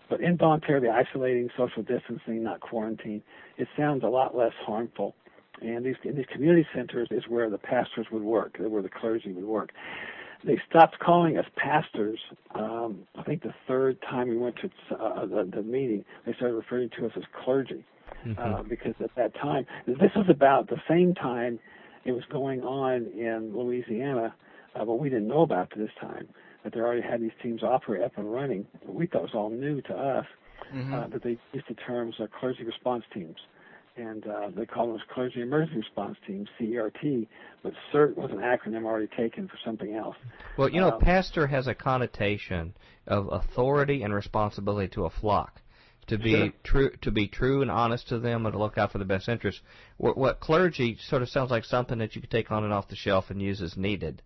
[0.09, 3.23] But involuntarily isolating, social distancing, not quarantine,
[3.57, 5.15] it sounds a lot less harmful.
[5.61, 9.31] And these, in these community centers is where the pastors would work, where the clergy
[9.31, 9.71] would work
[10.45, 12.19] they stopped calling us pastors.
[12.55, 16.55] Um, I think the third time we went to uh, the, the meeting, they started
[16.55, 17.83] referring to us as clergy
[18.37, 21.59] uh, because at that time, this was about the same time
[22.05, 24.33] it was going on in Louisiana,
[24.75, 26.27] uh, but we didn't know about this time
[26.63, 28.65] that they already had these teams operate up and running.
[28.85, 30.25] We thought it was all new to us,
[30.71, 33.37] hmm uh, but they used the terms uh, clergy response teams.
[33.97, 37.27] And uh, they call them as Clergy Emergency Response Teams, CERT,
[37.63, 40.15] but CERT was an acronym already taken for something else.
[40.57, 42.75] Well, you know, Um, pastor has a connotation
[43.07, 45.61] of authority and responsibility to a flock.
[46.07, 46.53] To be Sure.
[46.63, 49.29] true, to be true and honest to them, and to look out for the best
[49.29, 49.61] interest.
[49.97, 52.87] What, what clergy sort of sounds like something that you could take on and off
[52.87, 54.23] the shelf and use as needed.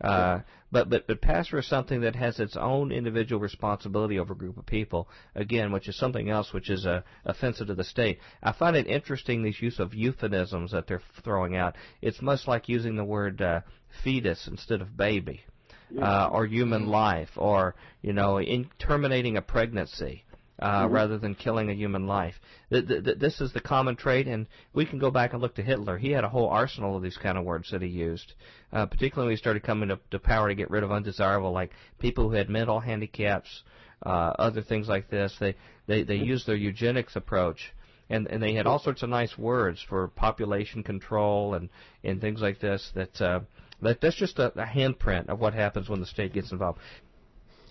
[0.00, 0.40] Uh,
[0.70, 4.58] but but but pastor is something that has its own individual responsibility over a group
[4.58, 5.08] of people.
[5.34, 8.18] Again, which is something else, which is uh, offensive to the state.
[8.42, 11.76] I find it interesting this use of euphemisms that they're throwing out.
[12.02, 13.60] It's much like using the word uh,
[14.02, 15.44] fetus instead of baby
[16.00, 20.24] uh, or human life, or you know, in terminating a pregnancy.
[20.58, 22.34] Uh, rather than killing a human life.
[22.70, 25.54] Th- th- th- this is the common trait, and we can go back and look
[25.56, 25.98] to Hitler.
[25.98, 28.32] He had a whole arsenal of these kind of words that he used,
[28.72, 31.72] uh, particularly when he started coming to, to power to get rid of undesirable, like
[31.98, 33.62] people who had mental handicaps,
[34.04, 35.36] uh, other things like this.
[35.38, 35.54] They
[35.86, 37.72] they they used their eugenics approach.
[38.08, 41.68] And, and they had all sorts of nice words for population control and,
[42.04, 43.40] and things like this that uh,
[43.82, 46.78] that that's just a, a handprint of what happens when the state gets involved.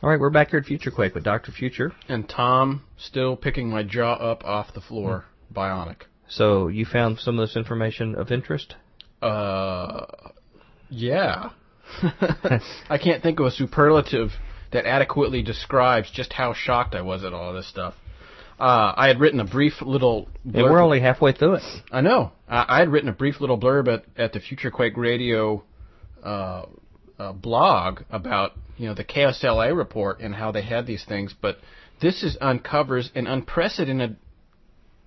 [0.06, 1.52] All right, we're back here at Future Quake with Dr.
[1.52, 1.92] Future.
[2.08, 6.04] And Tom still picking my jaw up off the floor, bionic.
[6.28, 8.76] So you found some of this information of interest?
[9.20, 10.06] Uh,
[10.92, 11.50] yeah.
[12.88, 14.30] I can't think of a superlative
[14.72, 17.96] that adequately describes just how shocked I was at all this stuff.
[18.60, 20.30] Uh, I had written a brief little.
[20.44, 21.64] And we're only halfway through it.
[21.92, 22.32] I know.
[22.48, 25.64] I, I had written a brief little blurb at, at the Future Quake Radio
[26.24, 26.66] uh,
[27.20, 31.58] uh, blog about you know the KSLA report and how they had these things, but
[32.02, 34.18] this is uncovers an unprecedented,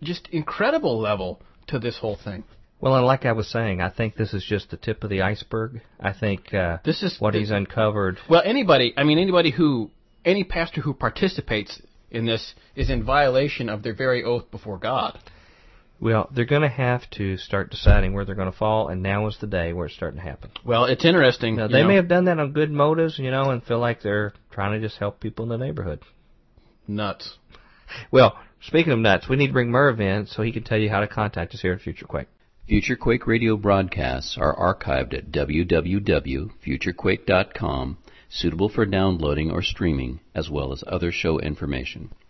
[0.02, 2.44] just incredible level to this whole thing.
[2.80, 5.22] Well, and like I was saying, I think this is just the tip of the
[5.22, 5.82] iceberg.
[6.00, 8.18] I think uh, This is what the- he's uncovered.
[8.30, 9.90] Well, anybody, I mean, anybody who,
[10.24, 15.18] any pastor who participates in this is in violation of their very oath before God.
[16.00, 19.26] Well, they're going to have to start deciding where they're going to fall, and now
[19.26, 20.50] is the day where it's starting to happen.
[20.64, 21.56] Well, it's interesting.
[21.56, 24.00] Now, they know, may have done that on good motives, you know, and feel like
[24.02, 26.02] they're trying to just help people in the neighborhood.
[26.86, 27.36] nuts.
[28.12, 30.88] Well, speaking of nuts, we need to bring Merv in so he can tell you
[30.88, 32.28] how to contact us here at Future Quake.
[32.68, 37.98] Future Quake radio broadcasts are archived at www.futurequake.com,
[38.28, 42.12] suitable for downloading or streaming, as well as other show information.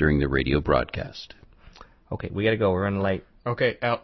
[0.00, 1.34] during the radio broadcast.
[2.10, 2.72] Okay, we got to go.
[2.72, 3.22] We're running late.
[3.46, 4.00] Okay, out.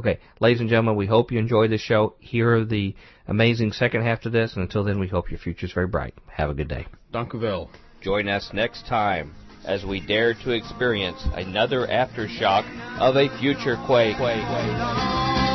[0.00, 2.16] Okay, ladies and gentlemen, we hope you enjoyed this show.
[2.18, 2.96] Here are the
[3.28, 6.14] amazing second half to this, and until then, we hope your future is very bright.
[6.26, 6.86] Have a good day.
[7.14, 7.68] Dankuvel.
[8.02, 12.66] Join us next time as we dare to experience another aftershock
[12.98, 14.18] of a future quake.
[14.18, 15.45] There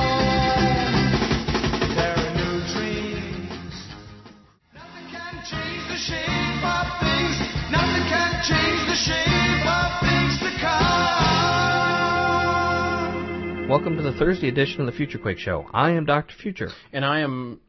[13.72, 15.66] Welcome to the Thursday edition of the Future Quake Show.
[15.74, 16.36] I am Dr.
[16.36, 16.68] Future.
[16.92, 17.62] And I am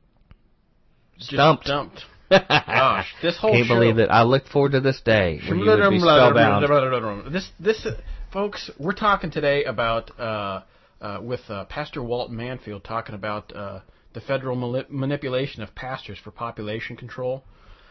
[1.17, 1.67] just Stumped.
[1.67, 2.05] Stumped.
[2.29, 3.75] Gosh, this whole Can't show.
[3.77, 4.11] believe it.
[4.11, 7.33] I look forward to this day when you would be spellbound.
[7.33, 7.93] This, this, uh,
[8.33, 10.63] folks, we're talking today about uh,
[11.01, 14.57] uh, with uh, Pastor Walt Mansfield talking about uh, the federal
[14.91, 17.45] manipulation of pastors for population control.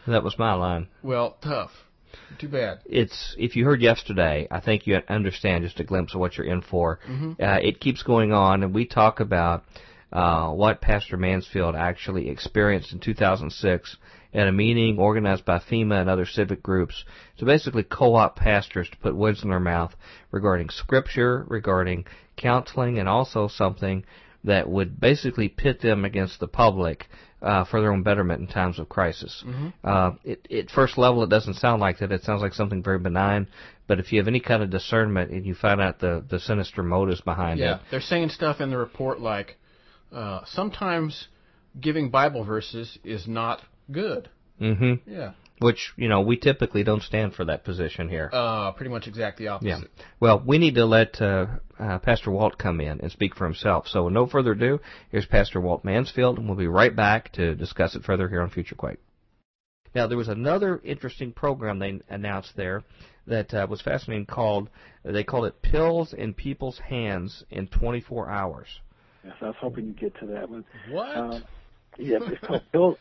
[0.06, 0.88] That was my line.
[1.02, 1.70] Well, tough.
[2.38, 2.80] Too bad.
[2.84, 6.46] It's if you heard yesterday, I think you understand just a glimpse of what you're
[6.46, 6.98] in for.
[7.40, 9.64] Uh, it keeps going on, and we talk about
[10.12, 13.96] uh, what Pastor Mansfield actually experienced in 2006
[14.34, 17.04] at a meeting organized by FEMA and other civic groups
[17.38, 19.94] to basically co-opt pastors to put words in their mouth
[20.30, 22.04] regarding scripture, regarding
[22.36, 24.04] counseling, and also something
[24.44, 27.06] that would basically pit them against the public
[27.42, 29.44] uh, for their own betterment in times of crisis.
[29.82, 32.12] Uh, it, at first level, it doesn't sound like that.
[32.12, 33.48] It sounds like something very benign.
[33.88, 36.82] But if you have any kind of discernment and you find out the, the sinister
[36.82, 39.56] motives behind Yeah, it, Yeah, they're saying stuff in the report like
[40.12, 41.28] uh, sometimes
[41.80, 43.60] giving Bible verses is not
[43.90, 44.28] good.
[44.58, 45.32] hmm Yeah,
[45.62, 48.30] which you know we typically don't stand for that position here.
[48.32, 49.68] uh, pretty much exactly opposite.
[49.96, 50.04] Yeah.
[50.20, 51.46] Well, we need to let uh,
[51.78, 53.88] uh, Pastor Walt come in and speak for himself.
[53.88, 54.80] So, no further ado,
[55.10, 58.50] here's Pastor Walt Mansfield, and we'll be right back to discuss it further here on
[58.50, 58.98] Future Quake.
[59.94, 62.82] Now, there was another interesting program they announced there
[63.26, 64.70] that uh, was fascinating called,
[65.04, 68.68] they called it Pills in People's Hands in 24 Hours.
[69.24, 70.64] Yes, I was hoping you'd get to that one.
[70.90, 71.16] What?
[71.16, 71.44] Um,
[71.98, 72.98] yeah, it's called Bill.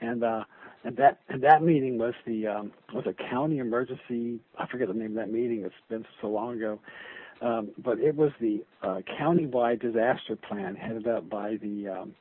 [0.00, 0.44] And uh,
[0.84, 4.40] and that and that meeting was the um, was a county emergency.
[4.56, 5.64] I forget the name of that meeting.
[5.64, 6.78] It's been so long ago.
[7.40, 12.14] Um, but it was the uh, countywide disaster plan headed up by the um,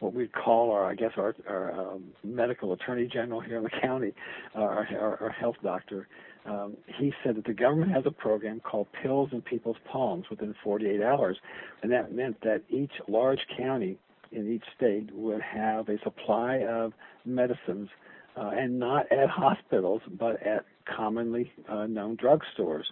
[0.00, 3.70] what we'd call our, I guess, our, our um, medical attorney general here in the
[3.82, 4.12] county,
[4.56, 6.06] uh, our, our, our health doctor.
[6.46, 10.54] Um, he said that the government has a program called Pills in People's Palms within
[10.62, 11.36] 48 hours,
[11.82, 13.98] and that meant that each large county
[14.32, 16.92] in each state would have a supply of
[17.24, 17.88] medicines,
[18.36, 22.84] uh, and not at hospitals, but at commonly uh, known drugstores.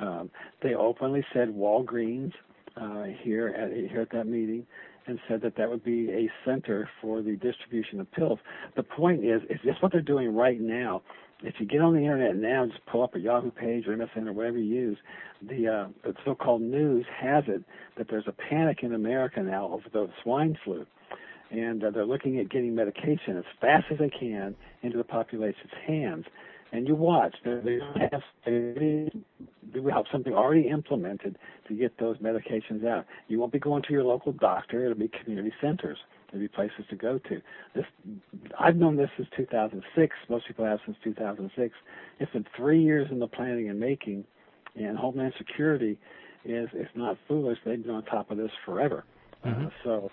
[0.00, 0.30] Um,
[0.62, 2.32] they openly said Walgreens
[2.76, 4.66] uh, here at here at that meeting,
[5.06, 8.38] and said that that would be a center for the distribution of pills.
[8.76, 11.02] The point is, is this what they're doing right now?
[11.42, 14.28] If you get on the internet now, just pull up a Yahoo page or MSN
[14.28, 14.98] or whatever you use,
[15.42, 17.64] the, uh, the so-called news has it
[17.98, 20.86] that there's a panic in America now over the swine flu
[21.52, 25.72] and uh, they're looking at getting medication as fast as they can into the population's
[25.86, 26.24] hands.
[26.72, 27.78] And you watch, they, they
[28.10, 29.10] have they
[29.92, 31.36] have something already implemented
[31.68, 33.04] to get those medications out.
[33.28, 35.98] You won't be going to your local doctor; it'll be community centers.
[36.30, 37.42] There'll be places to go to.
[37.74, 37.84] This,
[38.58, 40.16] I've known this since 2006.
[40.30, 41.74] Most people have since 2006.
[42.20, 44.24] It's been three years in the planning and making,
[44.74, 45.98] and Homeland Security
[46.44, 47.58] is is not foolish.
[47.66, 49.04] They've been on top of this forever.
[49.44, 49.66] Mm-hmm.
[49.66, 50.10] Uh, so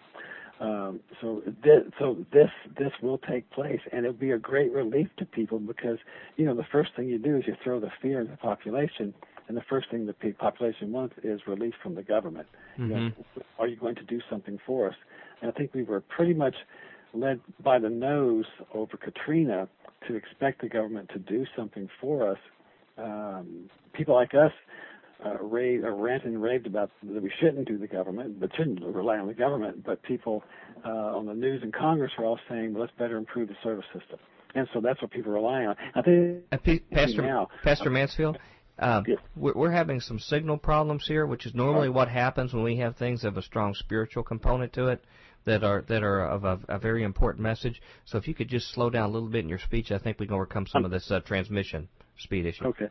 [0.60, 5.08] um, so this, so this this will take place, and it'll be a great relief
[5.18, 6.00] to people because
[6.36, 9.14] you know the first thing you do is you throw the fear in the population,
[9.48, 12.48] and the first thing the population wants is relief from the government.
[12.78, 12.92] Mm-hmm.
[12.92, 13.12] You know,
[13.58, 14.96] are you going to do something for us?
[15.42, 16.56] And I think we were pretty much
[17.14, 19.70] led by the nose over Katrina
[20.08, 22.38] to expect the government to do something for us.
[22.98, 24.52] Um, people like us
[25.26, 28.82] uh, rave, uh, rant and raved about that we shouldn't do the government, but shouldn't
[28.82, 29.86] rely on the government.
[29.86, 30.44] But people
[30.86, 33.86] uh, on the news and Congress are all saying, well, let's better improve the service
[33.94, 34.20] system.
[34.56, 35.76] And so that's what people rely on.
[35.94, 38.40] I think uh, P- Pastor now, Pastor Mansfield,
[38.80, 39.20] uh, yes.
[39.36, 42.96] we're, we're having some signal problems here, which is normally what happens when we have
[42.96, 45.04] things of a strong spiritual component to it
[45.46, 47.82] that are that are of a, a very important message.
[48.06, 50.20] So if you could just slow down a little bit in your speech, I think
[50.20, 52.66] we can overcome some of this uh, transmission speed issue.
[52.66, 52.88] Okay,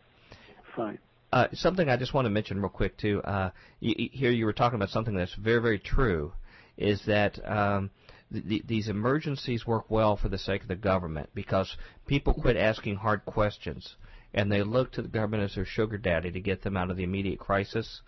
[0.76, 0.98] fine.
[1.30, 3.22] Uh, something I just want to mention real quick too.
[3.22, 3.50] Uh,
[3.80, 6.32] you, here you were talking about something that's very, very true,
[6.78, 7.90] is that um,
[8.32, 11.76] th- these emergencies work well for the sake of the government because
[12.06, 13.96] people quit asking hard questions
[14.32, 16.96] and they look to the government as their sugar daddy to get them out of
[16.96, 18.00] the immediate crisis.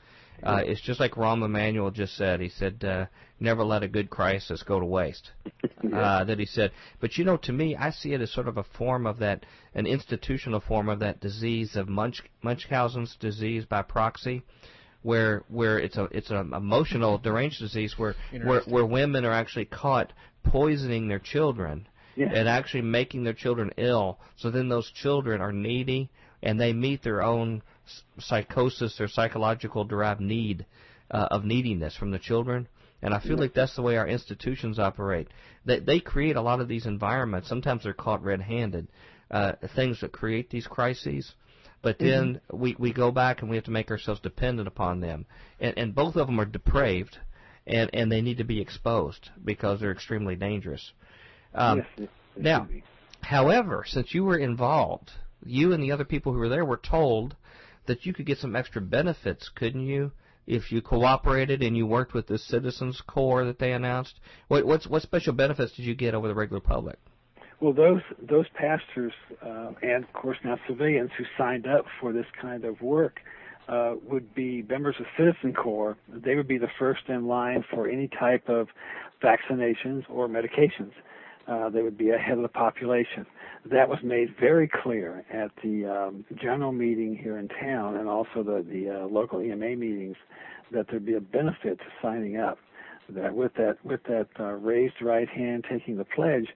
[0.43, 2.41] Uh, it's just like Rahm Emanuel just said.
[2.41, 3.07] He said, uh,
[3.39, 5.31] "Never let a good crisis go to waste."
[5.95, 6.73] uh, that he said.
[7.01, 9.45] But you know, to me, I see it as sort of a form of that,
[9.75, 14.43] an institutional form of that disease of Munch, Munchausen's disease by proxy,
[15.03, 18.15] where where it's a it's an emotional deranged disease where
[18.45, 20.13] where where women are actually caught
[20.45, 21.87] poisoning their children.
[22.17, 22.33] Yeah.
[22.35, 26.11] And actually making their children ill, so then those children are needy,
[26.43, 27.63] and they meet their own
[28.19, 30.67] psychosis or psychological derived need
[31.11, 32.69] uh, of neediness from the children.
[33.03, 35.29] And I feel like that's the way our institutions operate.
[35.65, 37.49] They they create a lot of these environments.
[37.49, 38.89] Sometimes they're caught red-handed,
[39.31, 41.33] uh, things that create these crises.
[41.83, 42.61] But then mm-hmm.
[42.61, 45.25] we we go back and we have to make ourselves dependent upon them.
[45.59, 47.17] And and both of them are depraved,
[47.67, 50.93] and and they need to be exposed because they're extremely dangerous.
[51.55, 52.69] Um, yes, yes, now,
[53.23, 55.11] however, since you were involved,
[55.45, 57.35] you and the other people who were there were told
[57.91, 60.13] that you could get some extra benefits, couldn't you?
[60.47, 64.87] If you cooperated and you worked with the Citizens Corps that they announced, what what's,
[64.87, 66.99] what special benefits did you get over the regular public?
[67.61, 69.13] Well, those those pastors
[69.45, 73.19] uh, and of course now civilians who signed up for this kind of work
[73.69, 75.97] uh, would be members of Citizen Corps.
[76.09, 78.69] They would be the first in line for any type of
[79.21, 80.93] vaccinations or medications.
[81.47, 83.27] Uh, they would be ahead of the population.
[83.71, 88.43] That was made very clear at the um, general meeting here in town and also
[88.43, 90.17] the, the uh, local EMA meetings
[90.73, 92.59] that there'd be a benefit to signing up.
[93.09, 96.47] That with that with that uh, raised right hand taking the pledge,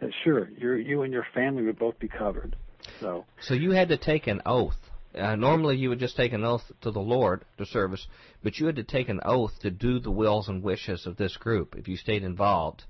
[0.00, 2.56] that sure you you and your family would both be covered.
[2.98, 4.78] So so you had to take an oath.
[5.14, 8.06] Uh, normally, you would just take an oath to the Lord to service,
[8.42, 11.36] but you had to take an oath to do the wills and wishes of this
[11.36, 12.84] group if you stayed involved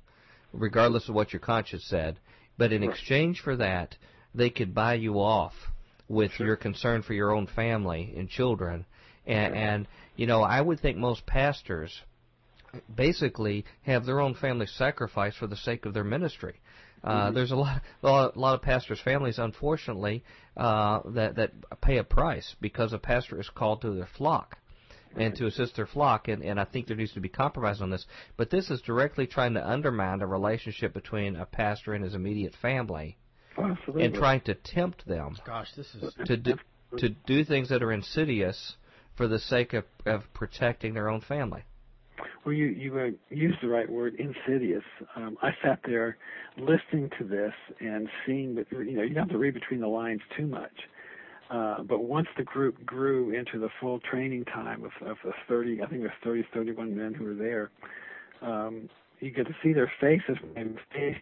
[0.53, 2.19] regardless of what your conscience said.
[2.57, 2.91] But in Right.
[2.91, 3.97] exchange for that,
[4.35, 5.55] they could buy you off
[6.09, 6.47] with Sure.
[6.47, 8.87] your concern for your own family and children.
[9.27, 12.03] And, and you know, I would think most pastors
[12.95, 16.61] basically have their own family sacrifice for the sake of their ministry.
[17.05, 20.25] Uh, There's a lot, a lot, a lot of pastors' families, unfortunately,
[20.57, 24.59] uh, that that pay a price because a pastor is called to their flock
[25.17, 27.91] and to assist their flock, and, and I think there needs to be compromise on
[27.91, 28.07] this.
[28.37, 32.55] But this is directly trying to undermine a relationship between a pastor and his immediate
[32.61, 33.17] family,
[33.57, 34.05] absolutely.
[34.05, 36.55] and trying to tempt them Gosh, this is to do
[36.97, 38.77] to do things that are insidious
[39.17, 41.63] for the sake of, of protecting their own family.
[42.45, 44.85] Well, you you uh, used the right word, insidious.
[45.17, 46.17] Um, I sat there
[46.57, 49.89] listening to this and seeing that you know you don't have to read between the
[49.89, 50.73] lines too much.
[51.51, 55.83] Uh, but once the group grew into the full training time of, of the 30,
[55.83, 57.71] I think was 30, 31 men who were there,
[58.43, 58.89] um,
[59.21, 61.17] you get to see their faces and face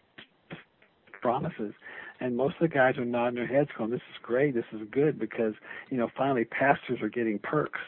[1.23, 1.75] promises.
[2.21, 4.55] And most of the guys are nodding their heads, going, "This is great.
[4.55, 5.55] This is good," because
[5.91, 7.81] you know finally pastors are getting perks.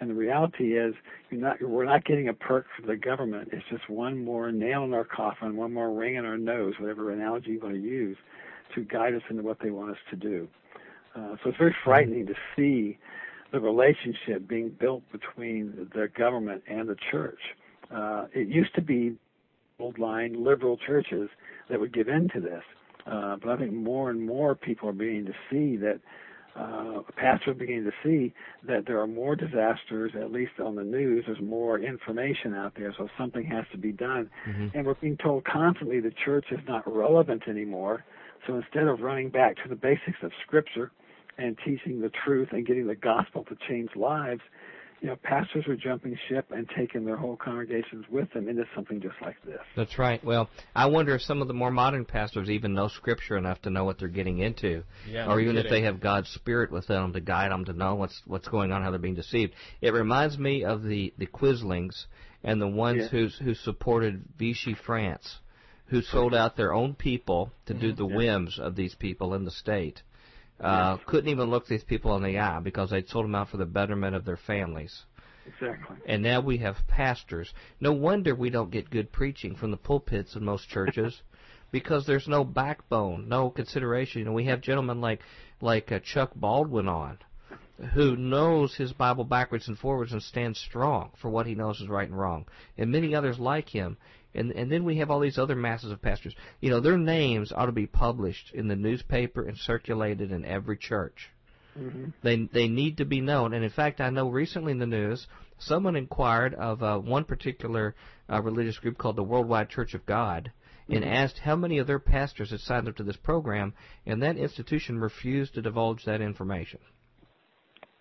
[0.00, 0.94] And the reality is,
[1.30, 3.50] you're not, we're not getting a perk from the government.
[3.52, 7.10] It's just one more nail in our coffin, one more ring in our nose, whatever
[7.10, 8.16] analogy you want to use,
[8.74, 10.48] to guide us into what they want us to do.
[11.14, 12.98] Uh, so it's very frightening to see
[13.52, 17.40] the relationship being built between the government and the church.
[17.94, 19.16] Uh, it used to be
[19.78, 21.28] old line liberal churches
[21.68, 22.62] that would give in to this.
[23.06, 26.00] Uh, but I think more and more people are beginning to see that
[26.56, 28.34] uh, pastors are beginning to see
[28.66, 31.24] that there are more disasters, at least on the news.
[31.26, 34.28] There's more information out there, so something has to be done.
[34.48, 34.68] Mm-hmm.
[34.74, 38.04] And we're being told constantly the church is not relevant anymore.
[38.46, 40.90] So instead of running back to the basics of Scripture
[41.40, 44.42] and teaching the truth and getting the gospel to change lives,
[45.00, 49.00] you know, pastors are jumping ship and taking their whole congregations with them into something
[49.00, 49.60] just like this.
[49.74, 50.22] That's right.
[50.22, 53.70] Well, I wonder if some of the more modern pastors even know Scripture enough to
[53.70, 57.14] know what they're getting into, yeah, or even if they have God's Spirit with them
[57.14, 59.54] to guide them to know what's what's going on, how they're being deceived.
[59.80, 62.04] It reminds me of the the Quislings
[62.44, 63.26] and the ones yeah.
[63.42, 65.38] who supported Vichy France,
[65.86, 67.80] who sold out their own people to mm-hmm.
[67.80, 68.16] do the yeah.
[68.16, 70.02] whims of these people in the state
[70.60, 73.56] uh, couldn't even look these people in the eye because they'd sold them out for
[73.56, 75.02] the betterment of their families.
[75.46, 75.96] Exactly.
[76.06, 77.52] And now we have pastors.
[77.80, 81.22] No wonder we don't get good preaching from the pulpits in most churches.
[81.72, 84.20] because there's no backbone, no consideration.
[84.20, 85.20] You know, we have gentlemen like
[85.60, 87.18] like uh, Chuck Baldwin on,
[87.94, 91.88] who knows his Bible backwards and forwards and stands strong for what he knows is
[91.88, 92.46] right and wrong,
[92.76, 93.96] and many others like him.
[94.34, 96.34] And and then we have all these other masses of pastors.
[96.60, 100.76] You know, their names ought to be published in the newspaper and circulated in every
[100.76, 101.30] church.
[101.78, 102.10] Mm-hmm.
[102.22, 103.52] They they need to be known.
[103.54, 105.26] And in fact, I know recently in the news,
[105.58, 107.94] someone inquired of uh, one particular
[108.30, 110.52] uh, religious group called the Worldwide Church of God,
[110.88, 111.12] and mm-hmm.
[111.12, 113.74] asked how many of their pastors had signed up to this program,
[114.06, 116.80] and that institution refused to divulge that information.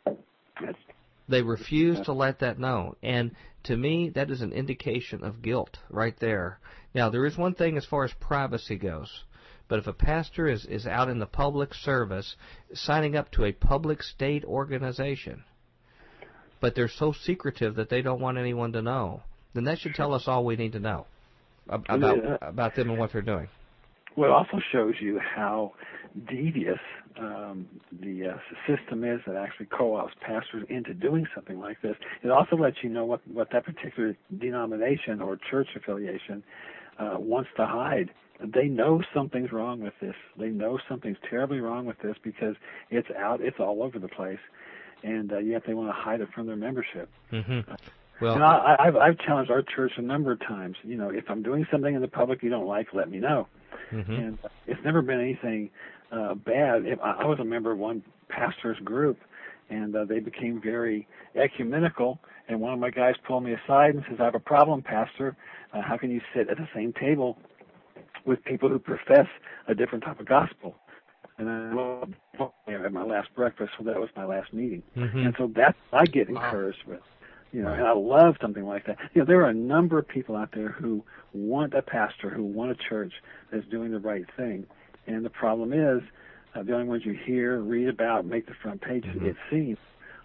[0.06, 0.78] That's
[1.30, 2.96] they refuse to let that know.
[3.04, 6.60] And to me, that is an indication of guilt right there.
[6.94, 9.24] Now, there is one thing as far as privacy goes.
[9.68, 12.36] But if a pastor is, is out in the public service,
[12.74, 15.44] signing up to a public state organization,
[16.60, 19.22] but they're so secretive that they don't want anyone to know,
[19.54, 21.06] then that should tell us all we need to know
[21.68, 23.48] about about them and what they're doing.
[24.20, 25.74] Well, it also shows you how
[26.28, 26.80] devious
[27.18, 27.68] um,
[28.02, 28.38] the uh,
[28.68, 31.96] system is that actually co-ops pastors into doing something like this.
[32.22, 36.44] It also lets you know what what that particular denomination or church affiliation
[37.00, 38.10] uh, wants to hide.
[38.44, 40.16] They know something's wrong with this.
[40.38, 42.56] They know something's terribly wrong with this because
[42.90, 43.40] it's out.
[43.40, 44.40] It's all over the place,
[45.02, 47.10] and uh, yet they want to hide it from their membership.
[47.32, 47.72] Mm-hmm.
[48.22, 50.76] Well, and I, I've I've challenged our church a number of times.
[50.84, 53.48] You know, if I'm doing something in the public you don't like, let me know.
[53.92, 54.12] Mm-hmm.
[54.14, 55.70] And it's never been anything
[56.12, 56.86] uh, bad.
[57.04, 59.20] I was a member of one pastor's group,
[59.70, 62.20] and uh, they became very ecumenical.
[62.48, 65.36] And one of my guys pulled me aside and says, "I have a problem, Pastor.
[65.74, 67.38] Uh, how can you sit at the same table
[68.26, 69.28] with people who profess
[69.68, 70.76] a different type of gospel?"
[71.38, 72.10] And I well,
[72.68, 74.84] at my last breakfast, so that was my last meeting.
[74.98, 75.20] Mm-hmm.
[75.20, 77.00] And so that's I get encouraged with.
[77.52, 77.80] You know, right.
[77.80, 78.98] and I love something like that.
[79.14, 81.04] You know, there are a number of people out there who
[81.34, 83.14] want a pastor, who want a church
[83.52, 84.68] that's doing the right thing.
[85.08, 86.04] And the problem is,
[86.56, 89.26] uh, the only ones you hear, read about, make the front pages, mm-hmm.
[89.26, 89.78] it seems,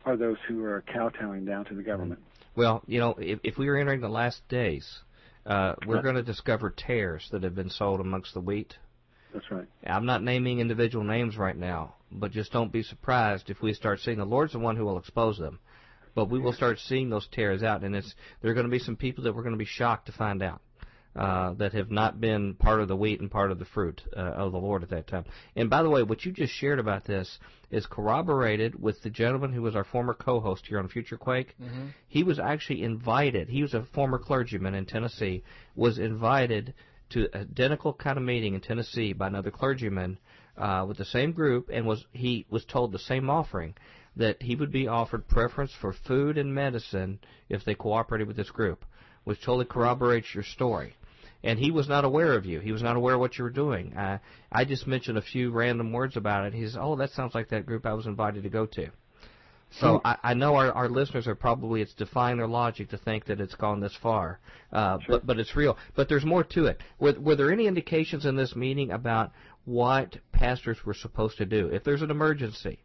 [0.04, 2.20] are those who are kowtowing down to the government.
[2.56, 5.00] Well, you know, if, if we are entering the last days,
[5.46, 8.76] uh, we're going to discover tares that have been sold amongst the wheat.
[9.32, 9.66] That's right.
[9.84, 14.00] I'm not naming individual names right now, but just don't be surprised if we start
[14.00, 15.58] seeing the Lord's the one who will expose them.
[16.14, 18.78] But we will start seeing those tares out, and it's there are going to be
[18.78, 20.60] some people that we're going to be shocked to find out
[21.16, 24.20] uh, that have not been part of the wheat and part of the fruit uh,
[24.20, 25.24] of the Lord at that time.
[25.54, 27.38] And by the way, what you just shared about this
[27.70, 31.54] is corroborated with the gentleman who was our former co-host here on Future Quake.
[31.62, 31.88] Mm-hmm.
[32.08, 33.48] He was actually invited.
[33.48, 35.44] He was a former clergyman in Tennessee.
[35.76, 36.74] Was invited
[37.10, 40.18] to identical kind of meeting in Tennessee by another clergyman
[40.56, 43.74] uh, with the same group, and was he was told the same offering
[44.16, 47.18] that he would be offered preference for food and medicine
[47.48, 48.84] if they cooperated with this group,
[49.24, 50.94] which totally corroborates your story
[51.44, 52.58] and he was not aware of you.
[52.58, 53.94] He was not aware of what you were doing.
[53.94, 54.18] Uh,
[54.50, 56.54] I just mentioned a few random words about it.
[56.54, 58.88] He says, "Oh, that sounds like that group I was invited to go to."
[59.80, 63.26] So I, I know our, our listeners are probably it's defying their logic to think
[63.26, 64.38] that it's gone this far,
[64.72, 65.16] uh, sure.
[65.16, 65.76] but but it's real.
[65.94, 66.80] But there's more to it.
[66.98, 69.32] Were, were there any indications in this meeting about
[69.64, 72.78] what pastors were supposed to do if there's an emergency,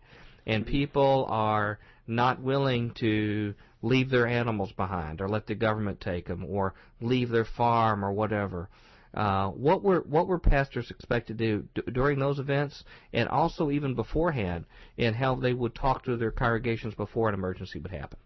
[0.49, 1.77] and people are
[2.07, 3.53] not willing to
[3.83, 8.11] leave their animals behind or let the government take them or leave their farm or
[8.11, 8.67] whatever.
[9.13, 13.71] Uh, what were what were pastors expected to do d- during those events, and also
[13.71, 14.65] even beforehand,
[14.99, 18.17] and how they would talk to their congregations before an emergency would happen?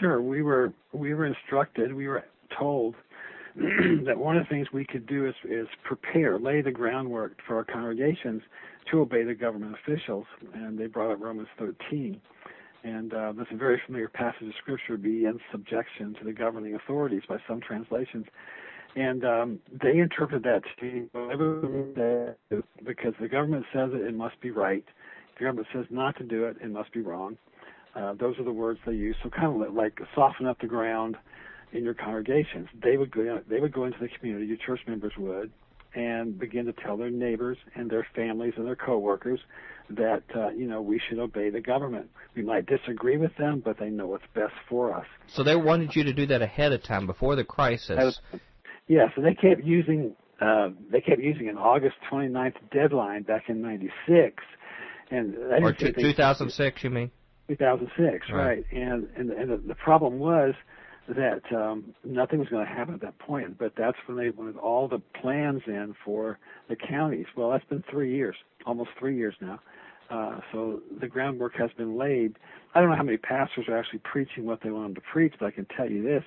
[0.00, 2.24] Sure, we were we were instructed, we were
[2.58, 2.96] told
[3.56, 7.56] that one of the things we could do is is prepare, lay the groundwork for
[7.56, 8.42] our congregations
[8.90, 12.20] to obey the government officials, and they brought up Romans 13.
[12.82, 16.74] And uh, that's a very familiar passage of scripture, be in subjection to the governing
[16.74, 18.26] authorities by some translations.
[18.96, 21.08] And um, they interpret that to be
[22.84, 24.84] because the government says it, it must be right.
[25.32, 27.36] If the government says not to do it, it must be wrong.
[27.94, 29.16] Uh, those are the words they use.
[29.22, 31.16] So kind of like soften up the ground
[31.72, 32.68] in your congregations.
[32.82, 33.40] They would go.
[33.48, 34.46] They would go into the community.
[34.46, 35.50] Your church members would,
[35.94, 39.40] and begin to tell their neighbors and their families and their coworkers
[39.90, 42.10] that uh, you know we should obey the government.
[42.34, 45.06] We might disagree with them, but they know what's best for us.
[45.26, 48.20] So they wanted you to do that ahead of time, before the crisis.
[48.86, 49.06] yeah.
[49.14, 54.42] So they kept using uh, they kept using an August 29th deadline back in '96,
[55.10, 57.10] and or t- 2006, you mean?
[57.48, 58.46] 2006, right?
[58.46, 58.64] right.
[58.72, 60.54] And and and the, the problem was
[61.14, 63.58] that um, nothing was going to happen at that point.
[63.58, 66.38] But that's when they wanted all the plans in for
[66.68, 67.26] the counties.
[67.36, 69.60] Well, that's been three years, almost three years now.
[70.08, 72.36] Uh, so the groundwork has been laid.
[72.74, 75.34] I don't know how many pastors are actually preaching what they want them to preach,
[75.38, 76.24] but I can tell you this.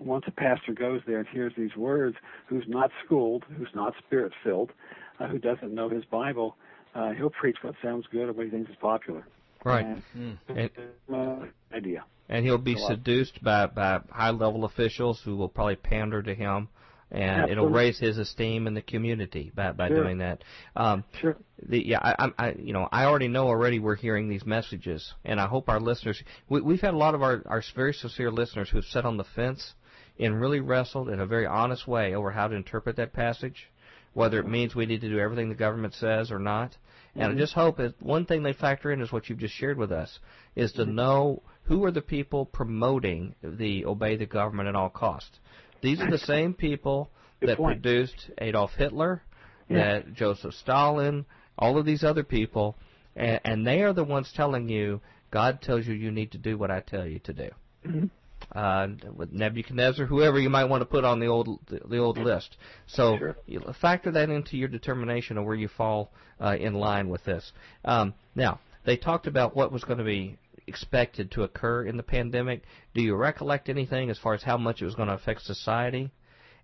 [0.00, 4.32] Once a pastor goes there and hears these words, who's not schooled, who's not spirit
[4.42, 4.72] filled,
[5.20, 6.56] uh, who doesn't know his Bible,
[6.94, 9.26] uh, he'll preach what sounds good or what he thinks is popular.
[9.64, 9.86] Right.
[9.86, 10.36] And, mm.
[10.48, 10.70] and,
[11.14, 16.22] uh, idea and he'll be seduced by by high level officials who will probably pander
[16.22, 16.68] to him
[17.14, 17.52] and Absolutely.
[17.52, 20.02] it'll raise his esteem in the community by by sure.
[20.02, 20.42] doing that.
[20.74, 21.36] Um, sure.
[21.66, 25.40] The, yeah, I, I, you know, I already know already we're hearing these messages, and
[25.40, 26.20] I hope our listeners.
[26.48, 29.24] We, we've had a lot of our our very sincere listeners who've sat on the
[29.24, 29.74] fence
[30.18, 33.68] and really wrestled in a very honest way over how to interpret that passage,
[34.12, 36.76] whether it means we need to do everything the government says or not.
[37.14, 37.36] And mm-hmm.
[37.36, 39.92] I just hope that one thing they factor in is what you've just shared with
[39.92, 40.18] us,
[40.56, 40.96] is to mm-hmm.
[40.96, 45.38] know who are the people promoting the obey the government at all costs.
[45.82, 47.10] These are the same people
[47.40, 47.82] Good that point.
[47.82, 49.22] produced Adolf Hitler,
[49.68, 49.76] yeah.
[49.76, 51.26] that Joseph Stalin,
[51.58, 52.76] all of these other people,
[53.16, 55.00] and, and, they are the ones telling you
[55.30, 57.50] God tells you you need to do what I tell you to do.
[57.86, 58.06] Mm-hmm
[58.52, 62.56] uh, with Nebuchadnezzar, whoever you might want to put on the old the old list.
[62.86, 63.36] So sure.
[63.80, 67.52] factor that into your determination of where you fall uh, in line with this.
[67.84, 70.36] Um, now they talked about what was going to be
[70.66, 72.62] expected to occur in the pandemic.
[72.94, 76.10] Do you recollect anything as far as how much it was going to affect society,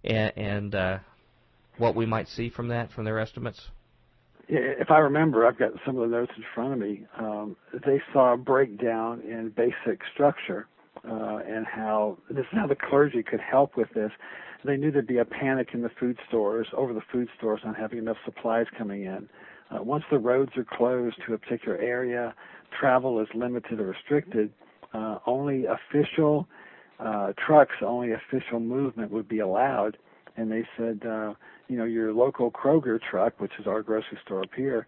[0.05, 0.99] and, and uh,
[1.79, 3.71] what we might see from that from their estimates?
[4.53, 7.07] if I remember, I've got some of the notes in front of me.
[7.19, 7.57] Um,
[7.87, 10.67] they saw a breakdown in basic structure
[11.09, 14.11] uh, and how this is how the clergy could help with this.
[14.65, 17.77] They knew there'd be a panic in the food stores, over the food stores, not
[17.77, 19.29] having enough supplies coming in.
[19.71, 22.35] Uh, once the roads are closed to a particular area,
[22.79, 24.53] travel is limited or restricted.
[24.93, 26.49] Uh, only official
[26.99, 29.97] uh, trucks, only official movement would be allowed.
[30.37, 31.35] And they said, uh,
[31.69, 34.87] you know, your local Kroger truck, which is our grocery store up here,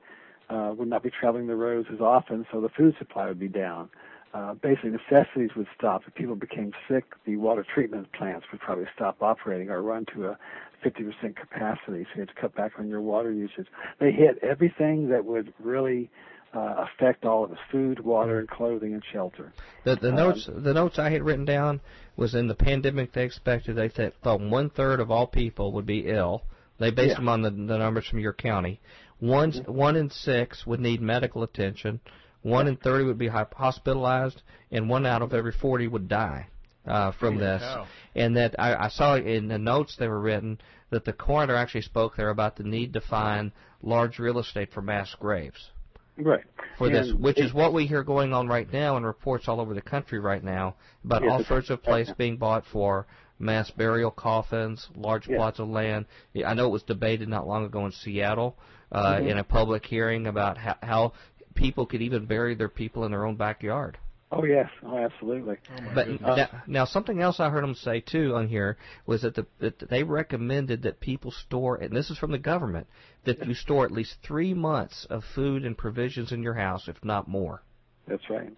[0.51, 3.49] uh, would not be traveling the roads as often, so the food supply would be
[3.49, 3.89] down
[4.35, 6.03] uh, basic necessities would stop.
[6.07, 10.29] If people became sick, the water treatment plants would probably stop operating or run to
[10.29, 10.39] a
[10.85, 13.67] 50% capacity, so you had to cut back on your water usage.
[14.01, 16.11] They hit everything that would really
[16.55, 19.53] uh, affect all of us: food, water, and clothing and shelter.
[19.85, 21.81] The, the um, notes the notes I had written down
[22.17, 26.09] was in the pandemic they expected they thought one third of all people would be
[26.09, 26.43] ill.
[26.79, 27.17] They based yeah.
[27.17, 28.81] them on the, the numbers from your county.
[29.19, 29.73] One mm-hmm.
[29.73, 32.01] one in six would need medical attention.
[32.43, 34.43] One in 30 would be hospitalized,
[34.73, 36.49] and one out of every 40 would die
[36.87, 37.63] uh, from Holy this.
[37.63, 37.87] Cow.
[38.15, 40.59] And that I, I saw in the notes that were written
[40.91, 43.53] that the coroner actually spoke there about the need to find
[43.83, 45.71] large real estate for mass graves.
[46.19, 46.45] Right.
[46.77, 49.49] For and this, which it, is what we hear going on right now in reports
[49.49, 53.07] all over the country right now about yes, all sorts of places being bought for
[53.39, 55.37] mass burial coffins, large yes.
[55.37, 56.07] plots of land.
[56.47, 58.57] I know it was debated not long ago in Seattle
[58.93, 59.29] uh, mm-hmm.
[59.29, 61.13] in a public hearing about how, how
[61.55, 63.99] people could even bury their people in their own backyard.
[64.35, 65.57] Oh yes, oh absolutely.
[65.71, 66.21] Oh, but goodness.
[66.23, 69.91] now, now, something else I heard them say too on here was that, the, that
[69.91, 72.87] they recommended that people store, and this is from the government,
[73.25, 76.97] that you store at least three months of food and provisions in your house, if
[77.05, 77.63] not more.
[78.09, 78.51] That's right.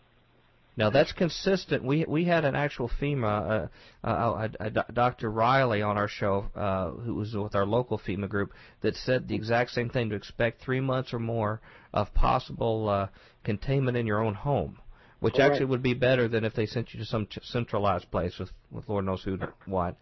[0.77, 1.85] Now that's consistent.
[1.85, 3.69] We we had an actual FEMA,
[4.05, 5.31] uh, uh, a, a, a Dr.
[5.31, 8.53] Riley on our show, uh, who was with our local FEMA group,
[8.83, 11.61] that said the exact same thing: to expect three months or more
[11.93, 13.09] of possible uh,
[13.45, 14.79] containment in your own home,
[15.25, 18.11] which All actually would be better than if they sent you to some ch- centralized
[18.11, 19.97] place with with Lord knows who what.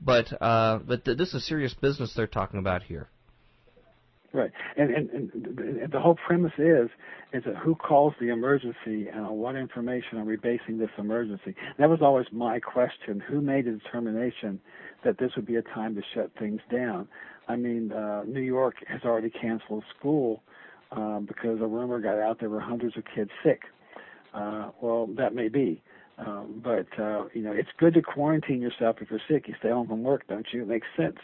[0.00, 3.10] but uh, but th- this is serious business they're talking about here.
[4.32, 6.88] Right, and, and and the whole premise is
[7.34, 11.54] is that who calls the emergency and on what information are we basing this emergency?
[11.78, 13.22] That was always my question.
[13.28, 14.58] Who made a determination
[15.04, 17.08] that this would be a time to shut things down?
[17.46, 20.42] I mean, uh, New York has already canceled school
[20.92, 23.60] um, because a rumor got out there were hundreds of kids sick.
[24.34, 25.82] Uh, well, that may be.
[26.18, 29.48] Um, but uh, you know, it's good to quarantine yourself if you're sick.
[29.48, 30.62] You stay home from work, don't you?
[30.62, 31.18] It makes sense.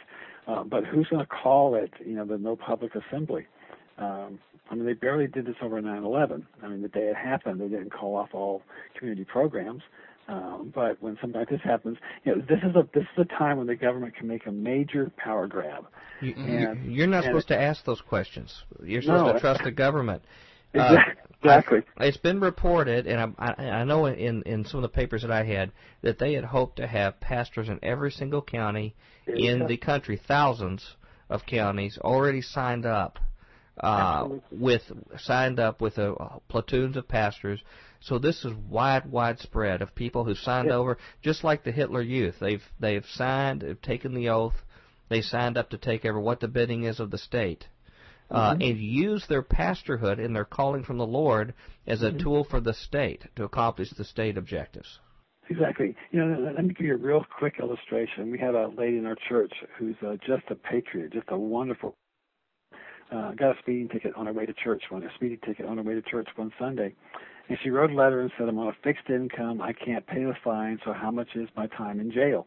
[0.47, 1.93] Uh, but who's going to call it?
[2.05, 3.47] You know, the no public assembly.
[3.99, 4.39] Um,
[4.70, 6.43] I mean, they barely did this over 9/11.
[6.62, 8.62] I mean, the day it happened, they didn't call off all
[8.99, 9.83] community programs.
[10.29, 13.39] Um, but when something like this happens, you know, this is a this is a
[13.39, 15.87] time when the government can make a major power grab.
[16.20, 18.62] You, and, you're not supposed to ask those questions.
[18.83, 20.23] You're no, supposed to trust the government.
[20.74, 21.22] Exactly.
[22.01, 25.23] Uh, it's been reported, and I, I, I know in in some of the papers
[25.23, 28.94] that I had that they had hoped to have pastors in every single county
[29.27, 30.97] in the country, thousands
[31.28, 33.19] of counties already signed up
[33.81, 34.82] uh, with
[35.19, 37.60] signed up with a, uh, platoons of pastors.
[38.01, 40.74] So this is wide, widespread of people who signed yeah.
[40.74, 42.36] over, just like the Hitler Youth.
[42.40, 44.56] They've they've signed, they've taken the oath,
[45.09, 47.66] they signed up to take over what the bidding is of the state
[48.32, 48.62] uh, mm-hmm.
[48.62, 51.54] and use their pastorhood and their calling from the Lord
[51.86, 52.18] as a mm-hmm.
[52.18, 54.98] tool for the state to accomplish the state objectives.
[55.50, 55.94] Exactly.
[56.12, 58.30] You know, let me give you a real quick illustration.
[58.30, 61.94] We had a lady in our church who's uh, just a patriot, just a wonderful.
[63.10, 65.76] Uh, got a speeding ticket on her way to church one, a speeding ticket on
[65.76, 66.94] her way to church one Sunday,
[67.50, 69.60] and she wrote a letter and said, "I'm on a fixed income.
[69.60, 70.78] I can't pay the fine.
[70.82, 72.46] So how much is my time in jail?"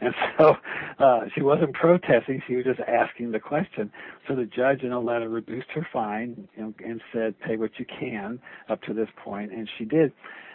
[0.00, 0.56] And so
[0.98, 3.90] uh, she wasn't protesting; she was just asking the question.
[4.26, 7.72] So the judge, in a letter, reduced her fine you know, and said, "Pay what
[7.78, 10.12] you can up to this point," and she did.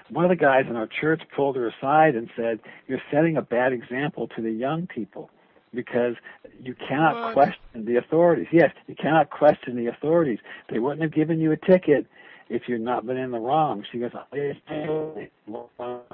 [0.09, 3.41] One of the guys in our church pulled her aside and said, "You're setting a
[3.41, 5.29] bad example to the young people."
[5.75, 6.13] because
[6.61, 7.33] you cannot what?
[7.33, 8.45] question the authorities.
[8.51, 10.37] Yes, you cannot question the authorities.
[10.69, 12.05] They wouldn't have given you a ticket
[12.53, 13.83] if you've not been in the wrong.
[13.91, 14.11] She goes,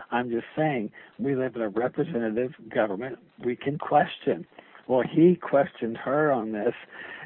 [0.10, 0.90] I'm just saying,
[1.20, 3.20] we live in a representative government.
[3.44, 4.48] We can question.
[4.88, 6.74] Well, he questioned her on this,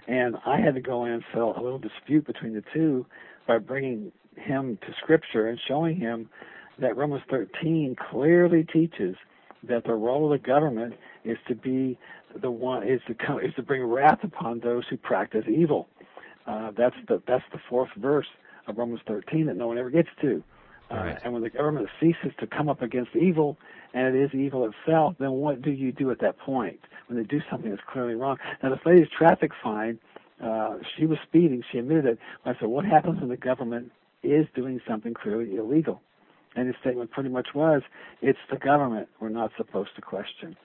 [0.07, 3.05] and I had to go in and settle a little dispute between the two
[3.47, 6.27] by bringing him to Scripture and showing him
[6.79, 9.15] that Romans 13 clearly teaches
[9.61, 11.99] that the role of the government is to be
[12.41, 15.87] the one is to come, is to bring wrath upon those who practice evil.
[16.47, 18.25] Uh, that's the that's the fourth verse
[18.67, 20.43] of Romans 13 that no one ever gets to.
[20.89, 21.15] Uh.
[21.23, 23.57] And when the government ceases to come up against evil,
[23.93, 27.23] and it is evil itself, then what do you do at that point when they
[27.23, 28.37] do something that's clearly wrong?
[28.61, 29.99] Now, the lady's traffic fine,
[30.43, 31.63] uh, she was speeding.
[31.71, 32.19] She admitted it.
[32.45, 33.91] I said, "What happens when the government
[34.23, 36.01] is doing something clearly illegal?"
[36.55, 37.81] And his statement pretty much was,
[38.21, 40.55] "It's the government we're not supposed to question."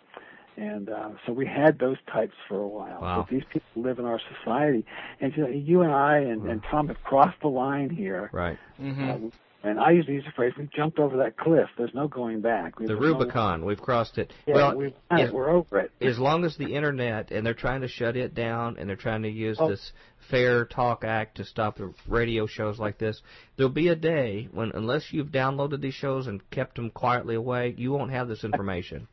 [0.58, 3.00] And uh, so we had those types for a while.
[3.00, 3.20] Wow.
[3.22, 4.84] But these people live in our society,
[5.20, 8.28] and you, know, you and I and, and Tom have crossed the line here.
[8.32, 8.58] Right.
[8.80, 9.26] Mm-hmm.
[9.26, 9.30] Uh,
[9.64, 11.68] and I usually use the phrase, "We've jumped over that cliff.
[11.76, 14.32] There's no going back." We've The there's no- Rubicon, we've crossed it.
[14.46, 15.34] yeah, well, we've done as, it.
[15.34, 15.92] We're over it.
[16.00, 19.22] as long as the internet and they're trying to shut it down and they're trying
[19.22, 19.68] to use Oh.
[19.68, 19.92] this
[20.30, 23.20] Fair Talk Act to stop the radio shows like this,
[23.56, 27.74] there'll be a day when, unless you've downloaded these shows and kept them quietly away,
[27.76, 29.08] you won't have this information.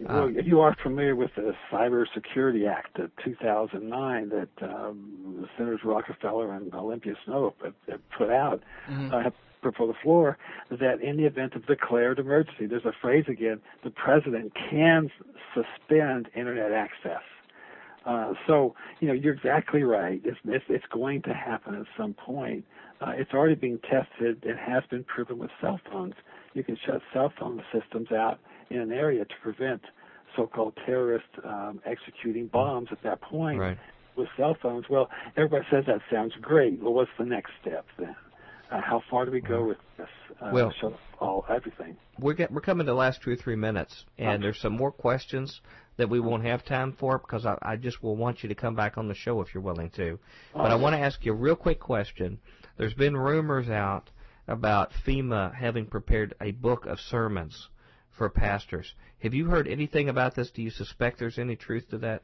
[0.00, 6.52] Well, you are familiar with the Cyber Security Act of 2009 that um, Senators Rockefeller
[6.52, 9.12] and Olympia have put out Mhm.
[9.12, 9.30] uh,
[9.62, 10.36] for the floor.
[10.70, 15.10] That in the event of declared emergency, there's a phrase again: the president can
[15.54, 17.22] suspend internet access.
[18.04, 20.20] Uh, so you know you're exactly right.
[20.24, 22.64] It's, it's it's going to happen at some point.
[23.00, 24.44] Uh, it's already being tested.
[24.44, 26.14] It has been proven with cell phones.
[26.54, 28.38] You can shut cell phone systems out
[28.70, 29.82] in an area to prevent
[30.36, 33.78] so-called terrorists um, executing bombs at that point Right.
[34.16, 34.88] with cell phones.
[34.88, 36.80] Well, everybody says that sounds great.
[36.80, 38.14] Well, what's the next step then?
[38.70, 40.08] Uh, how far do we go with this?
[40.40, 40.72] Uh, Well-
[41.18, 41.96] all everything.
[42.18, 44.42] We're get, we're coming to the last two or three minutes, and Okay.
[44.42, 45.62] there's some more questions
[45.96, 48.74] that we won't have time for because I, I just will want you to come
[48.74, 50.18] back on the show if you're willing to.
[50.52, 52.38] But I want to ask you a real quick question.
[52.76, 54.10] There's been rumors out
[54.46, 57.68] about FEMA having prepared a book of sermons
[58.16, 58.94] for pastors.
[59.22, 60.50] Have you heard anything about this?
[60.50, 62.22] Do you suspect there's any truth to that?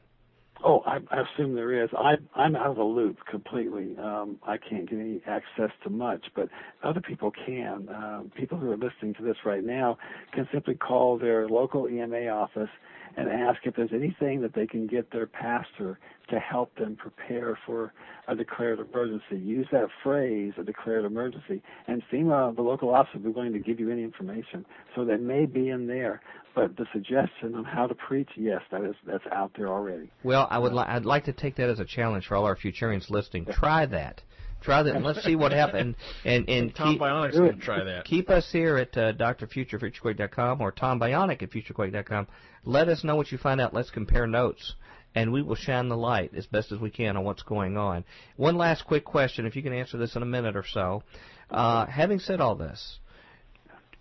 [0.63, 1.89] Oh, I, I assume there is.
[1.97, 3.97] I, I'm out of the loop completely.
[3.97, 6.47] Um, I can't get any access to much, but
[6.83, 7.89] other people can.
[7.89, 9.97] Um, people who are listening to this right now
[10.31, 12.69] can simply call their local EMA office
[13.17, 15.99] and ask if there's anything that they can get their pastor
[16.29, 17.93] to help them prepare for
[18.27, 19.37] a declared emergency.
[19.37, 23.59] Use that phrase, a declared emergency, and FEMA, the local office, will be willing to
[23.59, 24.65] give you any information.
[24.95, 26.21] So that may be in there,
[26.55, 30.09] but the suggestion on how to preach, yes, that is that's out there already.
[30.23, 32.55] Well, I would li- I'd like to take that as a challenge for all our
[32.55, 33.45] Futurians listening.
[33.45, 34.21] Try that.
[34.63, 35.95] Try that, and let's see what happens.
[36.23, 38.05] And and Tom keep, Bionic's going to try that.
[38.05, 42.27] keep us here at uh, drfuture, futurequake.com or Tom Bionic at futurequake.com.
[42.63, 43.73] Let us know what you find out.
[43.73, 44.75] Let's compare notes.
[45.15, 48.03] And we will shine the light as best as we can on what's going on.
[48.35, 51.03] One last quick question, if you can answer this in a minute or so.
[51.51, 52.97] Uh, having said all this,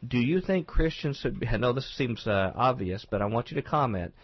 [0.07, 3.51] do you think Christians should be, I know this seems uh, obvious, but I want
[3.51, 4.15] you to comment.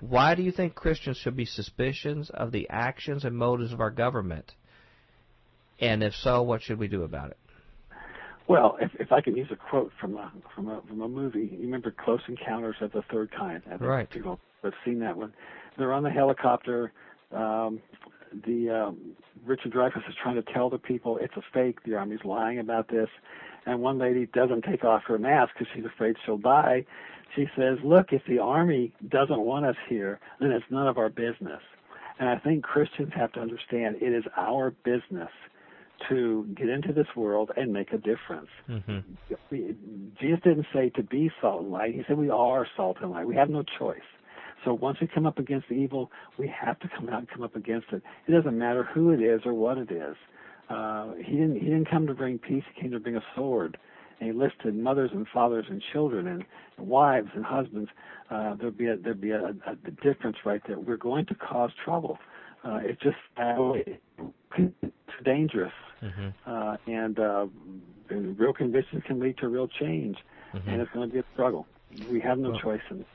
[0.00, 3.90] Why do you think Christians should be suspicious of the actions and motives of our
[3.90, 4.52] government?
[5.80, 7.38] And if so, what should we do about it?
[8.48, 11.50] Well, if, if I can use a quote from a from a from a movie,
[11.52, 13.62] you remember Close Encounters of the Third Kind?
[13.66, 14.08] I think Right.
[14.08, 15.32] People have seen that one.
[15.76, 16.92] They're on the helicopter.
[17.32, 17.80] Um,
[18.46, 21.82] the um, Richard Dreyfuss is trying to tell the people it's a fake.
[21.84, 23.08] The army's lying about this,
[23.66, 26.84] and one lady doesn't take off her mask because she's afraid she'll die.
[27.34, 31.08] She says, "Look, if the army doesn't want us here, then it's none of our
[31.08, 31.62] business."
[32.18, 35.30] And I think Christians have to understand it is our business
[36.08, 38.48] to get into this world and make a difference.
[38.68, 38.98] Mm-hmm.
[40.20, 41.94] Jesus didn't say to be salt and light.
[41.94, 43.26] He said we are salt and light.
[43.26, 43.98] We have no choice.
[44.64, 47.42] So once we come up against the evil, we have to come out and come
[47.42, 48.02] up against it.
[48.26, 50.16] It doesn't matter who it is or what it is.
[50.68, 51.54] Uh, he didn't.
[51.54, 52.64] He didn't come to bring peace.
[52.74, 53.78] He came to bring a sword.
[54.18, 56.44] And he listed mothers and fathers and children and
[56.78, 57.90] wives and husbands.
[58.30, 60.80] Uh, there'd be a, there'd be a, a, difference right there.
[60.80, 62.18] We're going to cause trouble.
[62.64, 64.00] Uh, it's just uh, it's
[65.24, 65.72] dangerous
[66.02, 66.28] Mm-hmm.
[66.46, 67.46] uh, and uh,
[68.10, 70.18] and real convictions can lead to real change,
[70.52, 71.66] and it's going to be a struggle.
[72.12, 73.06] We have no Well- choice in this.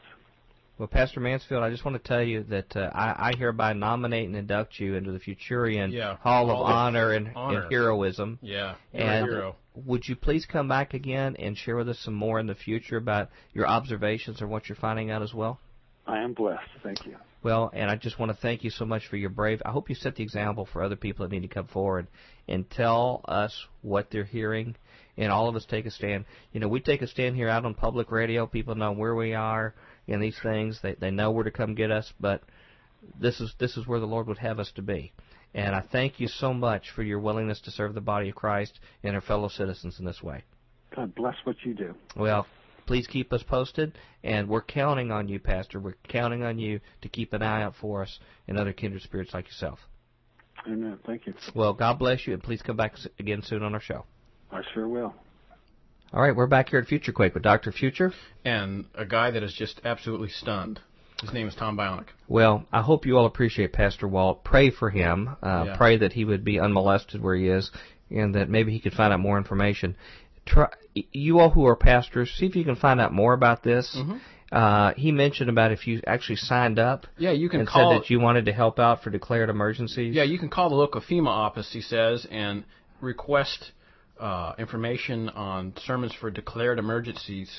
[0.79, 4.25] Well, Pastor Mansfield, I just want to tell you that uh, I, I hereby nominate
[4.25, 7.61] and induct you into the Futurian Yeah, Hall of Hall of Honor and, Honor.
[7.61, 8.39] and Heroism.
[8.41, 9.55] Yeah, And a hero.
[9.75, 12.97] would you please come back again and share with us some more in the future
[12.97, 15.59] about your observations or what you're finding out as well?
[16.07, 16.61] I am blessed.
[16.81, 17.15] Thank you.
[17.43, 19.61] Well, and I just want to thank you so much for your brave.
[19.65, 22.07] I hope you set the example for other people that need to come forward
[22.47, 24.75] and tell us what they're hearing,
[25.17, 26.25] and all of us take a stand.
[26.51, 28.45] You know, we take a stand here out on public radio.
[28.45, 29.73] People know where we are
[30.07, 30.79] in these things.
[30.83, 32.43] They they know where to come get us, but
[33.19, 35.11] this is this is where the Lord would have us to be.
[35.53, 38.79] And I thank you so much for your willingness to serve the body of Christ
[39.03, 40.43] and our fellow citizens in this way.
[40.95, 41.93] God bless what you do.
[42.15, 42.45] Well,
[42.91, 45.79] please keep us posted, and we're counting on you, Pastor.
[45.79, 48.19] We're counting on you to keep an eye out for us
[48.49, 49.79] and other kindred spirits like yourself.
[50.67, 50.99] Amen.
[51.05, 51.33] Thank you.
[51.55, 54.03] Well, God bless you, and please come back again soon on our show.
[54.51, 55.15] I sure will.
[56.11, 57.71] All right, we're back here at Future Quake with Dr.
[57.71, 58.11] Future.
[58.43, 60.81] And a guy that is just absolutely stunned.
[61.21, 62.07] His name is Tom Bionic.
[62.27, 64.43] Well, I hope you all appreciate Pastor Walt.
[64.43, 65.29] Pray for him.
[65.41, 65.77] Uh, Yeah.
[65.77, 67.71] Pray that he would be unmolested where he is,
[68.09, 69.95] and that maybe he could find out more information.
[70.45, 73.95] Try, you all who are pastors, see if you can find out more about this.
[73.97, 74.17] Mm-hmm.
[74.51, 77.93] Uh, he mentioned about if you actually signed up Yeah, you can and call.
[77.93, 80.13] said that you wanted to help out for declared emergencies.
[80.13, 82.65] Yeah, you can call the local FEMA office, he says, and
[82.99, 83.71] request
[84.19, 87.49] uh, information on sermons for declared emergencies,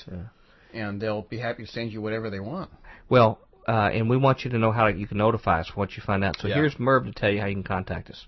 [0.73, 2.69] and they'll be happy to send you whatever they want.
[3.09, 6.03] Well, uh, and we want you to know how you can notify us once you
[6.05, 6.37] find out.
[6.39, 6.55] So Yeah.
[6.55, 8.27] here's Merv to tell you how you can contact us.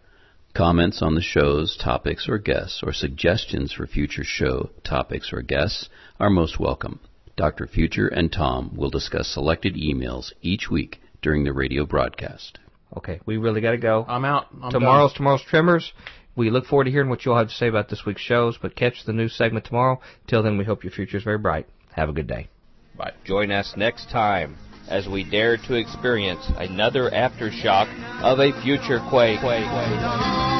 [0.53, 5.87] Comments on the show's topics or guests, or suggestions for future show topics or guests
[6.19, 6.99] are most welcome.
[7.37, 7.67] Dr.
[7.67, 12.59] Future and Tom will discuss selected emails each week during the radio broadcast.
[12.97, 14.05] Okay, we really got to go.
[14.05, 14.47] I'm out.
[14.61, 15.93] I'm tomorrow's tomorrow's Tremors.
[16.35, 18.75] We look forward to hearing what you'll have to say about this week's shows, but
[18.75, 20.01] catch the news segment tomorrow.
[20.27, 21.67] Till then, we hope your future is very bright.
[21.93, 22.49] Have a good day.
[22.97, 23.13] Bye.
[23.23, 27.87] Join us next time as we dare to experience another aftershock
[28.21, 29.39] of a future quake.
[29.41, 30.51] There are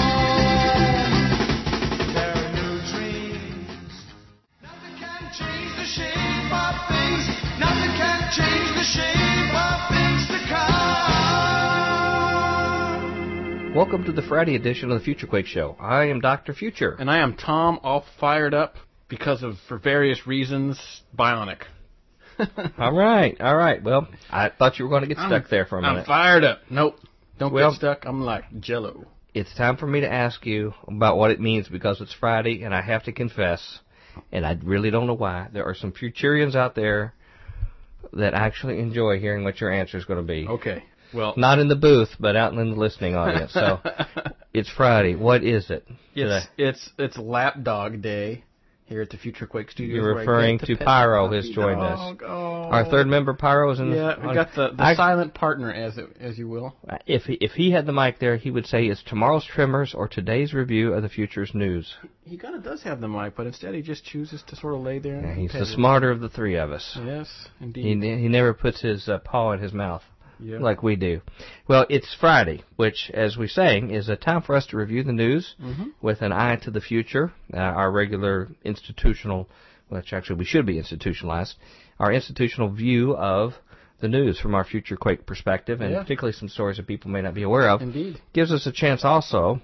[2.51, 3.93] new dreams.
[4.61, 7.27] Nothing can change the shape of things.
[7.59, 10.71] Nothing can change the shape of things to come.
[13.75, 15.75] Welcome to the Friday edition of the Future Quake Show.
[15.79, 16.53] I am Dr.
[16.53, 16.95] Future.
[16.99, 18.75] And I am Tom, all fired up
[19.07, 20.79] because of, for various reasons,
[21.17, 21.63] Bionic.
[22.77, 23.81] All right, all right.
[23.83, 26.07] Well, I thought you were going to get stuck there for a I'm minute.
[26.07, 26.59] fired up.
[26.69, 26.97] Nope.
[27.39, 28.05] Don't Well- get stuck.
[28.05, 29.05] I'm like Jello.
[29.33, 32.73] it's time for me to ask you about what it means because it's Friday, and
[32.75, 33.79] I have to confess,
[34.31, 35.47] and I really don't know why.
[35.53, 37.13] There are some Futurians out there
[38.13, 40.47] that actually enjoy hearing what your answer is going to be.
[40.47, 40.83] Okay.
[41.13, 43.51] Well, Not in the booth, but out in the listening audience.
[43.53, 43.79] So
[44.53, 45.15] it's Friday.
[45.15, 45.85] What is it?
[46.15, 48.43] it's it's it's Lapdog Day
[48.91, 49.95] here at the Future Quake Studios.
[49.95, 52.17] You're referring to Pyro the has joined us.
[52.23, 52.63] Oh.
[52.63, 53.95] Our third member, Pyro, is in the.
[53.95, 56.75] Yeah, we got the, the I- silent partner, as it, as you will.
[57.07, 60.09] If he, if he had the mic there, he would say it's tomorrow's Tremors or
[60.09, 61.95] today's review of the Future's news.
[62.25, 64.81] He kind of does have the mic, but instead he just chooses to sort of
[64.81, 65.21] lay there.
[65.21, 66.99] Yeah, and he's the smarter of the three of us.
[67.03, 68.19] Yes, He, indeed.
[68.19, 70.03] he never puts his uh, paw in his mouth
[70.41, 70.59] yeah.
[70.59, 71.21] like we do.
[71.67, 75.13] Well, it's Friday, which, as we're saying, is a time for us to review the
[75.13, 75.91] news Mhm.
[76.01, 77.31] with an eye to the future.
[77.53, 79.49] Uh, our regular institutional,
[79.89, 81.55] which actually we should be institutionalized,
[81.99, 83.53] our institutional view of
[83.99, 86.01] the news from our future quake perspective, and Yeah.
[86.01, 87.81] particularly some stories that people may not be aware of.
[87.81, 88.19] Indeed.
[88.33, 89.61] gives us a chance also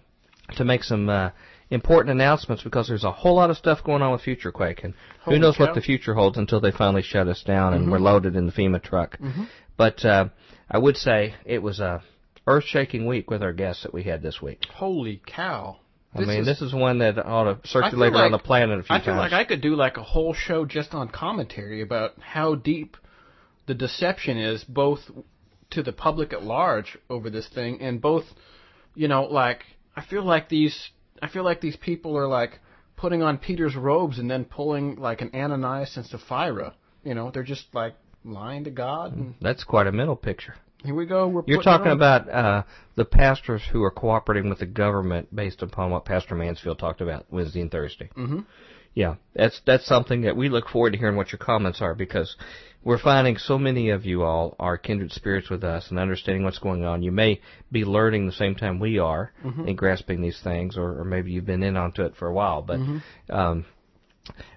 [0.56, 1.32] to make some uh,
[1.72, 4.94] important announcements because there's a whole lot of stuff going on with Future Quake, and
[5.22, 5.66] Holy who knows cow.
[5.66, 7.91] what the future holds until they finally shut us down and Mhm.
[7.91, 9.18] we're loaded in the FEMA truck.
[9.18, 9.48] Mhm.
[9.78, 10.30] But uh,
[10.70, 12.04] I would say it was a
[12.45, 14.66] earth-shaking week with our guests that we had this week.
[14.74, 15.78] Holy cow!
[16.16, 18.88] I mean, this is one that ought to circulate like- around the planet a few
[18.88, 19.02] times.
[19.02, 19.32] I feel times.
[19.32, 22.98] like I could do like a whole show just on commentary about how deep
[23.68, 24.99] the deception is, both
[25.72, 28.24] to the public at large over this thing, and both,
[28.95, 29.64] you know, like
[29.95, 30.90] I feel like these,
[31.22, 32.60] I feel like these people are like
[32.95, 36.74] putting on Peter's robes and then pulling like an Ananias and Sapphira.
[37.04, 37.94] You know, they're just like
[38.28, 39.16] lying to God.
[39.16, 40.56] And That's quite a mental picture.
[40.84, 41.28] here we go.
[41.28, 42.64] We're You're talking about uh,
[42.95, 47.26] the pastors who are cooperating with the government based upon what Pastor Mansfield talked about
[47.32, 48.10] Wednesday and Thursday.
[48.16, 48.45] Mhm.
[48.94, 52.36] Yeah, that's that's something that we look forward to hearing what your comments are because
[52.84, 56.58] we're finding so many of you all are kindred spirits with us and understanding what's
[56.58, 57.04] going on.
[57.04, 57.40] You may
[57.72, 59.68] be learning the same time we are Mhm.
[59.68, 62.64] and grasping these things, or, or maybe you've been in onto it for a while.
[62.64, 63.02] But Mhm.
[63.30, 63.66] um,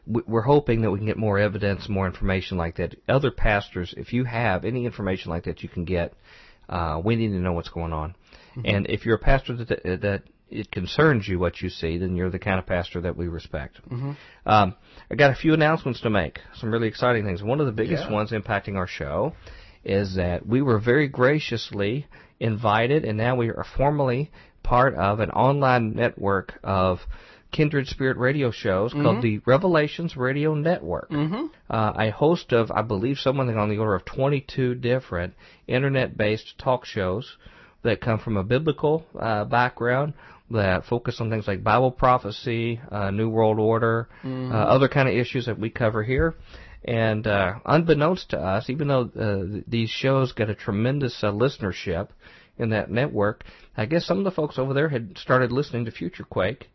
[0.06, 2.94] we're hoping that we can get more evidence, more information like that.
[3.08, 6.14] Other pastors, if you have any information like that, you can get.
[6.68, 8.14] Uh, we need to know what's going on.
[8.64, 12.30] And if you're a pastor that that it concerns you what you see, then you're
[12.30, 13.80] the kind of pastor that we respect.
[13.88, 14.16] Mhm.
[14.44, 14.74] Um,
[15.10, 16.40] I got a few announcements to make.
[16.54, 17.42] Some really exciting things.
[17.42, 18.12] One of the biggest Yeah.
[18.12, 19.34] ones impacting our show
[19.84, 22.06] is that we were very graciously
[22.40, 24.30] invited, and now we are formally
[24.62, 27.06] part of an online network of
[27.50, 29.22] kindred spirit radio shows called Mhm.
[29.22, 31.10] the Revelations Radio Network.
[31.10, 31.50] Mhm.
[31.68, 35.34] Uh, a host of, I believe, something on the order of 22 different
[35.66, 37.36] internet-based talk shows
[37.82, 40.12] that come from a biblical uh, background
[40.50, 44.50] that focus on things like Bible prophecy, uh, New World Order, Mhm.
[44.52, 46.34] uh, other kind of issues that we cover here.
[46.84, 52.08] And uh, unbeknownst to us, even though uh, these shows get a tremendous uh, listenership
[52.58, 53.44] in that network,
[53.76, 56.68] I guess some of the folks over there had started listening to Future Quake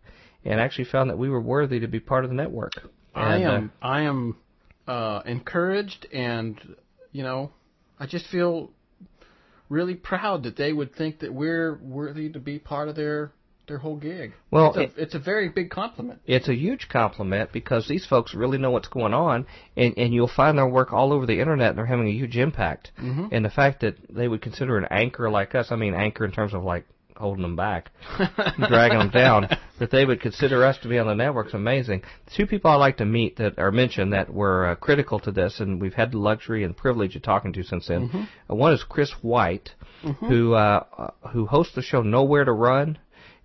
[0.46, 2.72] and actually found that we were worthy to be part of the network.
[3.14, 4.38] I And, uh, am I am
[4.88, 6.60] uh, encouraged, and
[7.12, 7.52] you know,
[8.00, 8.72] I just feel
[9.70, 13.32] really proud that they would think that we're worthy to be part of their
[13.68, 14.32] their whole gig.
[14.52, 16.20] Well, it's a, it- it's a very big compliment.
[16.28, 20.28] It's a huge compliment because these folks really know what's going on, and, and you'll
[20.28, 22.92] find their work all over the internet, and they're having a huge impact.
[23.02, 23.30] Mhm.
[23.32, 26.32] And the fact that they would consider an anchor like us, I mean anchor in
[26.32, 26.86] terms of like
[27.18, 27.92] holding them back,
[28.68, 29.48] dragging them down,
[29.80, 32.04] that they would consider us to be on the network's amazing.
[32.36, 35.60] Two people I like to meet that are mentioned that were uh, critical to this,
[35.60, 38.10] and we've had the luxury and privilege of talking to since then.
[38.10, 38.28] Mhm.
[38.50, 39.74] Uh, one is Chris White,
[40.04, 40.28] Mhm.
[40.28, 42.98] who uh, uh, who hosts the show Nowhere to Run,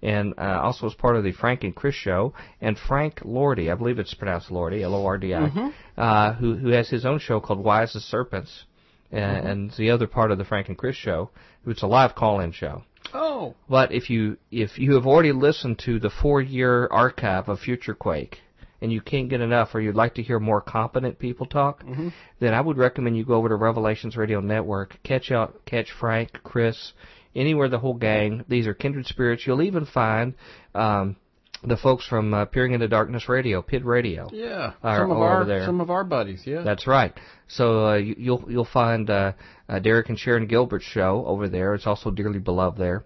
[0.03, 3.75] and uh, also is part of the Frank and Chris show, and Frank Lordi, I
[3.75, 5.73] believe it's pronounced Lordy, L-O-R-D-I, Mhm.
[5.97, 8.65] uh, who who has his own show called Wise as Serpents,
[9.13, 9.51] and, Mhm.
[9.51, 11.31] and the other part of the Frank and Chris show.
[11.67, 12.83] It's a live call-in show.
[13.15, 17.95] Oh, But if you if you have already listened to the four-year archive of Future
[17.95, 18.39] Quake,
[18.81, 22.13] and you can't get enough, or you'd like to hear more competent people talk, Mhm.
[22.39, 26.43] then I would recommend you go over to Revelations Radio Network, catch out, catch Frank,
[26.43, 26.93] Chris,
[27.35, 28.45] anywhere the whole gang.
[28.49, 29.47] These are kindred spirits.
[29.47, 30.35] You'll even find
[30.75, 31.17] um,
[31.63, 34.31] the folks from uh, Peering into Darkness Radio, PID Radio.
[34.33, 34.73] yeah.
[34.83, 35.67] Are some of our over there.
[35.67, 36.43] some of our buddies.
[36.47, 36.63] Yeah.
[36.63, 37.13] That's right.
[37.49, 39.33] So uh, you, you'll you'll find uh,
[39.69, 41.75] uh, Derek and Sharon Gilbert's show over there.
[41.75, 43.05] It's also dearly beloved there.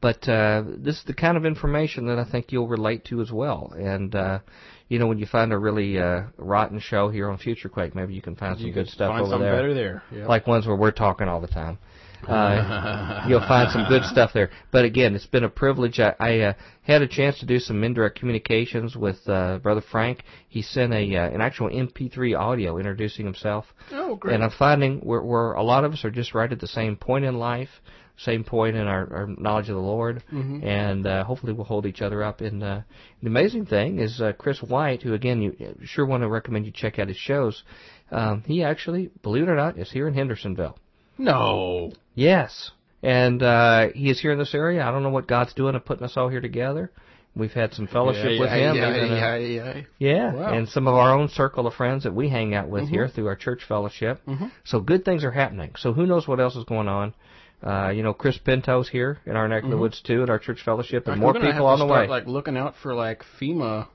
[0.00, 3.30] But uh, this is the kind of information that I think you'll relate to as
[3.30, 3.72] well.
[3.78, 4.40] And uh,
[4.88, 8.12] you know, when you find a really uh, rotten show here on Future Quake, maybe
[8.12, 10.02] you can find some you good stuff find over there, better there.
[10.10, 10.26] Yeah.
[10.26, 11.78] like ones where we're talking all the time.
[12.28, 14.50] Uh, you'll find some good stuff there.
[14.70, 15.98] But again, it's been a privilege.
[16.00, 20.22] I, I uh, had a chance to do some indirect communications with uh, Brother Frank.
[20.48, 23.66] He sent a uh, an actual MP3 audio introducing himself.
[23.92, 24.34] Oh, great.
[24.34, 26.96] And I'm finding where, where a lot of us are just right at the same
[26.96, 27.70] point in life,
[28.16, 30.66] same point in our, our knowledge of the Lord, Mm-hmm.
[30.66, 32.40] and uh, hopefully we'll hold each other up.
[32.40, 32.80] And uh,
[33.22, 36.72] the amazing thing is uh, Chris White, who again you sure want to recommend you
[36.72, 37.62] check out his shows.
[38.10, 40.78] Um, he actually, believe it or not, is here in Hendersonville.
[41.24, 41.92] No.
[42.14, 42.70] Yes,
[43.02, 44.82] and uh, he is here in this area.
[44.82, 46.90] I don't know what God's doing of putting us all here together.
[47.34, 48.76] We've had some fellowship yeah, with yeah, him.
[48.76, 49.82] Yeah, uh, yeah, yeah.
[49.98, 50.52] yeah, Wow.
[50.52, 53.26] and some of our own circle of friends that we hang out with here through
[53.28, 54.20] our church fellowship.
[54.64, 55.72] So good things are happening.
[55.78, 57.14] So who knows what else is going on?
[57.62, 60.38] Uh, you know, Chris Pinto's here in our neck of the woods too, at our
[60.38, 62.08] church fellowship, and Like, more people on the start, way.
[62.08, 63.86] Like looking out for like FEMA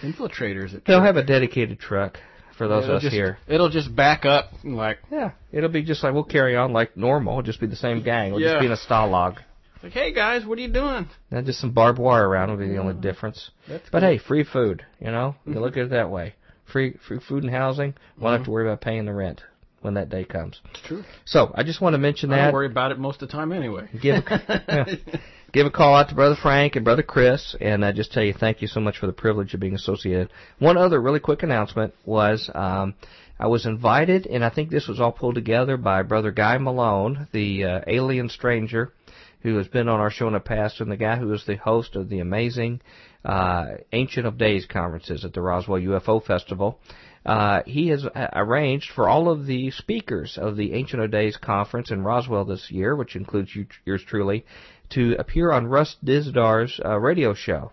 [0.00, 0.74] infiltrators.
[0.74, 2.18] At They'll have a dedicated truck
[2.56, 3.38] for those it'll of us just, here.
[3.46, 6.96] It'll just back up and like Yeah, it'll be just like we'll carry on like
[6.96, 7.34] normal.
[7.34, 8.32] It'll just be the same gang.
[8.32, 8.54] We'll Yeah.
[8.54, 9.40] just be in a stall log.
[9.82, 11.08] like, hey guys, what are you doing?
[11.30, 13.50] And just some barbed wire around will be the only difference.
[13.68, 14.08] That's But cool.
[14.08, 14.84] hey, free food.
[15.00, 15.60] You know, you mm-hmm.
[15.60, 16.34] look at it that way.
[16.64, 17.94] Free, free food and housing.
[18.18, 18.52] Won't have to mm-hmm.
[18.52, 19.42] worry about paying the rent
[19.82, 20.60] when that day comes.
[20.70, 21.04] It's true.
[21.24, 22.44] So I just want to mention I that.
[22.46, 23.88] don't worry about it most of the time anyway.
[24.00, 24.86] Give a,
[25.56, 28.34] give a call out to Brother Frank and Brother Chris, and I just tell you
[28.34, 30.28] thank you so much for the privilege of being associated.
[30.58, 32.94] One other really quick announcement was um,
[33.40, 37.28] I was invited, and I think this was all pulled together by Brother Guy Malone,
[37.32, 38.92] the uh, alien stranger
[39.40, 41.56] who has been on our show in the past, and the guy who is the
[41.56, 42.82] host of the amazing
[43.24, 46.80] uh, Ancient of Days conferences at the Roswell UFO Festival.
[47.24, 51.36] Uh, he has uh, arranged for all of the speakers of the Ancient of Days
[51.36, 54.44] conference in Roswell this year, which includes you, yours truly,
[54.90, 57.72] to appear on Russ Dizdar's uh, radio show,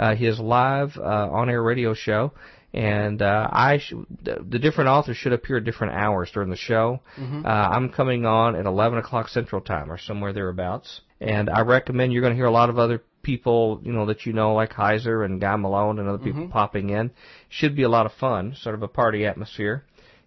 [0.00, 2.32] uh, his live uh, on-air radio show.
[2.72, 3.92] And uh, I, sh-
[4.22, 6.98] the, the different authors should appear at different hours during the show.
[7.46, 11.00] Uh, I'm coming on at 11 o'clock Central Time or somewhere thereabouts.
[11.20, 14.26] And I recommend you're going to hear a lot of other people, you know, that
[14.26, 17.12] you know, like Heiser and Guy Malone and other people popping in.
[17.48, 19.84] Should be a lot of fun, sort of a party atmosphere.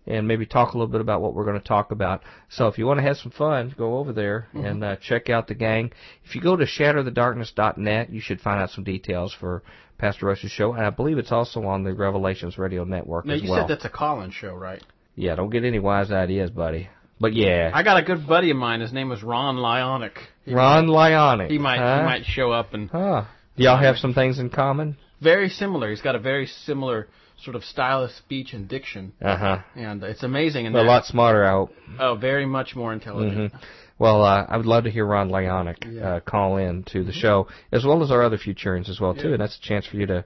[0.08, 2.22] And maybe talk a little bit about what we're going to talk about.
[2.50, 5.48] So if you want to have some fun, go over there and uh, check out
[5.48, 5.92] the gang.
[6.24, 9.64] If you go to shatterthedarkness.net, you should find out some details for
[9.98, 10.74] Pastor Russ's show.
[10.74, 13.68] And I believe it's also on the Revelations Radio Network Now as you well.
[13.68, 14.82] said that's a call-in show, right?
[15.16, 16.90] Yeah, don't get any wise ideas, buddy.
[17.20, 18.82] But yeah, I got a good buddy of mine.
[18.82, 20.14] His name was Ron Lyonic.
[20.46, 21.50] He Ron Lyonic.
[21.50, 22.00] He might huh?
[22.00, 23.26] he might show up and Huh.
[23.56, 24.98] Do y'all have some things in common?
[25.20, 25.90] very similar.
[25.90, 27.08] He's got a very similar
[27.44, 29.58] sort of style of speech and diction, Uh huh.
[29.76, 30.66] and it's amazing.
[30.68, 31.72] And A lot smarter, I hope.
[32.00, 33.54] oh, very much more intelligent.
[34.00, 36.16] Well, uh, I would love to hear Ron Lyonic Yeah.
[36.16, 39.34] uh, call in to the show, as well as our other Futurians as well too,
[39.34, 40.26] and that's a chance for you to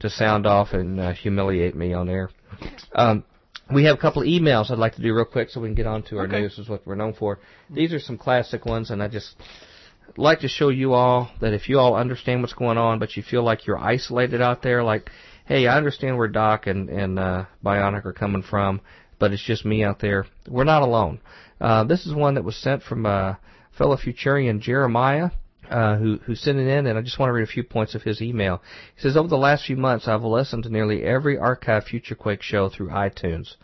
[0.00, 2.30] to sound off and uh, humiliate me on air.
[2.94, 3.22] Um,
[3.70, 5.74] we have a couple of emails I'd like to do real quick so we can
[5.74, 6.40] get on to our Okay.
[6.40, 7.38] news, is what we're known for.
[7.68, 9.36] These are some classic ones, and I just
[10.16, 13.22] like to show you all that if you all understand what's going on, but you
[13.22, 15.10] feel like you're isolated out there, like,
[15.46, 18.80] hey, I understand where Doc and and uh, Bionic are coming from,
[19.18, 20.26] but it's just me out there.
[20.48, 21.20] We're not alone.
[21.60, 23.34] Uh, this is one that was sent from uh,
[23.76, 25.30] fellow Futurian Jeremiah.
[25.68, 27.94] Uh, who who sent it in, and I just want to read a few points
[27.94, 28.60] of his email.
[28.96, 32.42] He says, over the last few months, I've listened to nearly every archive Future Quake
[32.42, 33.54] show through iTunes.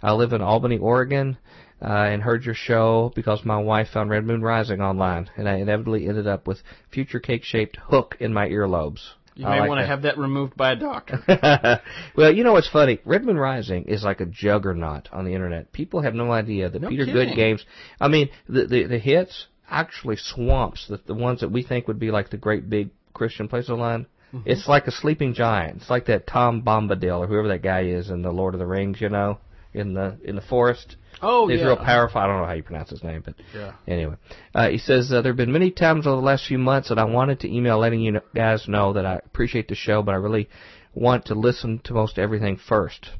[0.00, 1.38] I live in Albany, Oregon,
[1.82, 5.56] uh, and heard your show because my wife found Red Moon Rising online, and I
[5.56, 9.00] inevitably ended up with Future Quake-shaped hook in my earlobes.
[9.36, 11.22] You may like want to have that removed by a doctor.
[12.16, 13.00] well, you know what's funny?
[13.04, 15.72] Red Moon Rising is like a juggernaut on the internet.
[15.72, 17.28] People have no idea that No Peter kidding.
[17.28, 17.64] Good games.
[18.00, 21.98] I mean, the the, the hits actually swamps the the ones that we think would
[21.98, 24.06] be like the great big Christian places of land.
[24.32, 24.48] Mm-hmm.
[24.48, 25.82] It's like a sleeping giant.
[25.82, 28.66] It's like that Tom Bombadil or whoever that guy is in the Lord of the
[28.66, 29.02] Rings.
[29.02, 29.38] You know,
[29.74, 30.96] in the in the forest.
[31.22, 31.54] Oh yeah.
[31.54, 31.68] He's yeah.
[31.68, 32.20] real powerful.
[32.20, 33.72] I don't know how you pronounce his name, but Yeah.
[33.86, 34.16] anyway,
[34.54, 36.98] uh, he says uh, there have been many times over the last few months that
[36.98, 40.18] I wanted to email letting you guys know that I appreciate the show, but I
[40.18, 40.48] really
[40.94, 43.10] want to listen to most everything first.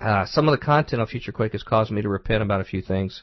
[0.00, 2.64] Uh, some of the content on Future Quake has caused me to repent about a
[2.64, 3.22] few things.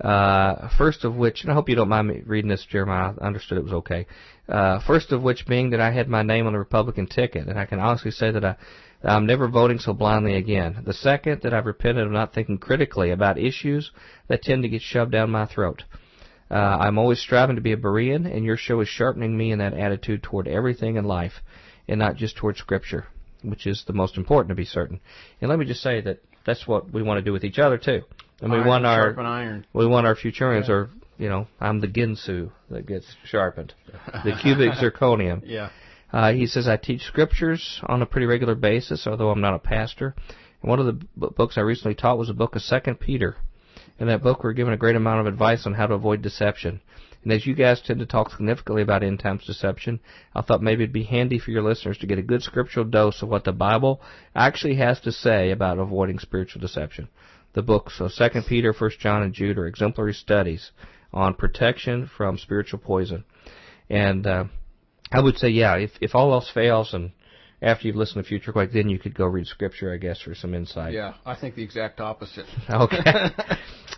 [0.00, 3.12] Uh, first of which, and I hope you don't mind me reading this, Jeremiah.
[3.20, 4.06] I understood it was okay.
[4.48, 7.56] Uh, first of which being that I had my name on the Republican ticket, and
[7.56, 8.56] I can honestly say that I,
[9.02, 10.82] I'm never voting so blindly again.
[10.84, 13.90] The second, that I've repented of not thinking critically about issues
[14.28, 15.84] that tend to get shoved down my throat.
[16.50, 19.60] Uh, I'm always striving to be a Berean, and your show is sharpening me in
[19.60, 21.34] that attitude toward everything in life,
[21.88, 23.06] and not just toward Scripture,
[23.42, 25.00] which is the most important to be certain.
[25.40, 27.78] And let me just say that that's what we want to do with each other
[27.78, 28.02] too.
[28.40, 29.14] And we Iron want our
[29.72, 33.74] we want our Futurians, or you know, I'm the Ginsu that gets sharpened,
[34.24, 35.42] the cubic zirconium.
[35.44, 35.70] Yeah.
[36.12, 39.58] Uh, he says I teach scriptures on a pretty regular basis, although I'm not a
[39.58, 40.14] pastor.
[40.62, 43.36] And one of the books I recently taught was a book of Second Peter.
[43.98, 46.80] In that book, we're given a great amount of advice on how to avoid deception.
[47.22, 50.00] And as you guys tend to talk significantly about end times deception,
[50.34, 53.22] I thought maybe it'd be handy for your listeners to get a good scriptural dose
[53.22, 54.00] of what the Bible
[54.34, 57.08] actually has to say about avoiding spiritual deception.
[57.52, 60.70] The books, of Second Peter, First John, and Jude are exemplary studies
[61.12, 63.24] on protection from spiritual poison.
[63.90, 64.44] And uh,
[65.12, 67.12] I would say, yeah, if if all else fails, and
[67.62, 70.34] after you've listened to Future Quake, then you could go read Scripture, I guess, for
[70.34, 70.94] some insight.
[70.94, 72.46] Yeah, I think the exact opposite.
[72.70, 73.02] Okay.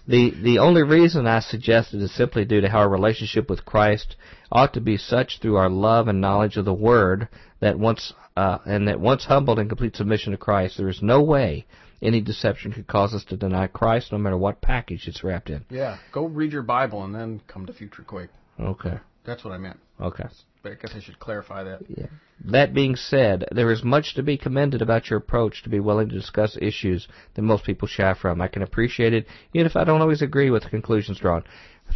[0.06, 4.16] the the only reason I suggested is simply due to how our relationship with Christ
[4.50, 7.28] ought to be such through our love and knowledge of the Word
[7.60, 11.22] that once uh, and that once humbled in complete submission to Christ, there is no
[11.22, 11.66] way
[12.00, 15.64] any deception could cause us to deny Christ, no matter what package it's wrapped in.
[15.70, 18.30] Yeah, go read your Bible and then come to Future Quake.
[18.58, 18.98] Okay.
[19.24, 19.78] That's what I meant.
[20.00, 20.24] Okay.
[20.62, 21.80] But I guess I should clarify that.
[21.88, 22.06] Yeah.
[22.44, 26.08] That being said, there is much to be commended about your approach to be willing
[26.08, 28.40] to discuss issues that most people shy from.
[28.40, 31.44] I can appreciate it, even if I don't always agree with the conclusions drawn.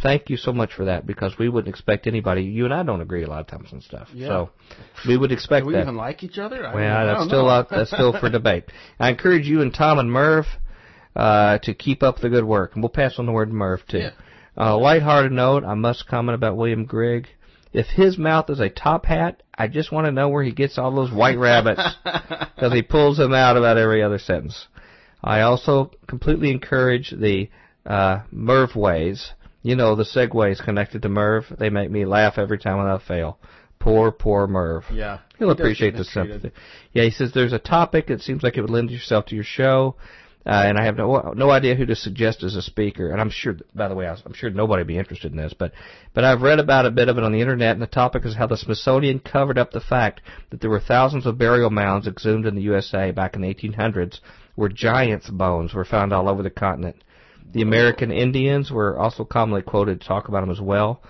[0.03, 2.43] Thank you so much for that, because we wouldn't expect anybody.
[2.43, 4.27] You and I don't agree a lot of times on stuff, Yeah.
[4.27, 4.49] so
[5.07, 5.81] we would expect Do we that.
[5.83, 6.65] even like each other?
[6.67, 7.49] I Well, don't- that's still know.
[7.49, 7.69] out.
[7.69, 8.65] That's still for debate.
[8.99, 10.45] I encourage you and Tom and Merv
[11.15, 13.85] uh, to keep up the good work, and we'll pass on the word to Merv
[13.87, 13.97] too.
[13.99, 14.11] Yeah.
[14.57, 17.27] Uh, lighthearted note: I must comment about William Grigg.
[17.77, 20.79] If his mouth is a top hat, I just want to know where he gets
[20.79, 24.67] all those white rabbits because he pulls them out about every other sentence.
[25.23, 27.51] I also completely encourage the
[27.85, 29.31] uh, Merv ways.
[29.61, 31.45] You know, the segways connected to Merv.
[31.59, 33.37] They make me laugh every time without fail.
[33.77, 34.85] Poor, poor Merv.
[34.91, 35.19] Yeah.
[35.37, 36.53] He'll He appreciate the sympathy.
[36.93, 39.43] Yeah, he says there's a topic that seems like it would lend yourself to your
[39.43, 39.97] show,
[40.47, 43.11] uh, and I have no no idea who to suggest as a speaker.
[43.11, 45.73] And I'm sure, by the way, I'm sure nobody would be interested in this, but
[46.13, 48.35] but I've read about a bit of it on the internet, and the topic is
[48.35, 52.45] how the Smithsonian covered up the fact that there were thousands of burial mounds exhumed
[52.45, 54.19] in the USA back in the 1800s,
[54.55, 57.03] where giants' bones were found all over the continent.
[57.53, 61.01] The American Indians were also commonly quoted to talk about them as well.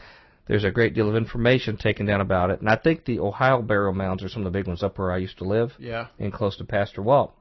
[0.48, 3.62] There's a great deal of information taken down about it, and I think the Ohio
[3.62, 6.08] burial mounds are some of the big ones up where I used to live, Yeah.
[6.20, 7.34] and close to Pastor Walt.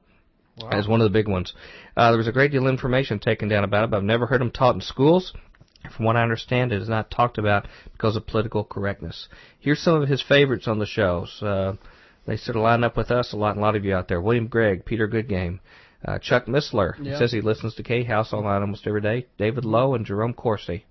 [0.59, 0.71] Wow.
[0.71, 1.53] As one of the big ones.
[1.97, 4.27] Uh, there was a great deal of information taken down about it, but I've never
[4.27, 5.35] heard them taught in schools.
[5.95, 9.29] From what I understand, it is not talked about because of political correctness.
[9.61, 11.43] Here's some of his favorites on the shows.
[11.43, 11.75] Uh,
[12.27, 14.09] they sort of line up with us a lot, and a lot of you out
[14.09, 14.21] there.
[14.21, 15.61] William Grigg, Peter Goodgame,
[16.05, 16.97] uh, Chuck Missler.
[16.97, 19.27] He says he listens to K House online almost every day.
[19.39, 20.87] David Lowe and Jerome Corsi.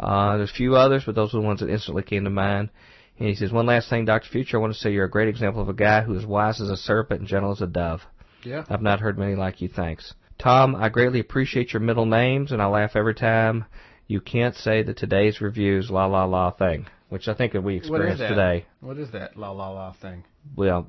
[0.00, 2.70] Uh, there's a few others, but those are the ones that instantly came to mind.
[3.18, 4.28] And he says, one last thing, Dr.
[4.28, 6.60] Future, I want to say you're a great example of a guy who is wise
[6.60, 8.00] as a serpent and gentle as a dove.
[8.44, 8.64] Yeah.
[8.68, 10.14] I've not heard many like you, thanks.
[10.38, 13.64] Tom, I greatly appreciate your middle names, and I laugh every time
[14.06, 17.70] you can't say the today's reviews la la la thing, which I think we What
[17.72, 18.28] is experienced that?
[18.28, 18.66] today.
[18.80, 20.24] What is that la la la thing?
[20.56, 20.86] Well,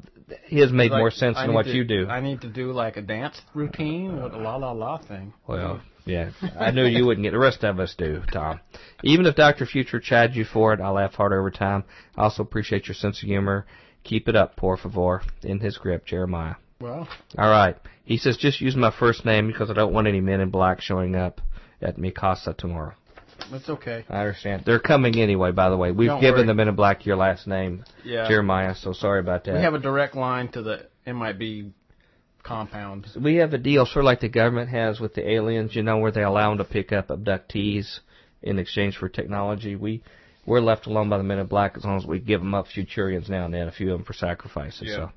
[0.47, 2.07] his made Like, more sense I than what to- you do.
[2.09, 5.33] I need to do like a dance routine with a la la la thing.
[5.47, 7.31] Well, yeah, I knew you wouldn't get.
[7.31, 8.59] The rest of us do, Tom.
[9.03, 9.65] Even if Dr.
[9.65, 11.83] Future chides you for it, I laugh harder over time.
[12.17, 13.65] I also appreciate your sense of humor.
[14.03, 15.21] Keep it up, por favor.
[15.43, 16.55] In his grip, Jeremiah.
[16.79, 17.07] Well,
[17.37, 17.75] All right.
[18.03, 20.81] He says just use my first name because I don't want any men in black
[20.81, 21.41] showing up
[21.81, 22.93] at Mikasa tomorrow.
[23.51, 24.05] That's okay.
[24.09, 24.63] I understand.
[24.65, 25.91] They're coming anyway, by the way.
[25.91, 26.47] We've Don't given worry.
[26.47, 28.27] the men in black your last name, Yeah.
[28.27, 29.55] Jeremiah, so sorry about that.
[29.55, 31.73] We have a direct line to the MIB
[32.43, 33.07] compound.
[33.19, 35.97] we have a deal sort of like the government has with the aliens, you know,
[35.97, 37.99] where they allow them to pick up abductees
[38.41, 39.75] in exchange for technology.
[39.75, 40.03] We
[40.45, 42.67] we're left alone by the men in black as long as we give them up
[42.67, 44.83] Futurians now and then, a few of them for sacrifices.
[44.83, 44.95] Yeah.
[44.95, 45.11] So,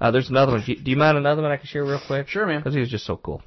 [0.00, 0.62] uh, there's another one.
[0.64, 2.28] Do you, mind another one I can share real quick?
[2.28, 2.60] Sure, man.
[2.60, 3.42] Because he was just so cool.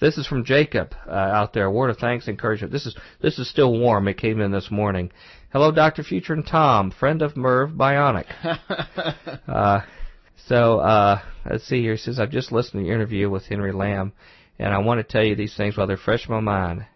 [0.00, 1.66] This is from Jacob uh, out there.
[1.66, 2.72] A word of thanks, encouragement.
[2.72, 4.08] This is this is still warm.
[4.08, 5.12] It came in this morning.
[5.52, 8.26] Hello, Doctor Future and Tom, friend of Merv Bionic.
[9.46, 9.80] Uh,
[10.46, 11.92] so uh, let's see here.
[11.92, 14.12] It says I've just listened to your interview with Henry Lamb,
[14.58, 16.86] and I want to tell you these things while they're fresh in my mind.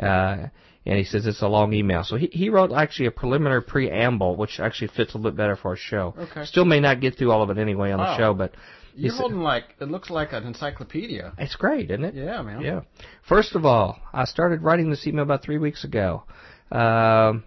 [0.00, 0.48] Uh,
[0.86, 2.04] and he says it's a long email.
[2.04, 5.56] So he he wrote actually a preliminary preamble, which actually fits a little bit better
[5.56, 6.14] for our show.
[6.16, 6.44] Okay.
[6.44, 8.54] Still may not get through all of it anyway on the show, but
[8.94, 11.32] You're holding like it looks like an encyclopedia.
[11.38, 12.14] it's great, isn't it?
[12.14, 12.62] Yeah, man.
[12.62, 12.80] Yeah.
[13.28, 16.22] First of all, I started writing this email about three weeks ago.
[16.70, 17.44] Um,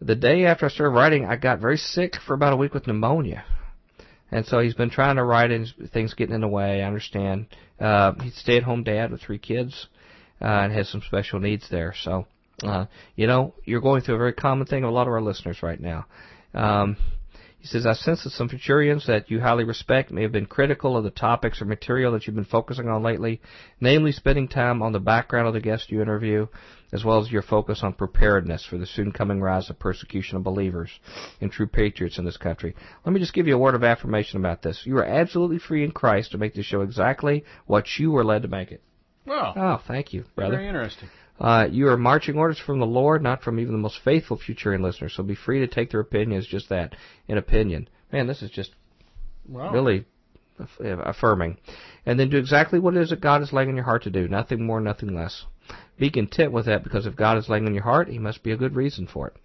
[0.00, 2.86] the day after I started writing, I got very sick for about a week with
[2.86, 3.44] pneumonia.
[4.32, 7.46] And so he's been trying to write and things getting in the way, I understand.
[7.80, 9.88] Uh, he's a stay-at-home dad with three kids,
[10.40, 11.92] uh, and has some special needs there.
[12.00, 12.26] So,
[12.62, 15.22] uh, you know, you're going through a very common thing of a lot of our
[15.22, 16.06] listeners right now.
[16.54, 16.96] Um,
[17.60, 20.96] he says, I sense that some Futurians that you highly respect may have been critical
[20.96, 23.42] of the topics or material that you've been focusing on lately,
[23.82, 26.46] namely spending time on the background of the guest you interview,
[26.90, 30.42] as well as your focus on preparedness for the soon coming rise of persecution of
[30.42, 30.88] believers
[31.42, 32.74] and true patriots in this country.
[33.04, 34.80] Let me just give you a word of affirmation about this.
[34.86, 38.40] You are absolutely free in Christ to make this show exactly what you were led
[38.42, 38.80] to make it.
[39.26, 40.56] Well, Oh, thank you, brother.
[40.56, 41.10] very interesting.
[41.40, 44.82] Uh, you are marching orders from the Lord, not from even the most faithful Futurian
[44.82, 45.14] listeners.
[45.16, 46.94] So be free to take their opinion as just that,
[47.28, 47.88] an opinion.
[48.12, 48.72] Man, this is just
[49.48, 49.72] Wow.
[49.72, 50.04] really
[50.80, 51.56] affirming.
[52.04, 54.10] And then do exactly what it is that God is laying on your heart to
[54.10, 54.28] do.
[54.28, 55.46] Nothing more, nothing less.
[55.98, 58.52] Be content with that because if God is laying on your heart, He must be
[58.52, 59.36] a good reason for it.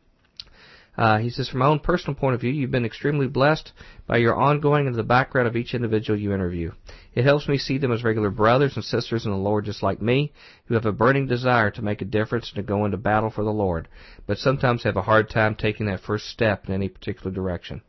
[0.98, 3.74] Uh, he says, from my own personal point of view, you've been extremely blessed
[4.08, 6.72] by your ongoing into the background of each individual you interview.
[7.16, 10.02] It helps me see them as regular brothers and sisters in the Lord just like
[10.02, 10.34] me,
[10.66, 13.46] who have a burning desire to make a difference and to go into battle for
[13.46, 13.88] the Lord,
[14.28, 17.82] but sometimes have a hard time taking that first step in any particular direction.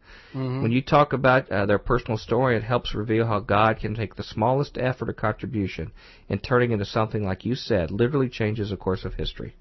[0.63, 4.15] When you talk about uh, their personal story, it helps reveal how God can take
[4.15, 5.91] the smallest effort or contribution
[6.29, 9.57] and turning into something, like you said, literally changes the course of history.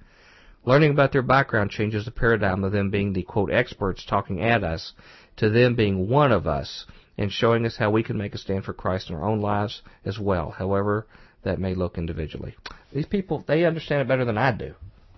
[0.63, 4.63] Learning about their background changes the paradigm of them being the quote experts talking at
[4.63, 4.93] us
[5.37, 6.85] to them being one of us
[7.17, 9.81] and showing us how we can make a stand for Christ in our own lives
[10.03, 11.07] as well, however
[11.43, 12.55] that may look individually.
[12.93, 14.73] These people, they understand it better than I do.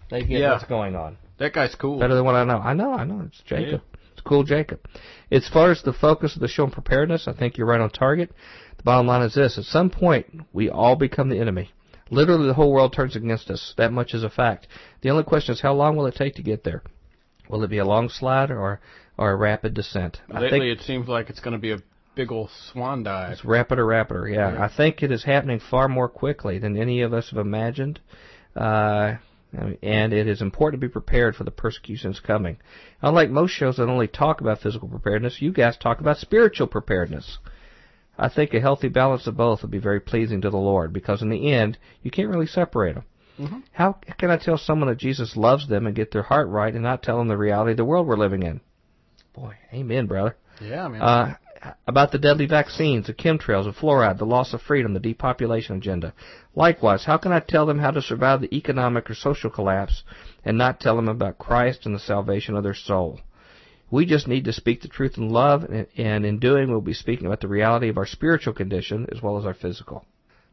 [0.09, 0.53] They get Yeah.
[0.53, 1.99] what's going on That guy's cool.
[1.99, 2.57] better than what I know.
[2.57, 3.21] I know, I know.
[3.27, 3.81] It's Jacob.
[4.13, 4.79] It's cool, Jacob.
[5.31, 7.89] As far as the focus of the show and preparedness, I think you're right on
[7.91, 8.31] target.
[8.77, 11.71] The bottom line is this: at some point, we all become the enemy.
[12.09, 13.73] Literally, the whole world turns against us.
[13.77, 14.67] That much is a fact.
[15.01, 16.81] The only question is, how long will it take to get there?
[17.49, 18.79] Will it be a long slide or
[19.17, 20.21] or a rapid descent?
[20.31, 21.79] I Lately, think it seems like it's going to be a
[22.15, 23.31] big old swan dive.
[23.33, 24.27] it's rapider, rapider.
[24.27, 24.53] Yeah.
[24.53, 24.63] Yeah.
[24.63, 27.99] I think it is happening far more quickly than any of us have imagined.
[28.55, 29.15] Uh,
[29.81, 32.57] and it is important to be prepared for the persecutions coming.
[33.01, 37.37] Unlike most shows that only talk about physical preparedness, you guys talk about spiritual preparedness.
[38.17, 41.21] I think a healthy balance of both would be very pleasing to the Lord because
[41.21, 43.05] in the end, you can't really separate them.
[43.39, 43.59] Mm-hmm.
[43.71, 46.83] How can I tell someone that Jesus loves them and get their heart right and
[46.83, 48.59] not tell them the reality of the world we're living in?
[49.37, 50.35] Boy, amen, brother.
[50.59, 50.99] Yeah, man.
[50.99, 51.35] Uh,
[51.85, 56.13] about the deadly vaccines, the chemtrails, the fluoride, the loss of freedom, the depopulation agenda.
[56.55, 60.03] Likewise, how can I tell them how to survive the economic or social collapse
[60.43, 63.19] and not tell them about Christ and the salvation of their soul?
[63.91, 66.93] We just need to speak the truth in love, and, and in doing, we'll be
[66.93, 70.03] speaking about the reality of our spiritual condition as well as our physical.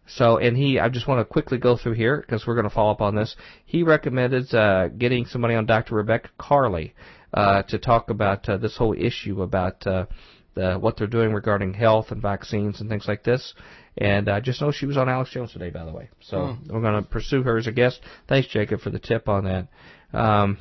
[0.06, 2.74] So, and he, I just want to quickly go through here because we're going to
[2.74, 3.34] follow up on this.
[3.64, 5.94] He recommended uh, getting somebody on Dr.
[5.94, 6.94] Rebecca Carley
[7.34, 10.06] uh, to talk about uh, this whole issue about uh,
[10.54, 13.54] the, what they're doing regarding health and vaccines and things like this.
[13.98, 16.10] And I just know she was on Alex Jones today, by the way.
[16.20, 18.00] So we're going to pursue her as a guest.
[18.28, 19.68] Thanks, Jacob, for the tip on that.
[20.16, 20.58] Um,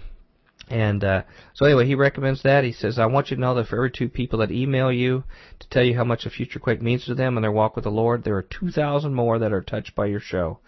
[0.69, 1.23] and uh,
[1.53, 2.63] so anyway, he recommends that.
[2.63, 5.23] He says, I want you to know that for every two people that email you
[5.59, 7.83] to tell you how much a future quake means to them and their walk with
[7.83, 10.59] the Lord, there are 2,000 more that are touched by your show,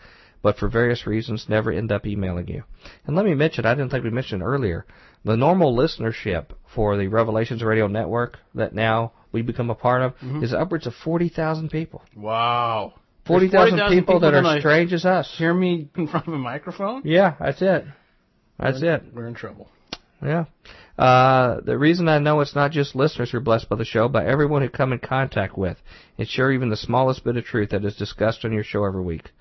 [0.41, 2.63] but for various reasons never end up emailing you.
[3.07, 4.85] And let me mention, I didn't think we mentioned earlier,
[5.25, 10.13] the normal listenership for the Revelations Radio Network that now we become a part of
[10.43, 12.01] is upwards of 40,000 people.
[12.15, 12.93] wow.
[13.25, 15.33] 40,000 40,000 people that gonna are strange as us.
[15.35, 17.01] Hear me in front of a microphone?
[17.05, 17.85] Yeah, that's it.
[18.59, 19.03] That's it.
[19.13, 19.67] We're in trouble.
[20.23, 20.45] Yeah.
[20.97, 24.07] Uh, the reason I know it's not just listeners who are blessed by the show,
[24.07, 25.77] but everyone who come in contact with
[26.19, 29.03] and share even the smallest bit of truth that is discussed on your show every
[29.03, 29.31] week.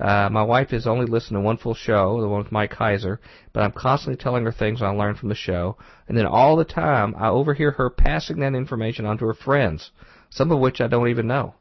[0.00, 3.20] Uh, my wife has only listened to one full show, the one with Mike Kaiser,
[3.52, 5.76] but I'm constantly telling her things I learned from the show,
[6.08, 9.92] and then all the time I overhear her passing that information on to her friends,
[10.30, 11.54] some of which I don't even know.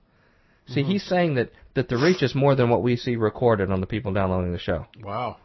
[0.65, 3.81] See, he's saying that, that the reach is more than what we see recorded on
[3.81, 5.35] the people downloading the show Wow.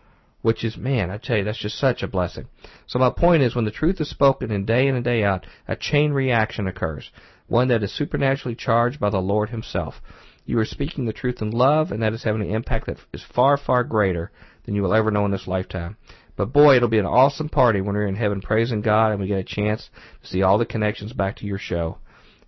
[0.42, 2.46] which is, man, I tell you, that's just such a blessing.
[2.86, 5.44] So my point is, when the truth is spoken in day in and day out,
[5.66, 7.10] a chain reaction occurs,
[7.48, 10.00] one that is supernaturally charged by the Lord Himself.
[10.48, 13.22] You are speaking the truth in love, and that is having an impact that is
[13.22, 14.32] far, far greater
[14.64, 15.98] than you will ever know in this lifetime.
[16.36, 19.26] But boy, it'll be an awesome party when we're in heaven praising God and we
[19.26, 19.90] get a chance
[20.22, 21.98] to see all the connections back to your show.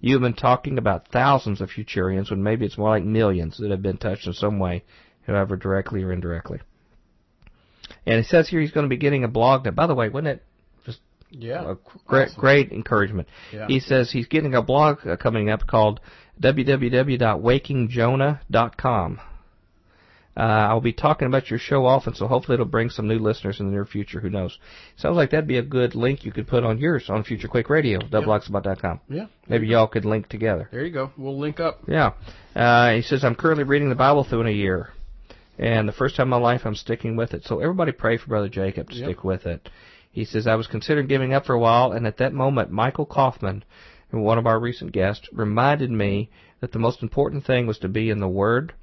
[0.01, 3.71] You have been talking about thousands of Futurians when maybe it's more like millions that
[3.71, 4.83] have been touched in some way,
[5.27, 6.61] however directly or indirectly.
[8.07, 9.65] And it says here he's going to be getting a blog.
[9.65, 10.45] That, by the way, wasn't it
[11.31, 11.73] Yeah.
[11.73, 11.77] a
[12.07, 12.41] great, Awesome.
[12.41, 13.29] great encouragement?
[13.53, 13.67] Yeah.
[13.69, 16.01] He says he's getting a blog uh, coming up called
[16.41, 19.21] www.wakingjonah.com.
[20.37, 23.59] Uh, I'll be talking about your show often, so hopefully it'll bring some new listeners
[23.61, 24.21] in the near future.
[24.21, 24.59] Who knows?
[24.97, 27.69] Sounds like that'd be a good link you could put on yours on Future Quake
[27.69, 29.01] Radio, doubleboxbot.com.
[29.09, 29.27] Yeah.
[29.49, 30.69] Maybe y'all could link together.
[30.71, 31.11] There you go.
[31.19, 31.81] We'll link up.
[31.89, 32.13] Yeah.
[32.55, 34.91] Uh, he says, I'm currently reading the Bible through in a year.
[35.59, 37.43] And the first time in my life, I'm sticking with it.
[37.45, 39.05] So everybody pray for Brother Jacob to Yep.
[39.07, 39.69] stick with it.
[40.11, 43.07] He says, I was considering giving up for a while, and at that moment, Michael
[43.07, 43.65] Kaufman,
[44.11, 46.31] one of our recent guests, reminded me
[46.61, 48.75] that the most important thing was to be in the Word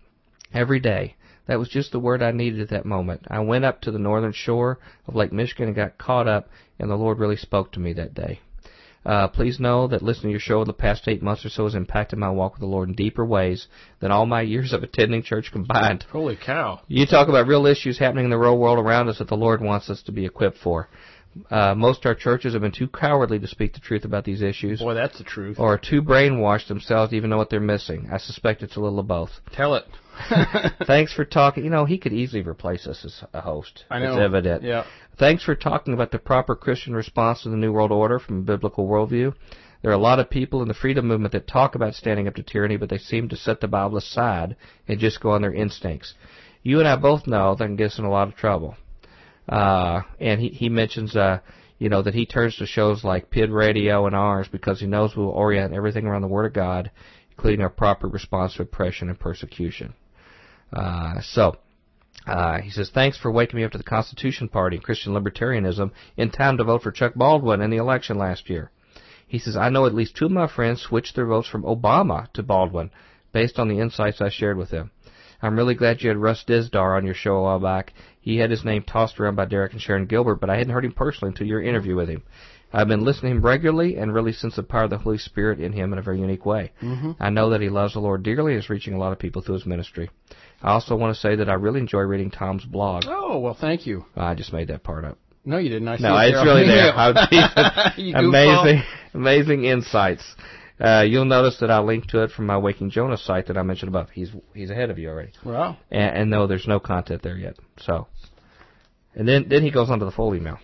[0.54, 1.16] every day.
[1.48, 3.26] That was just the word I needed at that moment.
[3.30, 6.90] I went up to the northern shore of Lake Michigan and got caught up, and
[6.90, 8.42] the Lord really spoke to me that day.
[9.06, 11.64] Uh, please know that listening to your show in the past eight months or so
[11.64, 13.68] has impacted my walk with the Lord in deeper ways
[14.02, 16.04] than all my years of attending church combined.
[16.12, 16.82] Holy cow.
[16.90, 19.62] You talk about real issues happening in the real world around us that the Lord
[19.62, 20.90] wants us to be equipped for.
[21.52, 24.42] Uh, most of our churches have been too cowardly to speak the truth about these
[24.42, 25.60] issues, Boy, that's the truth.
[25.60, 28.10] or are too brainwashed themselves to even know what they're missing.
[28.12, 29.30] I suspect it's a little of both.
[29.54, 29.86] Tell it.
[30.88, 31.64] Thanks for talking.
[31.64, 33.86] You know, he could easily replace us as a host.
[33.90, 34.14] I know.
[34.14, 34.64] It's evident.
[34.64, 34.86] Yeah.
[35.20, 38.44] Thanks for talking about the proper Christian response to the New World Order from a
[38.44, 39.34] biblical worldview.
[39.84, 42.36] There are a lot of people in the freedom movement that talk about standing up
[42.36, 44.56] to tyranny, but they seem to set the Bible aside
[44.88, 46.16] and just go on their instincts.
[46.64, 48.76] You and I both know that can get us in a lot of trouble.
[49.48, 51.40] Uh, and he, he mentions, uh,
[51.80, 55.16] you know, that he turns to shows like PID Radio and ours because he knows
[55.16, 56.92] we will orient everything around the Word of God,
[57.32, 59.94] including our proper response to oppression and persecution.
[60.74, 61.56] Uh, so,
[62.26, 65.92] uh, he says, thanks for waking me up to the Constitution Party and Christian libertarianism
[66.18, 68.70] in time to vote for Chuck Baldwin in the election last year.
[69.28, 72.32] He says, I know at least two of my friends switched their votes from Obama
[72.34, 72.92] to Baldwin
[73.32, 74.92] based on the insights I shared with them.
[75.42, 77.94] I'm really glad you had Russ Dizdar on your show a while back.
[78.28, 80.84] He had his name tossed around by Derek and Sharon Gilbert, but I hadn't heard
[80.84, 82.24] him personally until your interview with him.
[82.74, 85.62] I've been listening to him regularly and really sense the power of the Holy Spirit
[85.62, 86.74] in him in a very unique way.
[86.84, 87.12] Mm-hmm.
[87.22, 89.42] I know that he loves the Lord dearly and is reaching a lot of people
[89.42, 90.10] through his ministry.
[90.62, 93.06] I also want to say that I really enjoy reading Tom's blog.
[93.08, 94.04] Oh, well, thank you.
[94.18, 95.18] I just made that part up.
[95.46, 95.88] No, you didn't.
[95.88, 96.44] I see No, it it's there.
[96.46, 96.88] really there.
[96.88, 96.92] Yeah.
[96.92, 97.14] How
[97.96, 98.28] deep- You goofball.
[98.28, 98.84] amazing,
[99.14, 100.36] amazing insights.
[100.80, 103.64] Uh, you'll notice that I linked to it from my Waking Jonah site that I
[103.64, 104.10] mentioned above.
[104.12, 105.78] He's he's ahead of you already, Wow.
[105.90, 107.56] and, and no, there's no content there yet.
[107.80, 108.08] So,
[109.16, 110.60] and then then he goes on to the full email.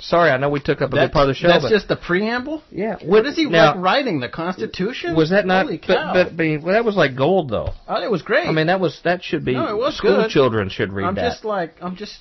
[0.00, 1.46] Sorry, I know we took up a That's, good part of the show.
[1.48, 2.62] that's but just the preamble?
[2.70, 2.96] yeah.
[3.04, 4.18] What is he now, like writing?
[4.18, 5.14] The Constitution?
[5.14, 5.66] Was that not?
[5.66, 6.12] Holy but, cow.
[6.14, 7.68] but, but well, that was like gold, though.
[7.86, 8.48] oh, it was great.
[8.48, 10.30] I mean, that was that should be No, it was school good.
[10.30, 11.28] children should read I'm that.
[11.30, 12.18] just like, I'm just,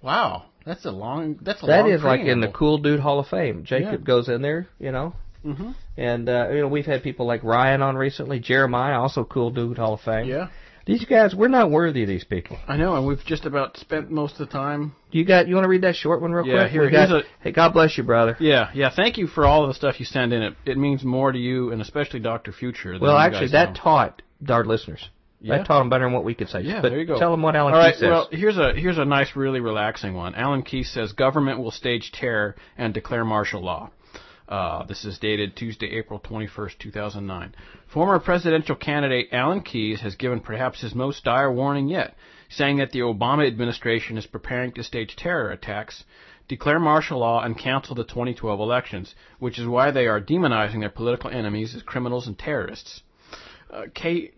[0.00, 0.44] wow.
[0.64, 2.48] That's a long, that's a That long is like in the.
[2.48, 3.64] Cool Dude Hall of Fame.
[3.64, 4.06] Jacob Yeah.
[4.06, 5.14] goes in there, you know.
[5.46, 5.74] Mhm.
[5.96, 9.78] And uh, you know we've had people like Ryan on recently, Jeremiah, also Cool Dude
[9.78, 10.26] Hall of Fame.
[10.26, 10.48] Yeah.
[10.86, 12.56] These guys, we're not worthy of these people.
[12.68, 14.94] I know, and we've just about spent most of the time.
[15.10, 15.48] You got?
[15.48, 16.70] You want to read that short one real Yeah, quick?
[16.70, 18.36] here- We got- a- hey, God bless you, brother.
[18.38, 18.90] Yeah, yeah.
[18.90, 20.42] Thank you for all of the stuff you send in.
[20.42, 22.92] It it means more to you and especially Doctor Future.
[22.92, 23.74] Than Well, you actually, guys that know.
[23.82, 25.08] taught our listeners.
[25.40, 25.58] Yeah.
[25.58, 26.60] That taught them better than what we could say.
[26.62, 27.18] Yeah, but there you go.
[27.18, 27.92] Tell them what Alan All right.
[27.92, 28.08] Key says.
[28.08, 30.34] Well, here's a here's a nice, really relaxing one.
[30.36, 33.90] Alan Keyes says government will stage terror and declare martial law.
[34.48, 37.54] Uh, this is dated Tuesday, April 21st, 2009.
[37.92, 42.14] Former presidential candidate Alan Keyes has given perhaps his most dire warning yet,
[42.48, 46.04] saying that the Obama administration is preparing to stage terror attacks,
[46.46, 50.90] declare martial law, and cancel the 2012 elections, which is why they are demonizing their
[50.90, 53.02] political enemies as criminals and terrorists.
[53.68, 54.30] Uh, K,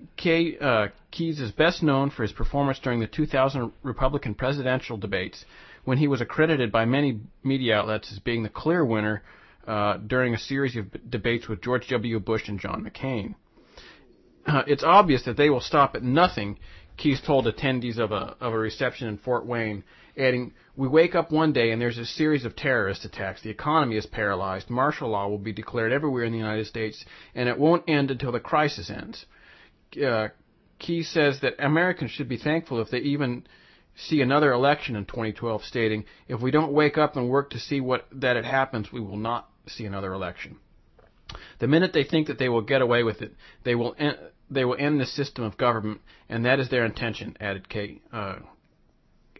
[0.58, 5.44] uh, Keyes is best known for his performance during the 2000 Republican presidential debates,
[5.84, 9.22] when he was accredited by many media outlets as being the clear winner
[9.68, 12.18] uh, during a series of debates with George W.
[12.18, 13.34] Bush and John McCain.
[14.46, 16.58] Uh, it's obvious that they will stop at nothing,
[16.98, 19.84] Keyes told attendees of a, of a reception in Fort Wayne,
[20.16, 23.40] adding, We wake up one day and there's a series of terrorist attacks.
[23.40, 24.68] The economy is paralyzed.
[24.68, 27.04] Martial law will be declared everywhere in the United States,
[27.34, 29.26] and it won't end until the crisis ends.
[30.04, 30.28] Uh,
[30.80, 33.46] Keyes says that Americans should be thankful if they even
[33.96, 37.80] see another election in 2012, stating, If we don't wake up and work to see
[37.80, 40.58] what that it happens, we will not see another election.
[41.58, 43.34] The minute they think that they will get away with it,
[43.64, 44.18] they will en-
[44.50, 48.36] they will end the system of government, and that is their intention," added Kate, uh,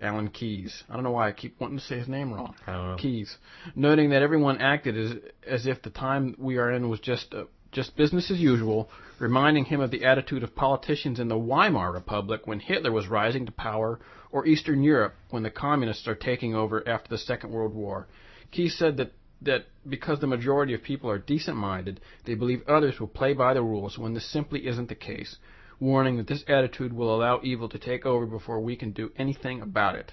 [0.02, 0.84] Alan Keyes.
[0.88, 2.54] I don't know why I keep wanting to say his name wrong.
[2.66, 2.96] I don't know.
[2.96, 3.38] Keyes,
[3.74, 5.14] noting that everyone acted as
[5.46, 9.64] as if the time we are in was just uh, just business as usual, reminding
[9.66, 13.52] him of the attitude of politicians in the Weimar Republic when Hitler was rising to
[13.52, 13.98] power,
[14.30, 18.08] or Eastern Europe when the communists are taking over after the Second World War.
[18.50, 19.12] Keyes said that
[19.42, 23.62] that because the majority of people are decent-minded, they believe others will play by the
[23.62, 25.36] rules when this simply isn't the case,
[25.80, 29.60] warning that this attitude will allow evil to take over before we can do anything
[29.62, 30.12] about it.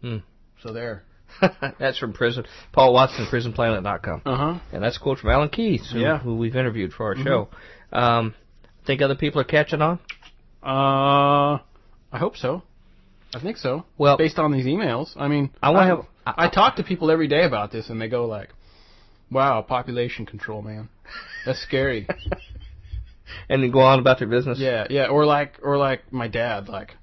[0.00, 0.18] Hmm.
[0.62, 1.04] So there.
[1.78, 2.44] that's from prison.
[2.72, 4.22] Paul Watson, PrisonPlanet.com.
[4.24, 4.58] Uh huh.
[4.72, 6.18] And that's a quote from Alan Keyes, who, Yeah.
[6.18, 7.48] who we've interviewed for our show.
[7.92, 8.34] Um,
[8.86, 9.98] think other people are catching on?
[10.62, 11.60] Uh,
[12.10, 12.62] I hope so.
[13.34, 13.84] I think so.
[13.98, 16.82] Well- based on these emails, I mean, I wanna I- have- I- I talk to
[16.82, 18.50] people every day about this, and they go like,
[19.30, 20.88] "Wow, population control, man,
[21.44, 22.06] that's scary."
[23.50, 24.58] And then go on about their business?
[24.58, 25.06] yeah, yeah.
[25.08, 26.96] Or like, or like my dad, like,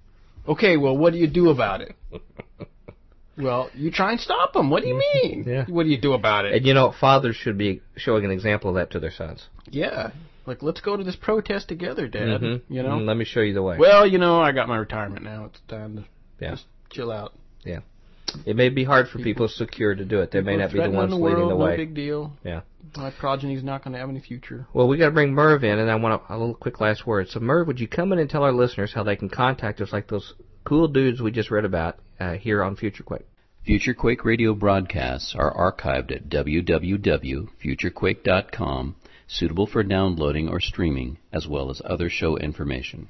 [0.47, 1.95] "Okay, well, what do you do about it?"
[3.37, 4.69] well, you try and stop them.
[4.71, 5.43] What do you mean?
[5.47, 5.65] Yeah.
[5.67, 6.53] What do you do about it?
[6.55, 9.47] And you know, fathers should be showing an example of that to their sons.
[9.69, 10.09] yeah,
[10.47, 12.41] like let's go to this protest together, Dad.
[12.41, 12.61] Mhm.
[12.69, 12.97] You know.
[12.97, 13.77] Mm, let me show you the way.
[13.77, 15.45] Well, you know, I got my retirement now.
[15.45, 16.03] It's time to
[16.39, 16.51] Yeah.
[16.51, 17.33] just chill out.
[17.63, 17.79] Yeah.
[18.45, 20.31] It may be hard for people secure to do it.
[20.31, 21.77] They may not be the threatening ones the leading world, the no way.
[21.77, 22.33] big deal.
[22.43, 22.61] Yeah.
[22.97, 24.65] My progeny's not going to have any future.
[24.73, 27.05] Well, we got to bring Merv in, and I want a, a little quick last
[27.05, 27.29] word.
[27.29, 29.93] So, Merv, would you come in and tell our listeners how they can contact us,
[29.93, 30.33] like those
[30.63, 33.25] cool dudes we just read about uh, here on Future Quake?
[33.67, 38.95] FutureQuake radio broadcasts are archived at www.futurequake.com,
[39.27, 43.09] suitable for downloading or streaming, as well as other show information.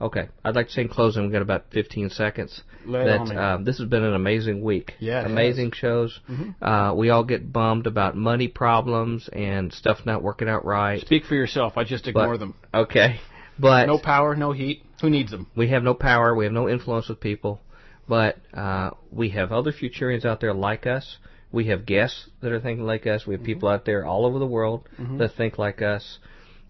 [0.00, 2.62] Okay, I'd like to say in closing, we've got about 15 seconds.
[2.86, 3.36] Lay that on me.
[3.36, 4.94] um, this has been an amazing week.
[5.00, 6.20] Yeah, amazing shows.
[6.30, 6.54] Mhm.
[6.62, 11.00] Uh, we all get bummed about money problems and stuff not working out right.
[11.00, 11.76] Speak for yourself.
[11.76, 12.54] I just But- ignore them.
[12.72, 13.18] Okay,
[13.58, 14.84] but No power, no heat.
[15.00, 15.48] Who needs them?
[15.56, 16.34] we have no power.
[16.34, 17.60] We have no influence with people.
[18.08, 21.18] But uh, we have other Futurians out there like us.
[21.50, 23.26] We have guests that are thinking like us.
[23.26, 24.88] We have people out there all over the world
[25.18, 26.18] that think like us.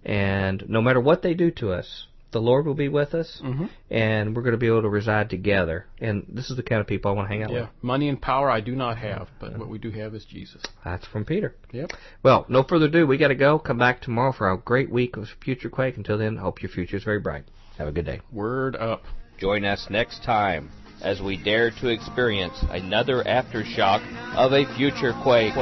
[0.04, 3.70] And no matter what they do to us, the Lord will be with us, Mhm.
[3.90, 5.86] and we're going to be able to reside together.
[6.00, 7.56] And this is the kind of people I want to hang out with.
[7.56, 7.62] Yeah.
[7.62, 7.82] with.
[7.82, 10.62] Money and power I do not have, but what we do have is Jesus.
[10.84, 11.54] That's from Peter.
[11.72, 11.92] Yep.
[12.22, 13.06] Well, no further ado.
[13.06, 13.58] We got to go.
[13.58, 15.96] Come back tomorrow for a great week of Future Quake.
[15.96, 17.44] Until then, hope your future is very bright.
[17.78, 18.20] Have a good day.
[18.32, 19.04] Word up.
[19.38, 24.02] Join us next time as we dare to experience another aftershock
[24.34, 25.54] of a future quake.